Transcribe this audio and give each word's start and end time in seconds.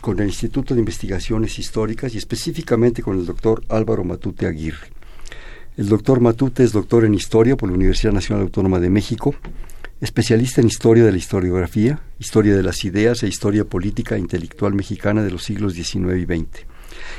con 0.00 0.20
el 0.20 0.26
Instituto 0.26 0.74
de 0.74 0.80
Investigaciones 0.80 1.58
Históricas 1.58 2.14
y 2.14 2.18
específicamente 2.18 3.02
con 3.02 3.18
el 3.18 3.26
doctor 3.26 3.62
Álvaro 3.68 4.04
Matute 4.04 4.46
Aguirre. 4.46 4.88
El 5.76 5.88
doctor 5.88 6.20
Matute 6.20 6.62
es 6.62 6.72
doctor 6.72 7.04
en 7.04 7.14
Historia 7.14 7.56
por 7.56 7.68
la 7.68 7.74
Universidad 7.74 8.12
Nacional 8.12 8.44
Autónoma 8.44 8.78
de 8.78 8.90
México, 8.90 9.34
especialista 10.00 10.60
en 10.60 10.68
Historia 10.68 11.04
de 11.04 11.12
la 11.12 11.18
Historiografía, 11.18 12.00
Historia 12.18 12.54
de 12.54 12.62
las 12.62 12.84
Ideas 12.84 13.22
e 13.22 13.28
Historia 13.28 13.64
Política 13.64 14.14
e 14.14 14.20
Intelectual 14.20 14.74
Mexicana 14.74 15.22
de 15.22 15.30
los 15.30 15.44
siglos 15.44 15.74
XIX 15.74 16.16
y 16.16 16.24
XX, 16.24 16.66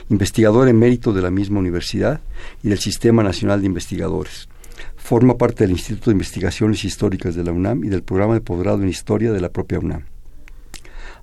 investigador 0.09 0.69
emérito 0.69 1.11
de 1.11 1.21
la 1.21 1.31
misma 1.31 1.59
universidad 1.59 2.21
y 2.63 2.69
del 2.69 2.79
Sistema 2.79 3.23
Nacional 3.23 3.61
de 3.61 3.67
Investigadores. 3.67 4.47
Forma 4.95 5.37
parte 5.37 5.63
del 5.63 5.71
Instituto 5.71 6.09
de 6.09 6.15
Investigaciones 6.15 6.83
Históricas 6.83 7.35
de 7.35 7.43
la 7.43 7.51
UNAM 7.51 7.83
y 7.83 7.89
del 7.89 8.03
programa 8.03 8.35
de 8.35 8.41
posgrado 8.41 8.81
en 8.81 8.89
Historia 8.89 9.31
de 9.31 9.41
la 9.41 9.49
propia 9.49 9.79
UNAM. 9.79 10.14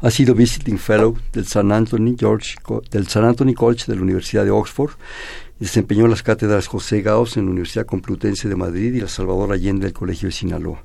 Ha 0.03 0.11
sido 0.11 0.35
Visiting 0.35 0.79
Fellow 0.79 1.17
del 1.33 1.47
San 1.47 1.71
Anthony, 1.71 2.17
del 2.91 3.07
San 3.07 3.55
College 3.55 3.85
de 3.87 3.95
la 3.95 4.03
Universidad 4.03 4.45
de 4.45 4.51
Oxford. 4.51 4.91
Desempeñó 5.61 6.09
las 6.09 6.25
cátedras 6.25 6.67
José 6.67 7.03
Gauss 7.03 7.37
en 7.37 7.45
la 7.45 7.53
Universidad 7.53 7.87
Complutense 7.87 8.49
de 8.49 8.57
Madrid 8.57 8.95
y 8.95 9.01
la 9.01 9.07
Salvador 9.07 9.53
Allende 9.53 9.85
del 9.85 9.93
Colegio 9.93 10.27
de 10.27 10.33
Sinaloa. 10.33 10.83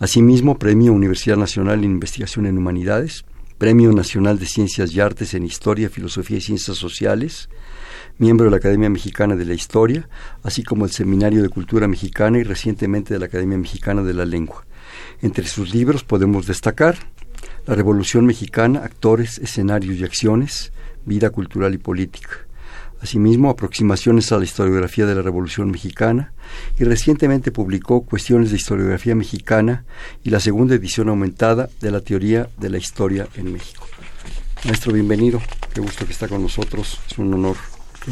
Asimismo, 0.00 0.58
Premio 0.58 0.92
Universidad 0.92 1.36
Nacional 1.36 1.84
en 1.84 1.92
Investigación 1.92 2.46
en 2.46 2.58
Humanidades, 2.58 3.24
Premio 3.58 3.92
Nacional 3.92 4.40
de 4.40 4.46
Ciencias 4.46 4.92
y 4.92 4.98
Artes 4.98 5.34
en 5.34 5.44
Historia, 5.44 5.88
Filosofía 5.88 6.38
y 6.38 6.40
Ciencias 6.40 6.76
Sociales, 6.76 7.48
miembro 8.18 8.46
de 8.46 8.50
la 8.50 8.56
Academia 8.56 8.90
Mexicana 8.90 9.36
de 9.36 9.44
la 9.44 9.54
Historia, 9.54 10.08
así 10.42 10.64
como 10.64 10.84
el 10.84 10.90
Seminario 10.90 11.42
de 11.42 11.48
Cultura 11.48 11.86
Mexicana 11.86 12.40
y 12.40 12.42
recientemente 12.42 13.14
de 13.14 13.20
la 13.20 13.26
Academia 13.26 13.56
Mexicana 13.56 14.02
de 14.02 14.14
la 14.14 14.24
Lengua. 14.24 14.66
Entre 15.22 15.46
sus 15.46 15.72
libros 15.72 16.02
podemos 16.02 16.48
destacar 16.48 16.98
la 17.68 17.74
Revolución 17.74 18.24
Mexicana, 18.24 18.80
actores, 18.82 19.36
escenarios 19.38 19.98
y 19.98 20.04
acciones, 20.04 20.72
vida 21.04 21.28
cultural 21.28 21.74
y 21.74 21.78
política. 21.78 22.30
Asimismo, 23.02 23.50
aproximaciones 23.50 24.32
a 24.32 24.38
la 24.38 24.44
historiografía 24.44 25.04
de 25.04 25.14
la 25.14 25.20
Revolución 25.20 25.70
Mexicana 25.70 26.32
y 26.78 26.84
recientemente 26.84 27.52
publicó 27.52 28.06
Cuestiones 28.06 28.50
de 28.50 28.56
Historiografía 28.56 29.14
Mexicana 29.14 29.84
y 30.24 30.30
la 30.30 30.40
segunda 30.40 30.76
edición 30.76 31.10
aumentada 31.10 31.68
de 31.82 31.90
la 31.90 32.00
Teoría 32.00 32.48
de 32.56 32.70
la 32.70 32.78
Historia 32.78 33.28
en 33.36 33.52
México. 33.52 33.86
Maestro, 34.64 34.94
bienvenido. 34.94 35.38
Qué 35.74 35.82
gusto 35.82 36.06
que 36.06 36.12
está 36.12 36.26
con 36.26 36.40
nosotros. 36.40 36.98
Es 37.10 37.18
un 37.18 37.34
honor. 37.34 37.56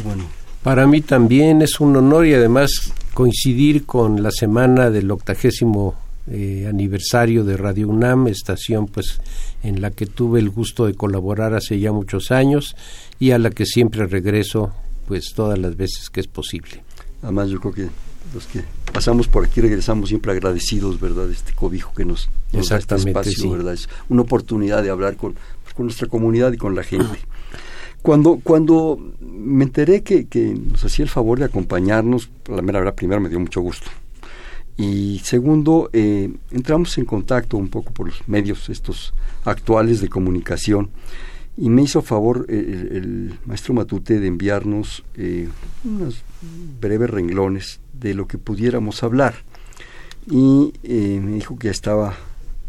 Bueno. 0.03 0.23
Para 0.61 0.85
mí 0.85 1.01
también 1.01 1.63
es 1.63 1.79
un 1.79 1.95
honor 1.95 2.27
y 2.27 2.35
además 2.35 2.93
coincidir 3.15 3.87
con 3.87 4.21
la 4.21 4.29
semana 4.29 4.91
del 4.91 5.09
octagésimo 5.09 5.95
eh, 6.29 6.67
aniversario 6.67 7.43
de 7.43 7.57
Radio 7.57 7.87
UNAM, 7.87 8.27
estación 8.27 8.87
pues 8.87 9.21
en 9.63 9.81
la 9.81 9.91
que 9.91 10.05
tuve 10.05 10.39
el 10.39 10.49
gusto 10.49 10.85
de 10.85 10.93
colaborar 10.93 11.53
hace 11.53 11.79
ya 11.79 11.91
muchos 11.91 12.31
años 12.31 12.75
y 13.19 13.31
a 13.31 13.39
la 13.39 13.49
que 13.49 13.65
siempre 13.65 14.05
regreso 14.07 14.71
pues 15.07 15.33
todas 15.33 15.57
las 15.57 15.77
veces 15.77 16.09
que 16.09 16.19
es 16.19 16.27
posible. 16.27 16.83
Además 17.21 17.49
yo 17.49 17.59
creo 17.59 17.73
que 17.73 17.89
los 18.33 18.45
que 18.47 18.61
pasamos 18.91 19.27
por 19.27 19.45
aquí 19.45 19.61
regresamos 19.61 20.09
siempre 20.09 20.31
agradecidos, 20.31 20.99
¿verdad? 20.99 21.31
Este 21.31 21.53
cobijo 21.53 21.93
que 21.95 22.05
nos, 22.05 22.29
nos 22.51 22.69
da 22.69 22.77
este 22.77 22.95
espacio, 22.95 23.51
¿verdad? 23.51 23.73
Es 23.73 23.87
una 24.09 24.23
oportunidad 24.23 24.83
de 24.83 24.89
hablar 24.89 25.15
con, 25.15 25.33
pues, 25.63 25.73
con 25.73 25.85
nuestra 25.85 26.07
comunidad 26.07 26.51
y 26.51 26.57
con 26.57 26.75
la 26.75 26.83
gente. 26.83 27.19
Cuando, 28.01 28.39
cuando 28.43 28.99
me 29.19 29.63
enteré 29.63 30.03
que, 30.03 30.27
que 30.27 30.53
nos 30.53 30.83
hacía 30.83 31.03
el 31.03 31.09
favor 31.09 31.39
de 31.39 31.45
acompañarnos, 31.45 32.29
la 32.47 32.61
mera 32.61 32.79
verdad, 32.79 32.95
primero 32.95 33.19
me 33.19 33.29
dio 33.29 33.39
mucho 33.39 33.61
gusto. 33.61 33.89
Y 34.77 35.19
segundo, 35.23 35.89
eh, 35.91 36.31
entramos 36.51 36.95
en 36.99 37.05
contacto 37.05 37.57
un 37.57 37.67
poco 37.67 37.91
por 37.91 38.05
los 38.07 38.27
medios 38.27 38.69
estos 38.69 39.11
actuales 39.43 40.01
de 40.01 40.07
comunicación 40.07 40.91
y 41.57 41.69
me 41.69 41.81
hizo 41.81 42.03
favor 42.03 42.45
eh, 42.47 42.89
el, 42.91 43.33
maestro 43.45 43.73
Matute 43.73 44.19
de 44.19 44.27
enviarnos 44.27 45.03
eh, 45.15 45.49
unos 45.83 46.21
breves 46.79 47.09
renglones 47.09 47.79
de 47.93 48.13
lo 48.13 48.27
que 48.27 48.37
pudiéramos 48.37 49.01
hablar. 49.01 49.33
Y 50.29 50.73
me 50.83 51.31
dijo 51.31 51.57
que 51.57 51.69
estaba 51.69 52.13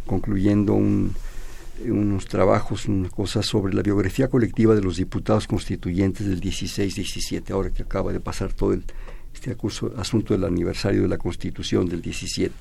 concluyendo 0.06 0.74
unos 0.74 2.26
trabajos, 2.26 2.86
una 2.86 3.10
cosa 3.10 3.42
sobre 3.42 3.74
la 3.74 3.82
biografía 3.82 4.28
colectiva 4.28 4.76
de 4.76 4.80
los 4.80 4.96
diputados 4.96 5.48
constituyentes 5.48 6.24
del 6.26 6.40
16-17, 6.40 7.50
ahora 7.50 7.70
que 7.70 7.82
acaba 7.82 8.12
de 8.12 8.20
pasar 8.20 8.52
todo 8.52 8.72
el 8.74 8.84
este 9.38 9.56
asunto 9.96 10.34
del 10.34 10.44
aniversario 10.44 11.02
de 11.02 11.08
la 11.08 11.16
Constitución 11.16 11.88
del 11.88 12.02
17, 12.02 12.52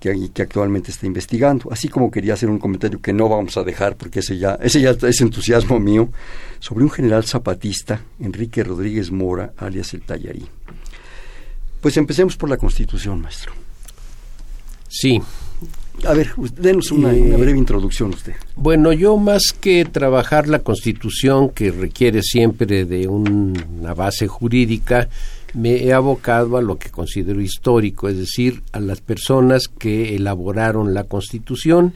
que, 0.00 0.30
que, 0.32 0.42
actualmente 0.42 0.90
está 0.90 1.06
investigando. 1.06 1.70
Así 1.70 1.88
como 1.88 2.10
quería 2.10 2.34
hacer 2.34 2.48
un 2.48 2.58
comentario 2.58 3.00
que 3.00 3.12
no 3.12 3.28
vamos 3.28 3.56
a 3.56 3.64
dejar, 3.64 3.96
porque 3.96 4.20
ese 4.20 4.38
ya, 4.38 4.58
ese 4.62 4.80
ya 4.80 4.90
es 4.90 5.20
entusiasmo 5.20 5.78
mío, 5.78 6.08
sobre 6.58 6.84
un 6.84 6.90
general 6.90 7.24
zapatista, 7.24 8.02
Enrique 8.18 8.64
Rodríguez 8.64 9.10
Mora, 9.10 9.52
alias 9.58 9.92
el 9.94 10.02
Tallarí. 10.02 10.46
Pues 11.80 11.96
empecemos 11.96 12.36
por 12.36 12.48
la 12.48 12.56
Constitución, 12.56 13.20
maestro. 13.20 13.52
Sí. 14.88 15.20
A 16.06 16.14
ver, 16.14 16.32
denos 16.56 16.92
una, 16.92 17.08
una, 17.08 17.36
breve 17.36 17.58
introducción 17.58 18.10
usted. 18.10 18.34
Bueno, 18.54 18.92
yo 18.92 19.16
más 19.16 19.52
que 19.60 19.84
trabajar 19.84 20.48
la 20.48 20.60
Constitución, 20.60 21.50
que 21.50 21.72
requiere 21.72 22.22
siempre 22.22 22.84
de 22.84 23.08
una 23.08 23.94
base 23.94 24.28
jurídica, 24.28 25.08
me 25.54 25.84
he 25.84 25.92
abocado 25.92 26.56
a 26.56 26.62
lo 26.62 26.78
que 26.78 26.90
considero 26.90 27.40
histórico, 27.40 28.08
es 28.08 28.18
decir, 28.18 28.62
a 28.72 28.80
las 28.80 29.00
personas 29.00 29.68
que 29.68 30.14
elaboraron 30.16 30.94
la 30.94 31.04
Constitución 31.04 31.94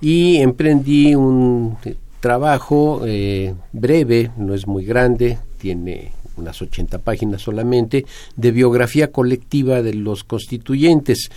y 0.00 0.36
emprendí 0.36 1.14
un 1.14 1.76
trabajo 2.20 3.02
eh, 3.04 3.54
breve, 3.72 4.30
no 4.36 4.54
es 4.54 4.66
muy 4.66 4.84
grande, 4.84 5.38
tiene 5.58 6.12
unas 6.36 6.60
80 6.62 6.98
páginas 7.00 7.42
solamente, 7.42 8.06
de 8.36 8.52
biografía 8.52 9.10
colectiva 9.10 9.82
de 9.82 9.94
los 9.94 10.24
constituyentes. 10.24 11.30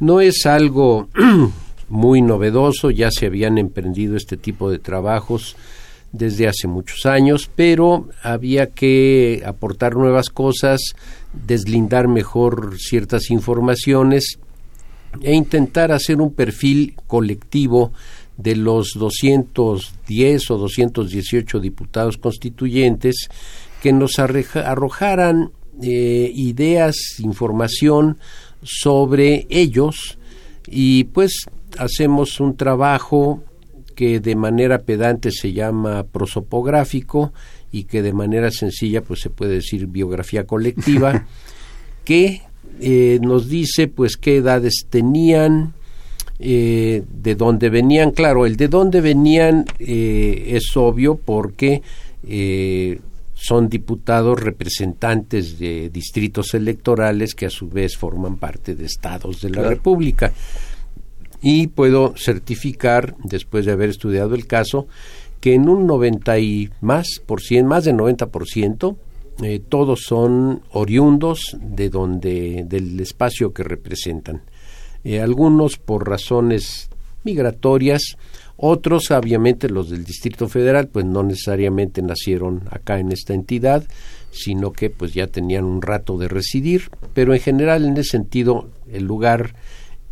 No 0.00 0.20
es 0.20 0.46
algo 0.46 1.08
muy 1.88 2.22
novedoso, 2.22 2.90
ya 2.90 3.10
se 3.10 3.26
habían 3.26 3.58
emprendido 3.58 4.16
este 4.16 4.36
tipo 4.36 4.70
de 4.70 4.78
trabajos 4.78 5.56
desde 6.12 6.48
hace 6.48 6.66
muchos 6.66 7.06
años, 7.06 7.50
pero 7.54 8.08
había 8.22 8.68
que 8.70 9.42
aportar 9.44 9.96
nuevas 9.96 10.30
cosas, 10.30 10.80
deslindar 11.32 12.08
mejor 12.08 12.78
ciertas 12.78 13.30
informaciones 13.30 14.38
e 15.22 15.34
intentar 15.34 15.92
hacer 15.92 16.20
un 16.20 16.32
perfil 16.32 16.94
colectivo 17.06 17.92
de 18.36 18.56
los 18.56 18.92
210 18.94 20.50
o 20.50 20.58
218 20.58 21.60
diputados 21.60 22.18
constituyentes 22.18 23.28
que 23.82 23.92
nos 23.92 24.18
arrojaran 24.18 25.52
eh, 25.82 26.30
ideas, 26.34 26.96
información 27.18 28.18
sobre 28.62 29.46
ellos 29.48 30.18
y 30.66 31.04
pues 31.04 31.46
hacemos 31.78 32.40
un 32.40 32.56
trabajo 32.56 33.42
que 33.96 34.20
de 34.20 34.36
manera 34.36 34.82
pedante 34.82 35.32
se 35.32 35.52
llama 35.52 36.04
prosopográfico 36.04 37.32
y 37.72 37.84
que 37.84 38.02
de 38.02 38.12
manera 38.12 38.50
sencilla 38.52 39.00
pues 39.00 39.20
se 39.20 39.30
puede 39.30 39.54
decir 39.54 39.86
biografía 39.86 40.44
colectiva 40.44 41.26
que 42.04 42.42
eh, 42.78 43.18
nos 43.22 43.48
dice 43.48 43.88
pues 43.88 44.16
qué 44.16 44.36
edades 44.36 44.86
tenían 44.88 45.72
eh, 46.38 47.02
de 47.10 47.34
dónde 47.34 47.70
venían. 47.70 48.10
Claro 48.10 48.44
el 48.46 48.56
de 48.56 48.68
dónde 48.68 49.00
venían 49.00 49.64
eh, 49.78 50.52
es 50.52 50.76
obvio 50.76 51.16
porque 51.16 51.82
son 53.34 53.68
diputados 53.68 54.40
representantes 54.40 55.58
de 55.58 55.88
distritos 55.90 56.54
electorales 56.54 57.34
que 57.34 57.46
a 57.46 57.50
su 57.50 57.68
vez 57.68 57.96
forman 57.96 58.36
parte 58.36 58.74
de 58.74 58.84
estados 58.84 59.40
de 59.40 59.50
la 59.50 59.62
República 59.62 60.32
y 61.42 61.68
puedo 61.68 62.14
certificar, 62.16 63.16
después 63.24 63.66
de 63.66 63.72
haber 63.72 63.90
estudiado 63.90 64.34
el 64.34 64.46
caso, 64.46 64.86
que 65.40 65.54
en 65.54 65.68
un 65.68 65.86
90 65.86 66.38
y 66.38 66.70
más 66.80 67.20
por 67.24 67.40
cien, 67.40 67.66
más 67.66 67.84
del 67.84 67.96
90 67.96 68.28
por 68.28 68.46
ciento, 68.46 68.96
eh, 69.42 69.60
todos 69.68 70.00
son 70.06 70.62
oriundos 70.72 71.56
de 71.60 71.90
donde, 71.90 72.64
del 72.66 72.98
espacio 73.00 73.52
que 73.52 73.62
representan. 73.62 74.42
Eh, 75.04 75.20
algunos 75.20 75.76
por 75.76 76.08
razones 76.08 76.88
migratorias, 77.22 78.16
Otros, 78.58 79.10
obviamente, 79.10 79.68
los 79.68 79.90
del 79.90 80.02
Distrito 80.02 80.48
Federal, 80.48 80.88
pues 80.88 81.04
no 81.04 81.22
necesariamente 81.22 82.00
nacieron 82.00 82.62
acá 82.70 82.98
en 82.98 83.12
esta 83.12 83.34
entidad, 83.34 83.84
sino 84.30 84.72
que 84.72 84.88
pues 84.88 85.12
ya 85.12 85.26
tenían 85.26 85.64
un 85.64 85.82
rato 85.82 86.16
de 86.16 86.28
residir, 86.28 86.88
pero 87.12 87.34
en 87.34 87.40
general 87.40 87.84
en 87.84 87.98
ese 87.98 88.12
sentido 88.12 88.70
el 88.90 89.04
lugar 89.04 89.54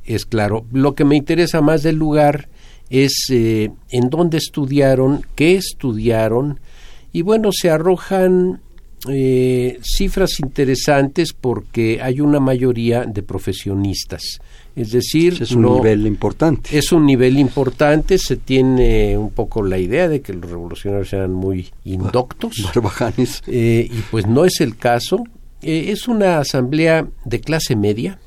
es 0.04 0.26
claro. 0.26 0.66
Lo 0.72 0.94
que 0.94 1.04
me 1.04 1.16
interesa 1.16 1.60
más 1.60 1.82
del 1.82 1.96
lugar 1.96 2.48
es 2.90 3.26
eh, 3.30 3.70
en 3.90 4.10
dónde 4.10 4.38
estudiaron, 4.38 5.24
qué 5.34 5.56
estudiaron, 5.56 6.60
y 7.12 7.22
bueno, 7.22 7.50
se 7.52 7.70
arrojan 7.70 8.60
eh, 9.08 9.78
cifras 9.82 10.40
interesantes 10.40 11.32
porque 11.32 12.00
hay 12.02 12.20
una 12.20 12.40
mayoría 12.40 13.04
de 13.04 13.22
profesionistas. 13.22 14.40
Es 14.74 14.90
decir, 14.90 15.38
es 15.40 15.52
un 15.52 15.62
nivel 15.62 16.06
importante. 16.06 16.76
Es 16.76 16.90
un 16.90 17.06
nivel 17.06 17.38
importante, 17.38 18.18
se 18.18 18.36
tiene 18.36 19.16
un 19.16 19.30
poco 19.30 19.62
la 19.62 19.78
idea 19.78 20.08
de 20.08 20.20
que 20.20 20.32
los 20.32 20.50
revolucionarios 20.50 21.12
eran 21.12 21.32
muy 21.32 21.68
indoctos. 21.84 22.62
Barbajanes. 22.74 23.42
Eh, 23.46 23.88
y 23.90 24.00
pues 24.10 24.26
no 24.26 24.44
es 24.44 24.60
el 24.60 24.76
caso. 24.76 25.22
Eh, 25.62 25.92
es 25.92 26.08
una 26.08 26.38
asamblea 26.38 27.06
de 27.24 27.40
clase 27.40 27.76
media. 27.76 28.18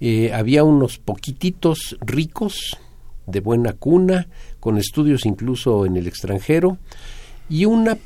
Eh, 0.00 0.32
había 0.32 0.64
unos 0.64 0.98
poquititos 0.98 1.96
ricos, 2.00 2.76
de 3.26 3.40
buena 3.40 3.74
cuna, 3.74 4.28
con 4.60 4.78
estudios 4.78 5.26
incluso 5.26 5.84
en 5.84 5.96
el 5.96 6.06
extranjero, 6.06 6.78
y 7.48 7.64
una 7.64 7.98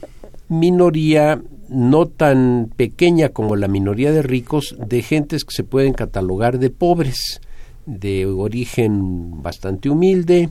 minoría 0.49 1.41
no 1.69 2.07
tan 2.07 2.71
pequeña 2.77 3.31
como 3.31 3.57
la 3.57 3.69
minoría 3.69 4.13
de 4.13 4.23
ricos, 4.23 4.77
de 4.79 5.03
gentes 5.03 5.45
que 5.45 5.55
se 5.55 5.65
pueden 5.65 5.95
catalogar 5.95 6.59
de 6.59 6.71
pobres 6.71 7.41
de 7.87 8.27
origen 8.27 9.43
bastante 9.43 9.89
humilde, 9.89 10.51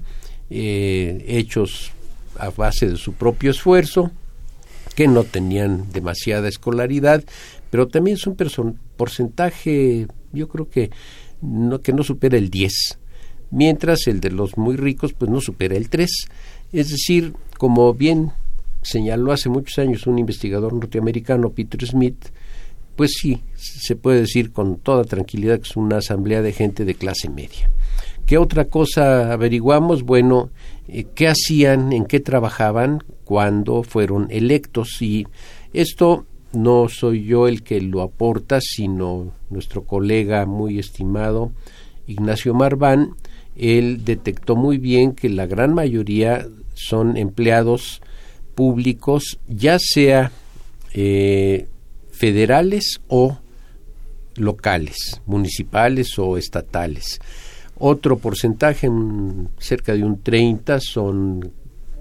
eh, 0.49 1.23
hechos 1.27 1.91
a 2.37 2.49
base 2.49 2.89
de 2.89 2.97
su 2.97 3.13
propio 3.13 3.51
esfuerzo, 3.51 4.11
que 4.95 5.07
no 5.07 5.23
tenían 5.23 5.91
demasiada 5.91 6.49
escolaridad, 6.49 7.23
pero 7.69 7.87
también 7.87 8.17
es 8.17 8.27
un 8.27 8.35
porcentaje, 8.97 10.07
yo 10.33 10.49
creo 10.49 10.69
que 10.69 10.91
no, 11.41 11.81
que 11.81 11.93
no 11.93 12.03
supera 12.03 12.37
el 12.37 12.49
10, 12.49 12.99
mientras 13.51 14.07
el 14.07 14.19
de 14.19 14.31
los 14.31 14.57
muy 14.57 14.75
ricos 14.75 15.13
pues 15.13 15.29
no 15.29 15.41
supera 15.41 15.75
el 15.75 15.89
3. 15.89 16.09
Es 16.73 16.89
decir, 16.89 17.33
como 17.57 17.93
bien 17.93 18.31
señaló 18.81 19.31
hace 19.31 19.49
muchos 19.49 19.77
años 19.79 20.07
un 20.07 20.19
investigador 20.19 20.73
norteamericano, 20.73 21.51
Peter 21.51 21.85
Smith, 21.85 22.27
pues 22.95 23.13
sí, 23.19 23.41
se 23.55 23.95
puede 23.95 24.21
decir 24.21 24.51
con 24.51 24.77
toda 24.77 25.03
tranquilidad 25.03 25.57
que 25.57 25.69
es 25.69 25.75
una 25.75 25.97
asamblea 25.97 26.41
de 26.41 26.53
gente 26.53 26.85
de 26.85 26.95
clase 26.95 27.29
media. 27.29 27.69
¿Qué 28.25 28.37
otra 28.37 28.65
cosa 28.65 29.33
averiguamos? 29.33 30.03
Bueno, 30.03 30.51
eh, 30.87 31.05
¿qué 31.15 31.27
hacían, 31.27 31.93
en 31.93 32.05
qué 32.05 32.19
trabajaban 32.19 33.03
cuando 33.23 33.83
fueron 33.83 34.27
electos? 34.29 35.01
Y 35.01 35.27
esto 35.73 36.25
no 36.53 36.89
soy 36.89 37.23
yo 37.23 37.47
el 37.47 37.63
que 37.63 37.81
lo 37.81 38.01
aporta, 38.01 38.59
sino 38.61 39.31
nuestro 39.49 39.83
colega 39.83 40.45
muy 40.45 40.79
estimado 40.79 41.51
Ignacio 42.07 42.53
Marván. 42.53 43.15
Él 43.55 44.03
detectó 44.03 44.55
muy 44.55 44.77
bien 44.77 45.13
que 45.13 45.29
la 45.29 45.45
gran 45.45 45.73
mayoría 45.73 46.47
son 46.73 47.17
empleados 47.17 48.01
públicos, 48.55 49.39
ya 49.47 49.77
sea 49.79 50.31
eh, 50.93 51.67
federales 52.11 53.01
o 53.07 53.37
locales, 54.35 55.21
municipales 55.25 56.17
o 56.17 56.37
estatales. 56.37 57.19
Otro 57.77 58.17
porcentaje, 58.17 58.89
cerca 59.57 59.93
de 59.93 60.03
un 60.03 60.21
30, 60.21 60.79
son 60.79 61.51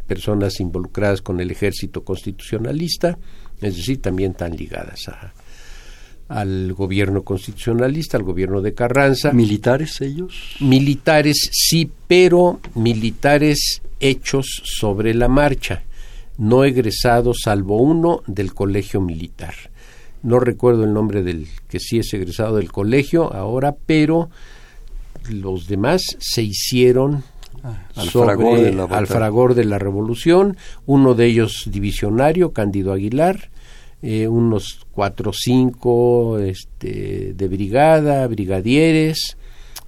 personas 0.07 0.61
involucradas 0.61 1.23
con 1.23 1.41
el 1.41 1.51
ejército 1.51 2.05
constitucionalista, 2.05 3.19
es 3.61 3.77
decir, 3.77 4.01
también 4.01 4.33
están 4.33 4.57
ligadas 4.57 5.09
a, 5.09 5.33
al 6.29 6.73
gobierno 6.73 7.23
constitucionalista, 7.23 8.17
al 8.17 8.23
gobierno 8.23 8.61
de 8.61 8.75
Carranza. 8.75 9.33
¿Militares 9.33 10.01
ellos? 10.01 10.57
Militares, 10.61 11.51
sí, 11.53 11.91
pero 12.07 12.61
militares 12.75 13.83
hechos 13.99 14.63
sobre 14.65 15.15
la 15.15 15.29
marcha, 15.29 15.83
no 16.39 16.65
egresados 16.65 17.41
salvo 17.45 17.83
uno 17.83 18.23
del 18.27 18.55
colegio 18.55 19.01
militar 19.01 19.55
no 20.23 20.39
recuerdo 20.39 20.85
el 20.85 20.93
nombre 20.93 21.23
del 21.23 21.49
que 21.69 21.81
sí 21.81 21.99
es 21.99 22.13
egresado 22.13 22.57
del 22.57 22.71
colegio 22.71 23.33
ahora, 23.33 23.75
pero 23.87 24.31
los 25.29 25.67
demás 25.67 26.03
se 26.19 26.43
hicieron 26.43 27.25
al, 27.95 28.11
fragor 28.11 28.61
de 28.61 28.73
la 28.73 28.85
al 28.85 29.07
fragor 29.07 29.55
de 29.55 29.65
la 29.65 29.79
revolución, 29.79 30.57
uno 30.87 31.15
de 31.15 31.27
ellos 31.27 31.65
divisionario, 31.71 32.53
Cándido 32.53 32.93
Aguilar, 32.93 33.51
eh, 34.03 34.29
unos 34.29 34.87
cuatro 34.93 35.31
o 35.31 35.35
cinco 35.35 36.39
este, 36.39 37.35
de 37.35 37.49
brigada, 37.49 38.27
brigadieres, 38.27 39.37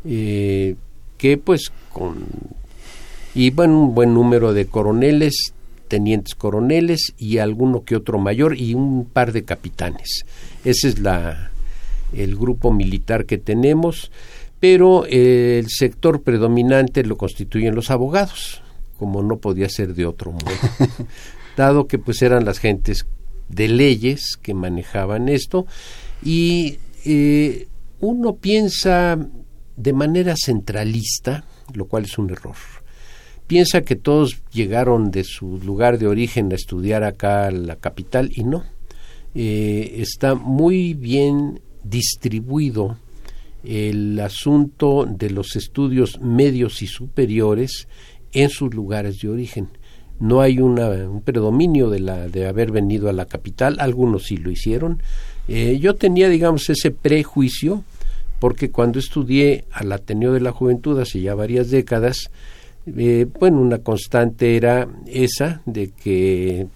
eh, 0.05 0.77
que 1.19 1.39
pues 1.39 1.73
con 1.93 2.27
y 3.35 3.51
bueno, 3.51 3.81
un 3.81 3.95
buen 3.95 4.13
número 4.13 4.53
de 4.53 4.67
coroneles 4.67 5.55
tenientes 5.93 6.35
coroneles 6.35 7.13
y 7.19 7.37
alguno 7.37 7.85
que 7.85 7.97
otro 7.97 8.19
mayor 8.19 8.57
y 8.59 8.73
un 8.73 9.05
par 9.05 9.33
de 9.33 9.45
capitanes. 9.45 10.25
Ese 10.65 10.89
es 10.89 11.01
la, 11.01 11.51
el 12.15 12.35
grupo 12.35 12.73
militar 12.73 13.27
que 13.27 13.37
tenemos, 13.37 14.11
pero 14.63 15.07
el 15.07 15.67
sector 15.71 16.23
predominante 16.23 17.03
lo 17.03 17.17
constituyen 17.17 17.75
los 17.75 17.91
abogados, 17.91 18.63
como 18.97 19.21
no 19.21 19.39
podía 19.39 19.69
ser 19.69 19.93
de 19.93 20.07
otro 20.07 20.31
modo, 20.31 20.45
dado 21.57 21.89
que 21.89 21.99
pues 21.99 22.23
eran 22.23 22.45
las 22.45 22.61
gentes 22.61 23.05
de 23.49 23.67
leyes 23.67 24.39
que 24.41 24.55
manejaban 24.55 25.29
esto 25.29 25.67
y 26.23 26.79
eh, 27.05 27.67
uno 27.99 28.37
piensa 28.37 29.19
de 29.77 29.93
manera 29.93 30.37
centralista, 30.37 31.45
lo 31.75 31.87
cual 31.87 32.05
es 32.05 32.17
un 32.17 32.31
error 32.31 32.55
piensa 33.49 33.83
que 33.83 33.97
todos 33.97 34.45
llegaron 34.53 35.11
de 35.11 35.25
su 35.25 35.59
lugar 35.59 35.99
de 35.99 36.07
origen 36.07 36.53
a 36.53 36.55
estudiar 36.55 37.03
acá 37.03 37.49
a 37.49 37.51
la 37.51 37.75
capital 37.75 38.31
y 38.33 38.45
no. 38.45 38.63
Eh, 39.35 39.97
está 39.99 40.37
muy 40.37 40.95
bien 40.95 41.61
distribuido 41.83 42.97
el 43.65 44.19
asunto 44.21 45.07
de 45.09 45.31
los 45.31 45.57
estudios 45.57 46.21
medios 46.21 46.83
y 46.83 46.87
superiores 46.87 47.89
en 48.33 48.51
sus 48.51 48.75
lugares 48.75 49.21
de 49.21 49.29
origen. 49.29 49.69
No 50.21 50.41
hay 50.41 50.61
una, 50.61 50.89
un 50.89 51.23
predominio 51.23 51.91
de, 51.91 52.01
la, 52.01 52.29
de 52.29 52.47
haber 52.47 52.71
venido 52.71 53.09
a 53.09 53.13
la 53.13 53.27
capital, 53.27 53.77
algunos 53.81 54.25
sí 54.25 54.37
lo 54.37 54.51
hicieron. 54.51 55.03
Eh, 55.49 55.79
yo 55.81 55.97
tenía, 55.97 56.29
digamos, 56.29 56.71
ese 56.71 56.91
prejuicio, 56.91 57.83
porque 58.39 58.71
cuando 58.71 58.99
estudié 58.99 59.65
al 59.73 59.91
Ateneo 59.93 60.33
de 60.33 60.41
la 60.41 60.53
Juventud 60.53 60.99
hace 61.01 61.21
ya 61.21 61.35
varias 61.35 61.71
décadas, 61.71 62.31
eh, 62.87 63.27
bueno, 63.39 63.61
una 63.61 63.79
constante 63.79 64.57
era 64.57 64.89
esa, 65.07 65.63
de 65.67 65.91
que 65.91 66.67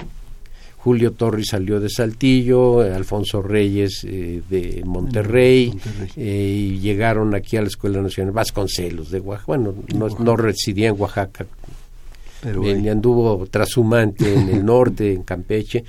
Julio 0.87 1.11
Torres 1.11 1.49
salió 1.50 1.81
de 1.81 1.90
Saltillo, 1.90 2.78
Alfonso 2.78 3.43
Reyes 3.43 4.05
eh, 4.05 4.40
de 4.49 4.85
Monterrey, 4.85 5.76
eh, 6.16 6.71
y 6.71 6.78
llegaron 6.78 7.35
aquí 7.35 7.57
a 7.57 7.62
la 7.62 7.66
Escuela 7.66 8.00
Nacional 8.00 8.33
Vasconcelos 8.33 9.11
de 9.11 9.19
Oaxaca. 9.19 9.47
Bueno, 9.49 9.75
no, 10.21 10.37
residía 10.37 10.90
en 10.90 10.95
Oaxaca, 10.97 11.45
pero 12.40 12.62
anduvo 12.88 13.49
trashumante 13.49 14.33
en 14.33 14.49
el 14.49 14.64
norte, 14.64 15.12
en 15.12 15.25
Campeche. 15.25 15.83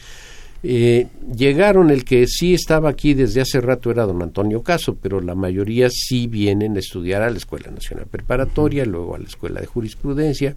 Eh, 0.64 1.06
llegaron, 1.32 1.92
el 1.92 2.04
que 2.04 2.26
sí 2.26 2.56
estaba 2.56 2.90
aquí 2.90 3.14
desde 3.14 3.42
hace 3.42 3.62
rato 3.62 3.92
era 3.92 4.04
don 4.04 4.24
Antonio 4.24 4.64
Caso, 4.64 4.98
pero 5.00 5.22
la 5.22 5.36
mayoría 5.36 5.92
sí 5.92 6.26
vienen 6.26 6.76
a 6.76 6.80
estudiar 6.80 7.22
a 7.22 7.30
la 7.30 7.38
Escuela 7.38 7.70
Nacional 7.70 8.08
Preparatoria, 8.10 8.84
luego 8.84 9.14
a 9.14 9.20
la 9.20 9.26
Escuela 9.26 9.62
de 9.62 9.68
Jurisprudencia, 9.68 10.56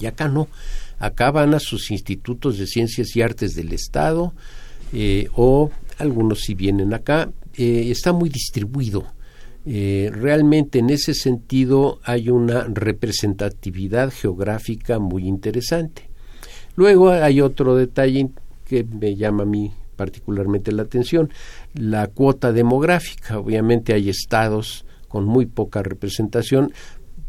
y 0.00 0.06
acá 0.06 0.28
no, 0.28 0.48
acá 0.98 1.30
van 1.30 1.54
a 1.54 1.60
sus 1.60 1.90
institutos 1.90 2.58
de 2.58 2.66
ciencias 2.66 3.14
y 3.16 3.22
artes 3.22 3.54
del 3.54 3.72
Estado, 3.72 4.32
eh, 4.92 5.28
o 5.34 5.70
algunos 5.98 6.40
sí 6.40 6.54
vienen 6.54 6.94
acá, 6.94 7.30
eh, 7.56 7.90
está 7.90 8.12
muy 8.12 8.28
distribuido. 8.28 9.12
realmente 9.66 10.80
en 10.80 10.90
ese 10.90 11.14
sentido 11.14 11.98
hay 12.04 12.28
una 12.28 12.64
representatividad 12.64 14.12
geográfica 14.12 14.98
muy 14.98 15.26
interesante. 15.26 16.10
Luego 16.76 17.08
hay 17.08 17.40
otro 17.40 17.74
detalle 17.74 18.28
que 18.66 18.84
me 18.84 19.16
llama 19.16 19.44
a 19.44 19.46
mí 19.46 19.72
particularmente 19.94 20.72
la 20.72 20.82
atención, 20.82 21.30
la 21.74 22.08
cuota 22.08 22.52
demográfica. 22.52 23.38
Obviamente 23.38 23.94
hay 23.94 24.08
estados 24.10 24.84
con 25.08 25.24
muy 25.24 25.46
poca 25.46 25.82
representación 25.82 26.72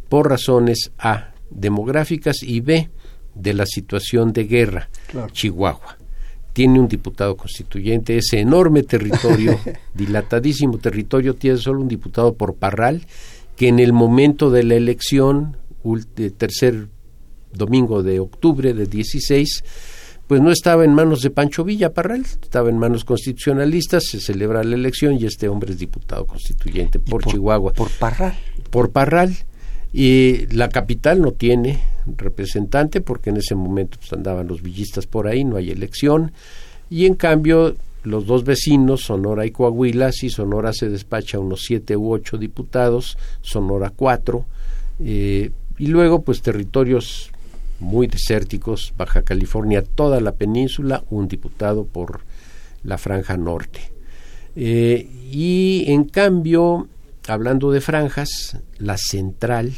por 0.09 0.29
razones 0.29 0.91
A, 0.97 1.33
demográficas 1.49 2.43
y 2.43 2.61
B, 2.61 2.89
de 3.35 3.53
la 3.53 3.65
situación 3.65 4.33
de 4.33 4.45
guerra. 4.45 4.89
Chihuahua 5.31 5.97
tiene 6.55 6.79
un 6.79 6.87
diputado 6.87 7.35
constituyente, 7.35 8.17
ese 8.17 8.39
enorme 8.39 8.83
territorio, 8.83 9.59
dilatadísimo 9.93 10.77
territorio, 10.77 11.35
tiene 11.35 11.57
solo 11.57 11.81
un 11.81 11.89
diputado 11.89 12.35
por 12.35 12.55
Parral, 12.55 13.05
que 13.57 13.67
en 13.67 13.79
el 13.79 13.91
momento 13.91 14.49
de 14.49 14.63
la 14.63 14.75
elección, 14.75 15.57
tercer 16.37 16.87
domingo 17.51 18.03
de 18.03 18.21
octubre 18.21 18.73
de 18.73 18.85
16, 18.85 19.63
pues 20.27 20.41
no 20.41 20.49
estaba 20.49 20.85
en 20.85 20.93
manos 20.93 21.21
de 21.21 21.29
Pancho 21.29 21.65
Villa 21.65 21.93
Parral, 21.93 22.21
estaba 22.21 22.69
en 22.69 22.77
manos 22.77 23.03
constitucionalistas, 23.03 24.05
se 24.05 24.21
celebra 24.21 24.63
la 24.63 24.75
elección 24.75 25.15
y 25.19 25.25
este 25.25 25.49
hombre 25.49 25.73
es 25.73 25.79
diputado 25.79 26.25
constituyente 26.25 26.99
por, 26.99 27.25
Chihuahua. 27.25 27.73
Por 27.73 27.89
Parral. 27.91 28.33
Por 28.69 28.91
Parral. 28.91 29.35
Y 29.97 30.47
la 30.47 30.67
capital 30.67 31.21
no 31.21 31.31
tiene 31.31 31.79
representante 32.17 32.99
porque 32.99 33.29
en 33.29 33.37
ese 33.37 33.55
momento 33.55 33.97
pues, 33.97 34.11
andaban 34.11 34.45
los 34.45 34.61
villistas 34.61 35.07
por 35.07 35.25
ahí, 35.25 35.45
no 35.45 35.55
hay 35.55 35.71
elección. 35.71 36.33
Y 36.89 37.05
en 37.05 37.15
cambio, 37.15 37.77
los 38.03 38.25
dos 38.25 38.43
vecinos, 38.43 39.03
Sonora 39.03 39.45
y 39.45 39.51
Coahuila, 39.51 40.11
si 40.11 40.29
Sonora 40.29 40.73
se 40.73 40.89
despacha 40.89 41.39
unos 41.39 41.61
siete 41.61 41.95
u 41.95 42.11
ocho 42.11 42.37
diputados, 42.37 43.17
Sonora 43.39 43.89
cuatro, 43.89 44.45
eh, 44.99 45.51
y 45.77 45.87
luego 45.87 46.23
pues 46.23 46.41
territorios 46.41 47.31
muy 47.79 48.07
desérticos, 48.07 48.93
Baja 48.97 49.21
California, 49.21 49.81
toda 49.81 50.19
la 50.19 50.33
península, 50.33 51.05
un 51.09 51.29
diputado 51.29 51.85
por 51.85 52.19
la 52.83 52.97
franja 52.97 53.37
norte. 53.37 53.79
Eh, 54.57 55.09
y 55.31 55.85
en 55.87 56.03
cambio, 56.03 56.89
hablando 57.29 57.71
de 57.71 57.79
franjas, 57.79 58.57
la 58.77 58.97
central 58.97 59.73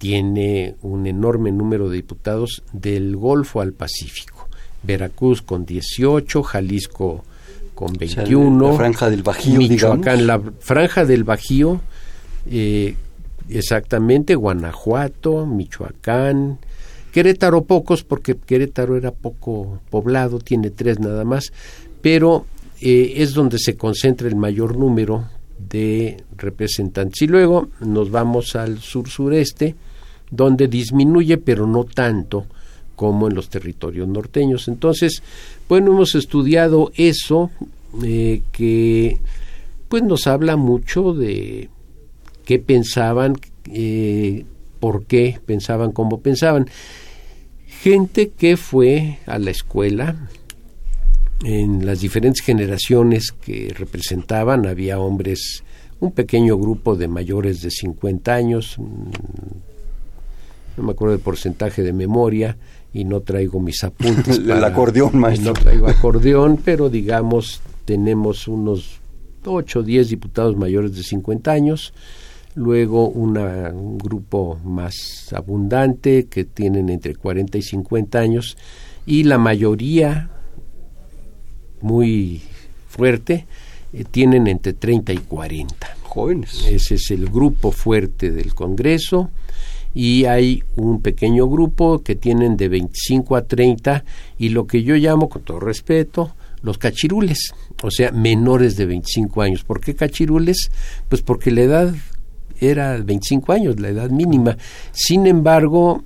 tiene 0.00 0.76
un 0.80 1.06
enorme 1.06 1.52
número 1.52 1.90
de 1.90 1.96
diputados 1.96 2.62
del 2.72 3.16
Golfo 3.16 3.60
al 3.60 3.74
Pacífico. 3.74 4.48
Veracruz 4.82 5.42
con 5.42 5.66
18, 5.66 6.42
Jalisco 6.42 7.22
con 7.74 7.92
21. 7.92 8.70
la 8.70 8.76
franja 8.76 9.10
del 9.10 9.22
Bajío, 9.22 9.58
Michoacán, 9.58 10.26
la 10.26 10.40
franja 10.60 11.04
del 11.04 11.24
Bajío, 11.24 11.82
eh, 12.50 12.96
exactamente, 13.50 14.34
Guanajuato, 14.34 15.44
Michoacán, 15.44 16.58
Querétaro 17.12 17.64
pocos, 17.64 18.02
porque 18.02 18.36
Querétaro 18.36 18.96
era 18.96 19.10
poco 19.10 19.80
poblado, 19.90 20.38
tiene 20.38 20.70
tres 20.70 20.98
nada 20.98 21.26
más, 21.26 21.52
pero 22.00 22.46
eh, 22.80 23.12
es 23.16 23.34
donde 23.34 23.58
se 23.58 23.76
concentra 23.76 24.28
el 24.28 24.36
mayor 24.36 24.78
número 24.78 25.28
de 25.58 26.24
representantes. 26.38 27.20
Y 27.20 27.26
luego 27.26 27.68
nos 27.80 28.10
vamos 28.10 28.56
al 28.56 28.78
sur-sureste, 28.78 29.74
donde 30.30 30.68
disminuye, 30.68 31.36
pero 31.38 31.66
no 31.66 31.84
tanto 31.84 32.46
como 32.96 33.28
en 33.28 33.34
los 33.34 33.48
territorios 33.48 34.06
norteños. 34.08 34.68
Entonces, 34.68 35.22
bueno, 35.68 35.92
hemos 35.92 36.14
estudiado 36.14 36.92
eso, 36.96 37.50
eh, 38.02 38.42
que 38.52 39.18
pues 39.88 40.02
nos 40.02 40.26
habla 40.26 40.56
mucho 40.56 41.12
de 41.12 41.68
qué 42.44 42.58
pensaban, 42.58 43.36
eh, 43.72 44.44
por 44.78 45.04
qué 45.04 45.40
pensaban 45.44 45.92
como 45.92 46.20
pensaban 46.20 46.68
gente 47.82 48.30
que 48.30 48.56
fue 48.56 49.18
a 49.26 49.38
la 49.38 49.50
escuela 49.50 50.28
en 51.42 51.86
las 51.86 52.00
diferentes 52.00 52.44
generaciones 52.44 53.32
que 53.32 53.72
representaban, 53.74 54.66
había 54.66 54.98
hombres, 54.98 55.64
un 56.00 56.12
pequeño 56.12 56.58
grupo 56.58 56.96
de 56.96 57.08
mayores 57.08 57.62
de 57.62 57.70
50 57.70 58.34
años, 58.34 58.76
no 60.80 60.86
me 60.86 60.92
acuerdo 60.92 61.12
del 61.12 61.22
porcentaje 61.22 61.82
de 61.82 61.92
memoria 61.92 62.56
y 62.92 63.04
no 63.04 63.20
traigo 63.20 63.60
mis 63.60 63.84
apuntes. 63.84 64.38
el 64.38 64.64
acordeón, 64.64 65.18
maestro. 65.18 65.52
No 65.52 65.60
traigo 65.60 65.88
acordeón, 65.88 66.58
pero 66.64 66.88
digamos, 66.88 67.60
tenemos 67.84 68.48
unos 68.48 69.00
8 69.44 69.80
o 69.80 69.82
10 69.82 70.08
diputados 70.08 70.56
mayores 70.56 70.96
de 70.96 71.02
50 71.02 71.52
años, 71.52 71.92
luego 72.54 73.08
un 73.08 73.98
grupo 73.98 74.58
más 74.64 75.32
abundante 75.34 76.26
que 76.26 76.44
tienen 76.44 76.88
entre 76.88 77.14
40 77.14 77.58
y 77.58 77.62
50 77.62 78.18
años 78.18 78.56
y 79.06 79.24
la 79.24 79.38
mayoría 79.38 80.30
muy 81.82 82.42
fuerte 82.88 83.46
eh, 83.92 84.04
tienen 84.10 84.46
entre 84.46 84.72
30 84.72 85.12
y 85.12 85.18
40. 85.18 85.96
Jóvenes. 86.02 86.66
Ese 86.66 86.96
es 86.96 87.10
el 87.10 87.28
grupo 87.28 87.70
fuerte 87.70 88.30
del 88.32 88.54
Congreso 88.54 89.30
y 89.94 90.24
hay 90.24 90.62
un 90.76 91.00
pequeño 91.00 91.48
grupo 91.48 92.02
que 92.02 92.14
tienen 92.14 92.56
de 92.56 92.68
25 92.68 93.36
a 93.36 93.42
30 93.42 94.04
y 94.38 94.50
lo 94.50 94.66
que 94.66 94.82
yo 94.82 94.94
llamo 94.94 95.28
con 95.28 95.42
todo 95.42 95.60
respeto 95.60 96.34
los 96.62 96.78
cachirules, 96.78 97.54
o 97.82 97.90
sea, 97.90 98.12
menores 98.12 98.76
de 98.76 98.86
25 98.86 99.42
años. 99.42 99.64
¿Por 99.64 99.80
qué 99.80 99.94
cachirules? 99.94 100.70
Pues 101.08 101.22
porque 101.22 101.50
la 101.50 101.62
edad 101.62 101.94
era 102.60 102.96
25 102.98 103.52
años, 103.52 103.80
la 103.80 103.88
edad 103.88 104.10
mínima. 104.10 104.56
Sin 104.92 105.26
embargo, 105.26 106.02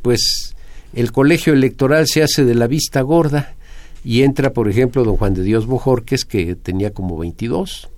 pues 0.00 0.54
el 0.94 1.12
colegio 1.12 1.52
electoral 1.52 2.06
se 2.06 2.22
hace 2.22 2.44
de 2.44 2.54
la 2.54 2.66
vista 2.66 3.02
gorda 3.02 3.54
y 4.04 4.22
entra, 4.22 4.52
por 4.52 4.68
ejemplo, 4.68 5.04
don 5.04 5.16
Juan 5.16 5.34
de 5.34 5.42
Dios 5.42 5.66
Bojorques, 5.66 6.24
que 6.24 6.54
tenía 6.54 6.92
como 6.92 7.18
22. 7.18 7.88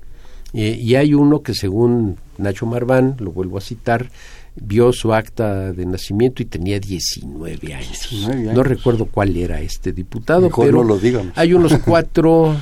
Eh, 0.53 0.79
y 0.81 0.95
hay 0.97 1.15
uno 1.15 1.43
que, 1.43 1.55
según 1.55 2.17
Nacho 2.39 2.67
Marván, 2.67 3.17
lo 3.19 3.33
vuelvo 3.33 3.59
a 3.59 3.61
citar, 3.61 4.11
vio 4.57 4.93
su 4.93 5.13
acta 5.13 5.73
de 5.73 5.87
nacimiento 5.87 6.43
y 6.43 6.47
tenía 6.47 6.79
19 6.79 7.75
años. 7.75 8.11
No 8.53 8.63
recuerdo 8.63 9.07
cuál 9.07 9.37
era 9.37 9.61
este 9.61 9.93
diputado, 9.93 10.51
pero 10.51 10.85
lo 10.85 10.99
hay 11.35 11.55
unos 11.55 11.79
cuatro 11.85 12.57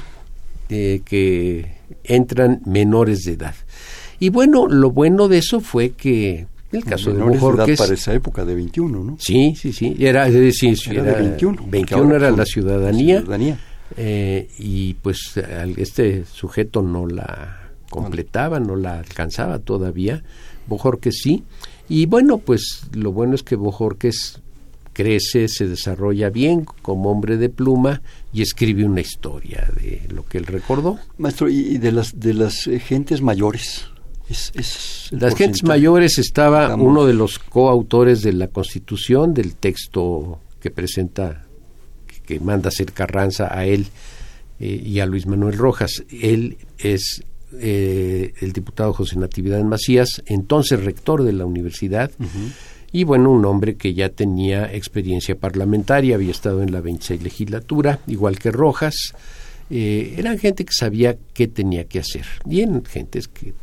eh, 0.69 1.03
que 1.05 1.77
entran 2.05 2.63
menores 2.65 3.25
de 3.25 3.33
edad. 3.33 3.55
Y 4.19 4.31
bueno, 4.31 4.67
lo 4.69 4.91
bueno 4.91 5.29
de 5.29 5.39
eso 5.39 5.61
fue 5.61 5.91
que 5.91 6.47
el 6.71 6.85
caso 6.85 7.13
de 7.13 7.23
Bojorques... 7.23 7.79
para 7.79 7.93
esa 7.93 8.15
época 8.15 8.45
de 8.45 8.55
21, 8.55 9.05
¿no? 9.05 9.17
Sí, 9.19 9.55
sí, 9.57 9.73
sí. 9.73 9.95
Era, 9.99 10.27
es 10.27 10.35
decir, 10.35 10.79
era, 10.91 11.03
de 11.03 11.13
21. 11.13 11.67
21 11.67 12.17
era 12.17 12.31
la 12.31 12.47
ciudadanía. 12.47 13.23
Eh, 13.97 14.49
y 14.59 14.95
pues 14.95 15.35
este 15.77 16.25
sujeto 16.25 16.81
no 16.81 17.07
la 17.07 17.71
completaba, 17.91 18.59
no 18.59 18.77
la 18.77 19.01
alcanzaba 19.01 19.59
todavía. 19.59 20.23
Bojorques 20.67 21.21
sí. 21.23 21.45
Y 21.93 22.07
bueno, 22.07 22.39
pues 22.39 22.85
lo 22.95 23.13
bueno 23.13 23.35
es 23.35 23.43
que 23.43 23.55
Bojorques 23.55 24.41
crece, 24.95 25.47
se 25.49 25.69
desarrolla 25.69 26.31
bien 26.31 26.65
como 26.65 27.11
hombre 27.11 27.37
de 27.37 27.51
pluma 27.51 28.01
y 28.33 28.41
escribe 28.41 28.87
una 28.87 29.03
historia 29.03 29.69
de 29.77 30.01
lo 30.09 30.25
que 30.25 30.39
él 30.39 30.47
recordó. 30.47 30.99
Maestro, 31.19 31.51
¿y 31.51 31.77
de 31.77 31.93
las, 31.93 32.19
de 32.19 32.33
las 32.33 32.67
eh, 32.67 32.79
gentes 32.79 33.21
mayores? 33.21 33.89
Las 35.11 35.35
gentes 35.35 35.65
mayores 35.65 36.19
estaba 36.19 36.75
uno 36.77 37.05
de 37.05 37.13
los 37.13 37.39
coautores 37.39 38.23
de 38.23 38.33
la 38.33 38.49
Constitución, 38.49 39.35
del 39.35 39.55
texto 39.57 40.41
que 40.61 40.71
presenta, 40.71 41.45
que, 42.25 42.41
manda 42.41 42.69
hacer 42.69 42.93
Carranza 42.93 43.55
a 43.55 43.67
él 43.67 43.89
eh, 44.61 44.83
y 44.83 45.01
a 45.01 45.05
Luis 45.05 45.27
Manuel 45.27 45.59
Rojas. 45.59 46.05
Él 46.11 46.57
es 46.79 47.23
eh, 47.61 48.35
el 48.41 48.53
diputado 48.53 48.93
José 48.93 49.19
Natividad 49.19 49.63
Macías, 49.63 50.23
entonces 50.27 50.85
rector 50.85 51.23
de 51.23 51.33
la 51.33 51.47
universidad, 51.47 52.11
y 52.93 53.05
bueno, 53.05 53.31
un 53.31 53.45
hombre 53.47 53.77
que 53.77 53.95
ya 53.95 54.11
tenía 54.11 54.73
experiencia 54.73 55.35
parlamentaria, 55.35 56.15
había 56.15 56.31
estado 56.31 56.63
en 56.63 56.73
la 56.73 56.81
26 56.81 57.23
legislatura, 57.23 58.01
igual 58.07 58.39
que 58.39 58.51
Rojas. 58.51 59.15
Eh, 59.71 60.17
eran 60.19 60.39
gente 60.39 60.67
que 60.67 60.75
sabía 60.75 61.17
qué 61.33 61.49
tenía 61.49 61.85
que 61.85 62.01
hacer. 62.01 62.27
Bien, 62.45 62.85
gentes 62.85 63.29
que 63.29 63.55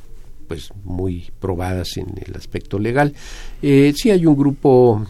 pues 0.50 0.72
muy 0.84 1.30
probadas 1.40 1.96
en 1.98 2.08
el 2.26 2.36
aspecto 2.36 2.80
legal. 2.80 3.14
Eh, 3.62 3.94
sí 3.96 4.10
hay 4.10 4.26
un 4.26 4.36
grupo 4.36 5.06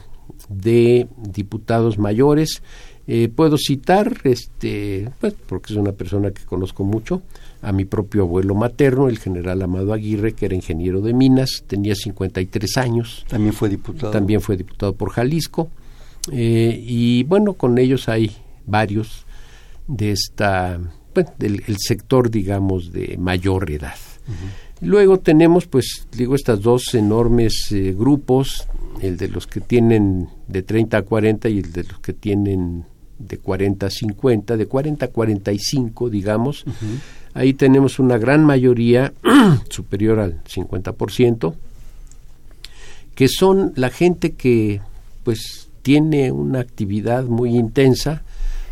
de 0.50 1.08
diputados 1.18 1.98
mayores. 1.98 2.62
Eh, 3.08 3.30
puedo 3.34 3.58
citar, 3.58 4.20
este, 4.26 5.10
pues, 5.20 5.34
porque 5.48 5.74
es 5.74 5.80
una 5.80 5.94
persona 5.94 6.32
que 6.32 6.44
conozco 6.44 6.84
mucho, 6.84 7.24
a 7.62 7.72
mi 7.72 7.86
propio 7.86 8.24
abuelo 8.24 8.56
materno, 8.56 9.10
el 9.10 9.20
general 9.20 9.62
Amado 9.62 9.94
Aguirre, 9.94 10.34
que 10.34 10.46
era 10.46 10.56
ingeniero 10.56 11.02
de 11.02 11.14
minas, 11.14 11.64
tenía 11.68 11.96
53 11.96 12.78
años. 12.78 13.26
También 13.28 13.54
fue 13.54 13.70
diputado. 13.70 14.12
También 14.12 14.42
fue 14.42 14.56
diputado 14.58 14.94
por 14.94 15.10
Jalisco. 15.10 15.70
Eh, 16.32 16.82
y 16.86 17.24
bueno, 17.24 17.54
con 17.54 17.78
ellos 17.78 18.08
hay 18.08 18.32
varios 18.66 19.26
de 19.88 20.12
esta, 20.12 20.80
bueno, 21.14 21.32
del 21.38 21.64
el 21.68 21.78
sector, 21.80 22.30
digamos, 22.30 22.92
de 22.92 23.18
mayor 23.18 23.70
edad. 23.72 23.96
Luego 24.82 25.20
tenemos, 25.20 25.66
pues, 25.66 26.08
digo, 26.16 26.36
estas 26.36 26.62
dos 26.62 26.94
enormes 26.94 27.72
eh, 27.72 27.94
grupos, 27.98 28.68
el 29.02 29.18
de 29.18 29.28
los 29.28 29.48
que 29.48 29.60
tienen 29.60 30.30
de 30.48 30.62
30 30.62 30.98
a 30.98 31.02
40 31.02 31.50
y 31.50 31.60
el 31.60 31.72
de 31.72 31.84
los 31.84 32.00
que 32.00 32.14
tienen 32.14 32.86
de 33.18 33.38
40 33.38 33.86
a 33.86 33.90
50, 33.90 34.56
de 34.56 34.66
40 34.66 35.06
a 35.06 35.10
45, 35.10 36.10
digamos. 36.10 36.64
Ahí 37.40 37.54
tenemos 37.54 38.00
una 38.00 38.18
gran 38.18 38.44
mayoría, 38.44 39.14
superior 39.70 40.20
al 40.20 40.44
50%, 40.44 41.54
que 43.16 43.30
son 43.30 43.72
la 43.78 43.90
gente 43.90 44.34
que, 44.34 44.82
pues, 45.24 45.70
tiene 45.82 46.34
una 46.34 46.60
actividad 46.60 47.24
muy 47.24 47.56
intensa, 47.56 48.24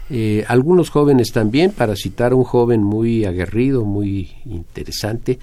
eh, 0.09 0.43
algunos 0.49 0.89
jóvenes 0.89 1.31
también, 1.31 1.71
para 1.71 1.95
citar 1.95 2.33
un 2.33 2.43
joven 2.43 2.83
muy 2.83 3.23
aguerrido, 3.23 3.85
muy 3.85 4.31
interesante, 4.43 5.39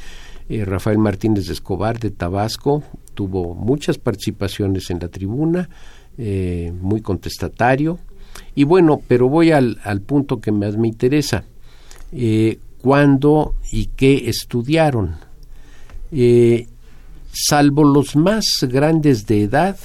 eh, 0.50 0.66
Rafael 0.66 0.99
Martínez 0.99 1.47
de 1.47 1.54
Escobar 1.54 1.99
de 1.99 2.11
Tabasco 2.11 2.83
tuvo 3.14 3.54
muchas 3.54 3.97
participaciones 3.97 4.90
en 4.90 4.99
la 4.99 5.09
tribuna 5.09 5.71
eh, 6.19 6.75
muy 6.78 7.00
contestatario. 7.00 7.99
Y 8.54 8.64
bueno, 8.64 9.00
pero 9.09 9.31
voy 9.31 9.50
al, 9.50 9.81
al 9.83 10.02
punto 10.02 10.43
que 10.43 10.52
más 10.52 10.76
me 10.76 10.88
interesa. 10.88 11.45
¿Cuándo 12.85 13.55
y 13.73 13.87
qué 13.97 14.29
estudiaron? 14.29 15.17
Eh, 16.12 16.69
salvo 17.33 17.83
los 17.83 18.14
más 18.14 18.45
grandes 18.61 19.26
de 19.26 19.45
edad, 19.45 19.79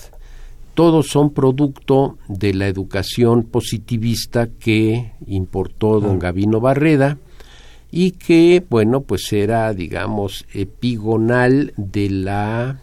todos 0.73 1.07
son 1.07 1.29
producto 1.29 2.17
de 2.27 2.53
la 2.53 2.67
educación 2.67 3.43
positivista 3.43 4.49
que 4.49 5.13
importó 5.27 6.01
don 6.01 6.19
Gavino 6.19 6.59
Barreda 6.59 7.17
y 7.89 8.11
que, 8.11 8.65
bueno, 8.69 8.99
pues 8.99 9.31
era, 9.31 9.73
digamos, 9.73 10.45
epigonal 10.53 11.71
de 11.77 12.09
la 12.09 12.81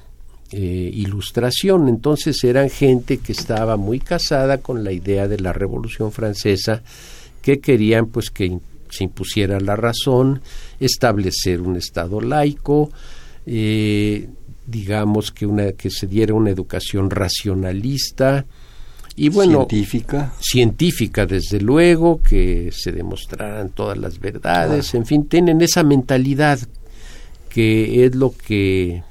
eh, 0.50 0.90
ilustración. 0.94 1.88
Entonces 1.90 2.42
eran 2.42 2.70
gente 2.70 3.18
que 3.18 3.32
estaba 3.32 3.76
muy 3.76 4.00
casada 4.00 4.62
con 4.62 4.82
la 4.82 4.92
idea 4.92 5.28
de 5.28 5.40
la 5.40 5.52
Revolución 5.52 6.10
Francesa, 6.10 6.82
que 7.42 7.60
querían 7.60 8.06
pues 8.06 8.30
que 8.30 8.58
se 8.96 9.04
impusiera 9.04 9.60
la 9.60 9.76
razón, 9.76 10.40
establecer 10.80 11.60
un 11.60 11.76
Estado 11.76 12.20
laico, 12.20 12.90
eh, 13.46 14.28
digamos 14.66 15.30
que, 15.30 15.46
una, 15.46 15.72
que 15.72 15.90
se 15.90 16.06
diera 16.06 16.34
una 16.34 16.50
educación 16.50 17.10
racionalista, 17.10 18.46
y 19.18 19.30
bueno, 19.30 19.66
científica. 19.68 20.32
Científica, 20.40 21.24
desde 21.24 21.60
luego, 21.60 22.20
que 22.20 22.70
se 22.72 22.92
demostraran 22.92 23.70
todas 23.70 23.96
las 23.96 24.20
verdades, 24.20 24.94
en 24.94 25.06
fin, 25.06 25.26
tienen 25.26 25.62
esa 25.62 25.82
mentalidad 25.82 26.58
que 27.48 28.04
es 28.04 28.14
lo 28.14 28.34
que 28.36 29.02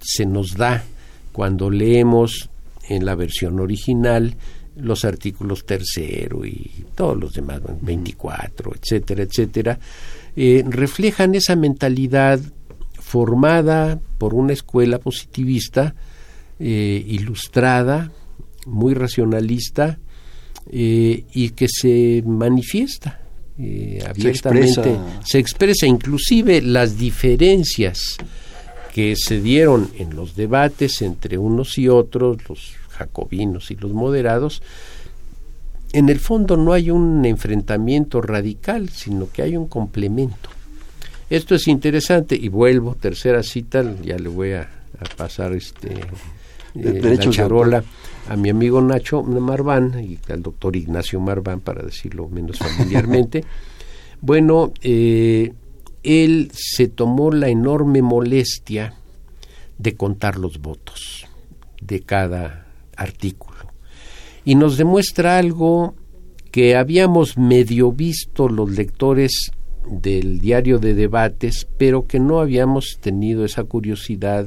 se 0.00 0.26
nos 0.26 0.56
da 0.56 0.84
cuando 1.32 1.70
leemos 1.70 2.50
en 2.88 3.06
la 3.06 3.14
versión 3.14 3.58
original 3.58 4.36
los 4.76 5.04
artículos 5.04 5.64
tercero 5.64 6.44
y 6.44 6.84
todos 6.94 7.16
los 7.18 7.32
demás, 7.32 7.60
24, 7.80 8.72
etcétera, 8.74 9.22
etcétera, 9.22 9.78
eh, 10.36 10.64
reflejan 10.68 11.34
esa 11.34 11.56
mentalidad 11.56 12.40
formada 13.00 13.98
por 14.18 14.34
una 14.34 14.52
escuela 14.52 14.98
positivista, 14.98 15.94
eh, 16.58 17.04
ilustrada, 17.06 18.12
muy 18.66 18.94
racionalista 18.94 19.98
eh, 20.70 21.24
y 21.32 21.50
que 21.50 21.66
se 21.68 22.22
manifiesta 22.26 23.20
abiertamente, 24.06 24.98
se 25.24 25.38
expresa. 25.38 25.86
inclusive 25.86 26.60
las 26.60 26.98
diferencias 26.98 28.18
que 28.92 29.14
se 29.16 29.40
dieron 29.40 29.90
en 29.98 30.14
los 30.14 30.36
debates 30.36 31.00
entre 31.00 31.38
unos 31.38 31.78
y 31.78 31.88
otros, 31.88 32.38
los 32.48 32.72
jacobinos 32.96 33.70
y 33.70 33.76
los 33.76 33.92
moderados, 33.92 34.62
en 35.92 36.08
el 36.08 36.20
fondo 36.20 36.56
no 36.56 36.72
hay 36.72 36.90
un 36.90 37.24
enfrentamiento 37.24 38.20
radical, 38.20 38.88
sino 38.88 39.30
que 39.30 39.42
hay 39.42 39.56
un 39.56 39.66
complemento. 39.66 40.50
Esto 41.30 41.54
es 41.54 41.66
interesante 41.68 42.36
y 42.36 42.48
vuelvo, 42.48 42.94
tercera 42.94 43.42
cita, 43.42 43.82
ya 44.02 44.16
le 44.18 44.28
voy 44.28 44.52
a, 44.52 44.70
pasar 45.16 45.52
este 45.52 45.92
eh, 46.74 47.00
la 47.02 47.18
charola 47.18 47.84
a 48.28 48.36
mi 48.36 48.48
amigo 48.48 48.80
Nacho 48.80 49.22
Marván 49.22 50.02
y 50.02 50.18
al 50.32 50.42
doctor 50.42 50.76
Ignacio 50.76 51.20
Marván, 51.20 51.60
para 51.60 51.82
decirlo 51.82 52.28
menos 52.28 52.58
familiarmente. 52.58 53.44
bueno, 54.20 54.72
eh, 54.82 55.52
él 56.02 56.50
se 56.52 56.88
tomó 56.88 57.32
la 57.32 57.48
enorme 57.48 58.02
molestia 58.02 58.94
de 59.78 59.96
contar 59.96 60.38
los 60.38 60.60
votos 60.60 61.26
de 61.80 62.00
cada 62.00 62.65
artículo 62.96 63.56
y 64.44 64.54
nos 64.54 64.76
demuestra 64.76 65.38
algo 65.38 65.94
que 66.50 66.76
habíamos 66.76 67.36
medio 67.36 67.92
visto 67.92 68.48
los 68.48 68.70
lectores 68.70 69.50
del 69.88 70.38
diario 70.38 70.78
de 70.78 70.94
debates, 70.94 71.66
pero 71.76 72.06
que 72.06 72.18
no 72.18 72.40
habíamos 72.40 72.98
tenido 73.00 73.44
esa 73.44 73.64
curiosidad 73.64 74.46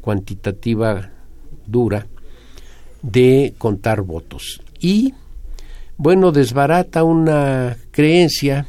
cuantitativa 0.00 1.10
dura 1.66 2.06
de 3.02 3.54
contar 3.58 4.02
votos. 4.02 4.60
Y, 4.80 5.14
bueno, 5.96 6.32
desbarata 6.32 7.04
una 7.04 7.76
creencia 7.90 8.66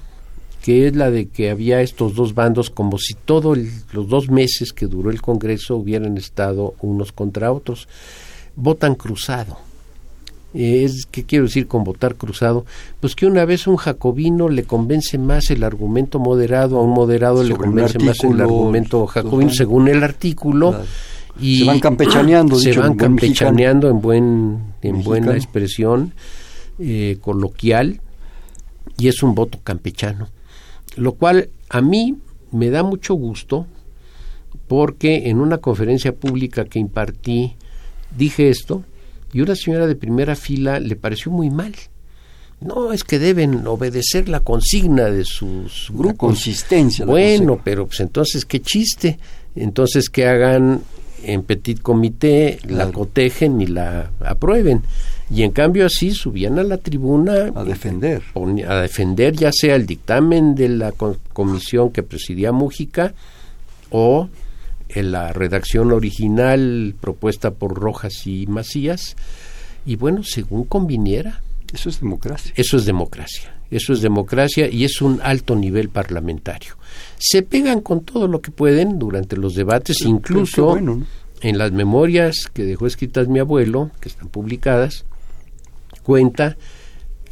que 0.62 0.88
es 0.88 0.96
la 0.96 1.10
de 1.10 1.30
que 1.30 1.50
había 1.50 1.82
estos 1.82 2.16
dos 2.16 2.36
bandos 2.36 2.70
como 2.70 2.98
si 2.98 3.14
todos 3.14 3.58
los 3.92 4.08
dos 4.08 4.30
meses 4.30 4.74
que 4.74 4.88
duró 4.88 5.10
el 5.10 5.22
Congreso 5.22 5.78
hubieran 5.78 6.18
estado 6.18 6.76
unos 6.82 7.12
contra 7.12 7.52
otros. 7.52 7.88
Votan 8.56 8.96
cruzado. 8.96 9.58
Es, 10.54 11.06
¿Qué 11.06 11.24
quiero 11.26 11.46
decir 11.46 11.68
con 11.68 11.84
votar 11.84 12.16
cruzado? 12.16 12.66
Pues 13.00 13.16
que 13.16 13.28
una 13.28 13.46
vez 13.46 13.68
un 13.68 13.78
jacobino 13.78 14.50
le 14.50 14.64
convence 14.64 15.18
más 15.20 15.52
el 15.52 15.64
argumento 15.64 16.18
moderado, 16.18 16.80
a 16.80 16.82
un 16.82 16.92
moderado 16.92 17.44
le 17.44 17.56
convence 17.56 18.00
más 18.00 18.24
el 18.24 18.42
argumento 18.42 19.06
jacobino, 19.06 19.52
según 19.52 19.88
el 19.88 20.04
artículo 20.04 20.76
y 21.40 21.60
se 21.60 21.66
van 21.66 21.80
campechaneando 21.80 22.56
se 22.58 22.78
van 22.78 22.96
campechaneando 22.96 23.90
en 23.90 24.02
buen 24.02 24.60
en 24.82 25.04
buena 25.04 25.36
expresión 25.36 26.14
eh, 26.80 27.18
coloquial 27.22 28.02
y 28.98 29.08
es 29.08 29.22
un 29.24 29.36
voto 29.36 29.60
campechano. 29.64 30.30
Lo 30.96 31.14
cual 31.14 31.50
a 31.70 31.82
mí 31.82 32.18
me 32.52 32.70
da 32.70 32.84
mucho 32.84 33.14
gusto 33.14 33.68
porque 34.68 35.30
en 35.30 35.40
una 35.40 35.60
conferencia 35.60 36.14
pública 36.14 36.66
que 36.66 36.80
impartí 36.80 37.56
dije 38.18 38.50
esto 38.50 38.84
y 39.34 39.42
una 39.42 39.56
señora 39.56 39.88
de 39.88 39.96
primera 39.96 40.36
fila 40.36 40.80
le 40.80 40.96
pareció 40.96 41.32
muy 41.32 41.50
mal 41.50 41.74
no, 42.62 42.92
es 42.92 43.04
que 43.04 43.20
deben 43.20 43.66
obedecer 43.68 44.28
la 44.28 44.42
consigna 44.42 45.06
de 45.06 45.24
sus 45.24 45.88
grupos. 45.90 46.18
consistencia. 46.18 47.06
Bueno, 47.06 47.62
pero 47.64 47.88
pues 47.88 48.02
entonces 48.02 48.46
qué 48.46 48.60
chiste. 48.60 49.18
Entonces 49.56 50.10
que 50.10 50.28
hagan 50.28 50.82
en 51.24 51.44
petit 51.44 51.82
comité 51.82 52.60
la 52.68 52.92
cotejen 52.92 53.62
y 53.62 53.68
la 53.68 54.12
aprueben. 54.20 54.84
Y 55.32 55.44
en 55.44 55.52
cambio 55.52 55.86
así 55.86 56.12
subían 56.12 56.60
a 56.60 56.64
la 56.64 56.78
tribuna 56.78 57.52
a 57.56 57.64
defender. 57.64 58.24
A 58.68 58.82
defender 58.82 59.36
ya 59.36 59.52
sea 59.54 59.76
el 59.76 59.86
dictamen 59.86 60.56
de 60.56 60.70
la 60.70 60.92
comisión 60.92 61.92
que 61.92 62.04
presidía 62.04 62.52
Mújica 62.52 63.14
o 63.90 64.28
en 64.90 65.12
la 65.12 65.32
redacción 65.34 65.92
original 65.92 66.96
propuesta 67.00 67.52
por 67.52 67.80
Rojas 67.80 68.26
y 68.28 68.48
Macías. 68.48 69.16
Y 69.86 69.96
bueno, 69.96 70.24
según 70.24 70.66
conviniera. 70.66 71.42
Eso 71.74 71.90
es 71.90 72.02
democracia. 72.02 72.52
Eso 72.56 72.78
es 72.78 72.86
democracia. 72.86 73.56
Eso 73.72 73.94
es 73.94 74.02
democracia 74.02 74.68
y 74.68 74.84
es 74.84 75.02
un 75.02 75.20
alto 75.22 75.56
nivel 75.56 75.90
parlamentario 75.90 76.80
se 77.20 77.44
pegan 77.44 77.82
con 77.82 78.04
todo 78.04 78.28
lo 78.28 78.42
que 78.42 78.52
pueden 78.52 78.98
durante 78.98 79.36
los 79.36 79.54
debates, 79.54 80.02
incluso 80.02 80.78
en 81.42 81.58
las 81.58 81.72
memorias 81.72 82.50
que 82.52 82.64
dejó 82.64 82.88
escritas 82.88 83.28
mi 83.28 83.40
abuelo, 83.40 83.92
que 84.00 84.10
están 84.10 84.30
publicadas, 84.30 85.06
cuenta 86.02 86.58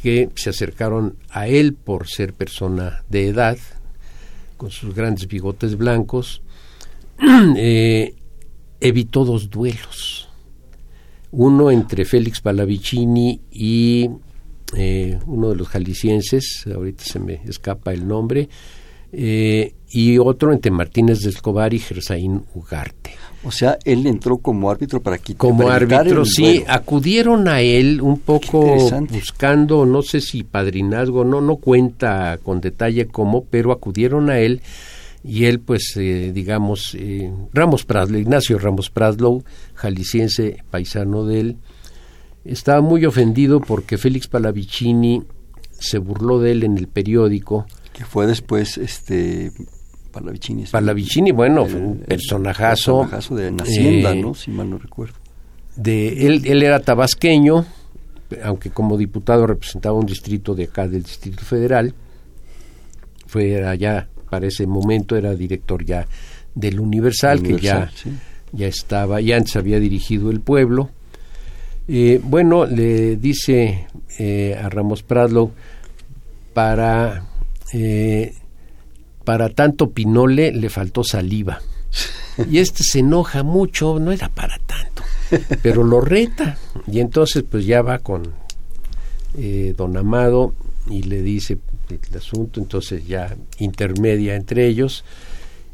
que 0.02 0.28
se 0.36 0.50
acercaron 0.50 1.16
a 1.30 1.48
él 1.48 1.72
por 1.74 2.06
ser 2.06 2.34
persona 2.34 3.02
de 3.08 3.28
edad, 3.28 3.58
con 4.56 4.70
sus 4.70 4.94
grandes 4.94 5.26
bigotes 5.26 5.76
blancos, 5.76 6.42
eh, 7.56 8.14
evitó 8.80 9.24
dos 9.24 9.50
duelos. 9.50 10.28
Uno 11.30 11.70
entre 11.70 12.04
Félix 12.04 12.40
Palavicini 12.40 13.40
y 13.50 14.08
eh, 14.76 15.18
uno 15.26 15.50
de 15.50 15.56
los 15.56 15.68
jaliscienses, 15.68 16.64
ahorita 16.72 17.04
se 17.04 17.18
me 17.18 17.40
escapa 17.46 17.92
el 17.92 18.06
nombre, 18.06 18.48
eh, 19.12 19.74
y 19.90 20.18
otro 20.18 20.52
entre 20.52 20.70
Martínez 20.70 21.20
de 21.20 21.30
Escobar 21.30 21.72
y 21.72 21.78
Gersaín 21.78 22.44
Ugarte. 22.54 23.12
O 23.44 23.50
sea, 23.50 23.78
él 23.84 24.06
entró 24.06 24.38
como 24.38 24.70
árbitro 24.70 25.00
para 25.00 25.16
quitar. 25.16 25.38
Como 25.38 25.70
árbitro, 25.70 26.24
sí, 26.24 26.64
acudieron 26.66 27.48
a 27.48 27.62
él 27.62 28.02
un 28.02 28.18
poco 28.18 28.76
buscando, 29.10 29.86
no 29.86 30.02
sé 30.02 30.20
si 30.20 30.42
padrinazgo, 30.42 31.24
no, 31.24 31.40
no 31.40 31.56
cuenta 31.56 32.38
con 32.42 32.60
detalle 32.60 33.06
cómo, 33.06 33.44
pero 33.44 33.72
acudieron 33.72 34.28
a 34.28 34.38
él 34.40 34.60
y 35.24 35.46
él, 35.46 35.60
pues, 35.60 35.94
eh, 35.96 36.32
digamos, 36.32 36.94
eh, 36.94 37.32
Ramos 37.52 37.84
Praslow, 37.84 38.18
Ignacio 38.18 38.58
Ramos 38.58 38.90
Praslow, 38.90 39.42
jalisciense, 39.74 40.58
paisano 40.70 41.24
de 41.24 41.40
él, 41.40 41.56
estaba 42.44 42.80
muy 42.80 43.04
ofendido 43.04 43.60
porque 43.60 43.98
Félix 43.98 44.28
Palavicini 44.28 45.22
se 45.70 45.98
burló 45.98 46.40
de 46.40 46.52
él 46.52 46.64
en 46.64 46.78
el 46.78 46.88
periódico 46.88 47.66
que 47.98 48.04
fue 48.04 48.28
después 48.28 48.78
este 48.78 49.50
Palavicini. 50.12 50.64
Palavicini, 50.66 51.32
bueno, 51.32 51.66
fue 51.66 51.80
un 51.80 51.98
personajazo. 51.98 53.00
personajazo 53.00 53.34
de 53.34 53.48
Hacienda, 53.60 54.12
eh, 54.12 54.22
¿no? 54.22 54.34
Si 54.34 54.52
mal 54.52 54.70
no 54.70 54.78
recuerdo. 54.78 55.14
De, 55.74 56.26
él, 56.26 56.42
él 56.44 56.62
era 56.62 56.78
tabasqueño, 56.78 57.66
aunque 58.44 58.70
como 58.70 58.96
diputado 58.96 59.48
representaba 59.48 59.98
un 59.98 60.06
distrito 60.06 60.54
de 60.54 60.64
acá 60.64 60.86
del 60.86 61.02
Distrito 61.02 61.44
Federal. 61.44 61.92
Fue 63.26 63.66
allá, 63.66 64.08
para 64.28 64.46
ese 64.46 64.66
momento 64.66 65.16
era 65.16 65.34
director 65.34 65.84
ya 65.84 66.06
del 66.54 66.80
Universal, 66.80 67.42
que 67.42 67.58
ya, 67.58 67.90
ya 68.52 68.66
estaba, 68.66 69.20
ya 69.20 69.36
antes 69.36 69.56
había 69.56 69.78
dirigido 69.78 70.30
el 70.30 70.40
pueblo. 70.40 70.90
Eh, 71.86 72.20
bueno, 72.22 72.66
le 72.66 73.16
dice 73.16 73.86
eh, 74.18 74.58
a 74.62 74.68
Ramos 74.68 75.02
Prado 75.02 75.52
para, 76.52 77.24
eh, 77.72 78.34
para 79.24 79.48
tanto 79.50 79.90
pinole 79.90 80.52
le 80.52 80.68
faltó 80.68 81.02
saliva. 81.04 81.60
Y 82.50 82.58
este 82.58 82.84
se 82.84 83.00
enoja 83.00 83.42
mucho, 83.42 83.98
no 83.98 84.12
era 84.12 84.28
para 84.28 84.58
tanto, 84.58 85.02
pero 85.62 85.82
lo 85.82 86.00
reta. 86.00 86.56
Y 86.86 87.00
entonces 87.00 87.44
pues 87.48 87.66
ya 87.66 87.82
va 87.82 87.98
con 87.98 88.32
don 89.76 89.96
Amado 89.96 90.54
y 90.88 91.02
le 91.02 91.22
dice 91.22 91.58
el 91.90 92.16
asunto, 92.16 92.60
entonces 92.60 93.06
ya 93.06 93.36
intermedia 93.58 94.34
entre 94.34 94.66
ellos. 94.66 95.04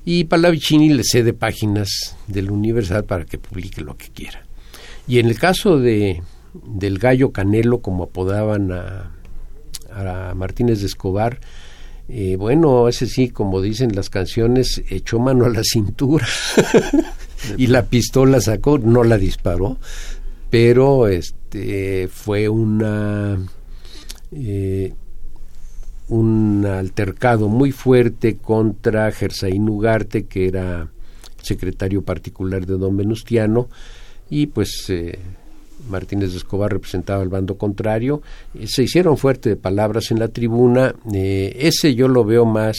Y 0.04 0.24
Pallavicini 0.24 0.92
le 0.92 1.02
cede 1.04 1.32
páginas 1.32 2.16
del 2.26 2.50
Universal 2.50 3.04
para 3.04 3.24
que 3.24 3.38
publique 3.38 3.80
lo 3.80 3.96
que 3.96 4.08
quiera. 4.08 4.44
Y 5.06 5.18
en 5.18 5.26
el 5.26 5.38
caso 5.38 5.78
de, 5.78 6.22
del 6.66 6.98
gallo 6.98 7.32
Canelo, 7.32 7.80
como 7.80 8.04
apodaban 8.04 8.72
a, 8.72 9.12
a 9.90 10.34
Martínez 10.34 10.80
de 10.80 10.86
Escobar, 10.86 11.40
eh, 12.08 12.36
bueno, 12.36 12.88
ese 12.88 13.06
sí, 13.06 13.30
como 13.30 13.62
dicen 13.62 13.94
las 13.94 14.10
canciones, 14.10 14.82
echó 14.90 15.18
mano 15.18 15.46
a 15.46 15.48
la 15.48 15.62
cintura 15.64 16.26
y 17.56 17.68
la 17.68 17.86
pistola 17.86 18.40
sacó, 18.40 18.78
no 18.78 19.04
la 19.04 19.16
disparó, 19.16 19.78
pero 20.50 21.08
este 21.08 22.08
fue 22.08 22.48
una 22.50 23.38
eh, 24.32 24.92
un 26.14 26.64
altercado 26.64 27.48
muy 27.48 27.72
fuerte 27.72 28.36
contra 28.36 29.10
Gersaín 29.10 29.68
Ugarte, 29.68 30.26
que 30.26 30.46
era 30.46 30.88
secretario 31.42 32.02
particular 32.02 32.64
de 32.64 32.78
don 32.78 32.96
Venustiano, 32.96 33.68
y 34.30 34.46
pues 34.46 34.86
eh, 34.90 35.18
Martínez 35.90 36.30
de 36.30 36.38
Escobar 36.38 36.72
representaba 36.72 37.22
el 37.22 37.28
bando 37.30 37.58
contrario. 37.58 38.22
Eh, 38.54 38.66
se 38.68 38.84
hicieron 38.84 39.18
fuertes 39.18 39.56
palabras 39.56 40.12
en 40.12 40.20
la 40.20 40.28
tribuna. 40.28 40.94
Eh, 41.12 41.56
ese 41.58 41.94
yo 41.94 42.06
lo 42.06 42.24
veo 42.24 42.44
más, 42.44 42.76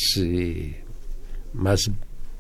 más 1.54 1.92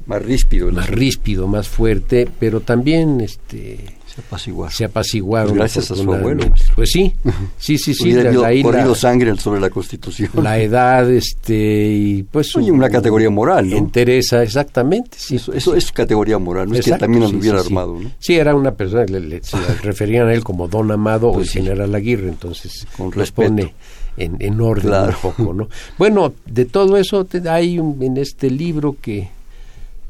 más 0.05 0.21
ríspido, 0.21 0.71
más 0.71 0.89
ríspido, 0.89 1.47
más 1.47 1.67
fuerte, 1.67 2.27
pero 2.39 2.61
también 2.61 3.21
este 3.21 3.95
se 4.15 4.21
apaciguaron. 4.21 4.73
Se 4.73 4.85
apaciguaron. 4.85 5.49
Pues 5.49 5.59
gracias 5.59 5.91
a 5.91 5.95
su 5.95 6.13
abuelo. 6.13 6.45
Pues 6.75 6.89
sí, 6.93 7.13
sí, 7.57 7.77
sí, 7.77 7.93
sí. 7.93 8.13
la, 8.13 8.31
la, 8.31 8.95
sangre 8.95 9.35
sobre 9.35 9.59
la 9.59 9.69
Constitución. 9.69 10.29
La 10.41 10.57
edad, 10.57 11.09
este, 11.11 11.87
y 11.87 12.23
pues... 12.23 12.55
Oye, 12.55 12.71
una 12.71 12.89
categoría 12.89 13.29
moral, 13.29 13.69
¿no? 13.69 13.75
Interesa, 13.75 14.41
exactamente, 14.41 15.17
sí. 15.19 15.35
Eso, 15.35 15.75
es 15.75 15.91
categoría 15.91 16.37
moral, 16.37 16.69
no 16.69 16.75
es 16.75 16.85
que 16.85 16.91
también 16.91 17.23
anduviera 17.23 17.59
armado, 17.59 17.99
¿no? 17.99 18.11
Sí, 18.19 18.35
era 18.35 18.55
una 18.55 18.73
persona, 18.73 19.05
le, 19.05 19.19
le 19.19 19.43
se 19.43 19.57
referían 19.83 20.27
a 20.27 20.33
él 20.33 20.43
como 20.43 20.69
Don 20.69 20.91
Amado 20.91 21.29
o 21.29 21.41
el 21.41 21.49
general 21.49 21.93
Aguirre, 21.93 22.29
entonces 22.29 22.87
Con 22.95 23.11
pone 23.11 23.73
en, 24.15 24.37
en 24.39 24.61
orden 24.61 24.93
un 24.93 25.15
poco, 25.21 25.53
¿no? 25.53 25.67
Bueno, 25.97 26.33
de 26.45 26.63
todo 26.63 26.95
eso 26.95 27.27
hay 27.49 27.77
en 27.77 28.17
este 28.17 28.49
libro 28.49 28.95
que 29.01 29.34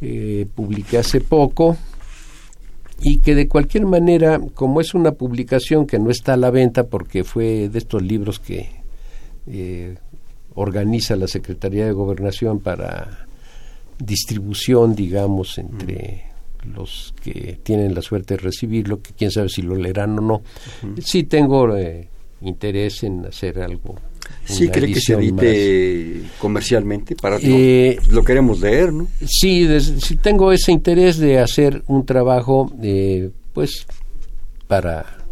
eh, 0.01 0.45
publiqué 0.53 0.97
hace 0.97 1.21
poco, 1.21 1.77
y 3.01 3.17
que 3.17 3.36
de 3.36 3.47
cualquier 3.47 3.86
manera, 3.86 4.39
como 4.53 4.81
es 4.81 4.93
una 4.93 5.12
publicación 5.12 5.86
que 5.86 5.99
no 5.99 6.10
está 6.10 6.34
a 6.34 6.38
la 6.38 6.49
venta 6.49 6.86
porque 6.86 7.23
fue 7.23 7.69
de 7.69 7.77
estos 7.77 8.01
libros 8.01 8.39
que 8.39 8.69
eh, 9.47 9.95
organiza 10.55 11.15
la 11.15 11.27
Secretaría 11.27 11.86
de 11.86 11.91
Gobernación 11.91 12.60
para 12.60 13.27
distribución, 13.99 14.95
digamos, 14.95 15.58
entre 15.58 16.23
los 16.73 17.13
que 17.21 17.60
tienen 17.63 17.93
la 17.93 18.01
suerte 18.01 18.36
de 18.36 18.41
recibirlo, 18.41 19.01
que 19.01 19.13
quién 19.13 19.31
sabe 19.31 19.49
si 19.49 19.62
lo 19.62 19.75
leerán 19.75 20.17
o 20.17 20.21
no. 20.21 20.41
Sí 20.99 21.23
tengo 21.23 21.75
eh, 21.75 22.08
interés 22.41 23.03
en 23.03 23.25
hacer 23.25 23.60
algo 23.60 23.95
Sí, 24.45 24.69
cree 24.69 24.93
que 24.93 25.01
se 25.01 25.13
edite 25.13 26.21
comercialmente 26.38 27.15
para 27.15 27.38
eh, 27.41 27.97
lo 28.11 28.23
queremos 28.23 28.59
leer, 28.59 28.93
¿no? 28.93 29.07
Sí, 29.25 29.67
sí, 29.79 30.17
tengo 30.17 30.51
ese 30.51 30.71
interés 30.71 31.17
de 31.17 31.39
hacer 31.39 31.83
un 31.88 32.05
trabajo, 32.05 32.71
eh, 32.81 33.31
pues, 33.53 33.88
para 34.67 35.25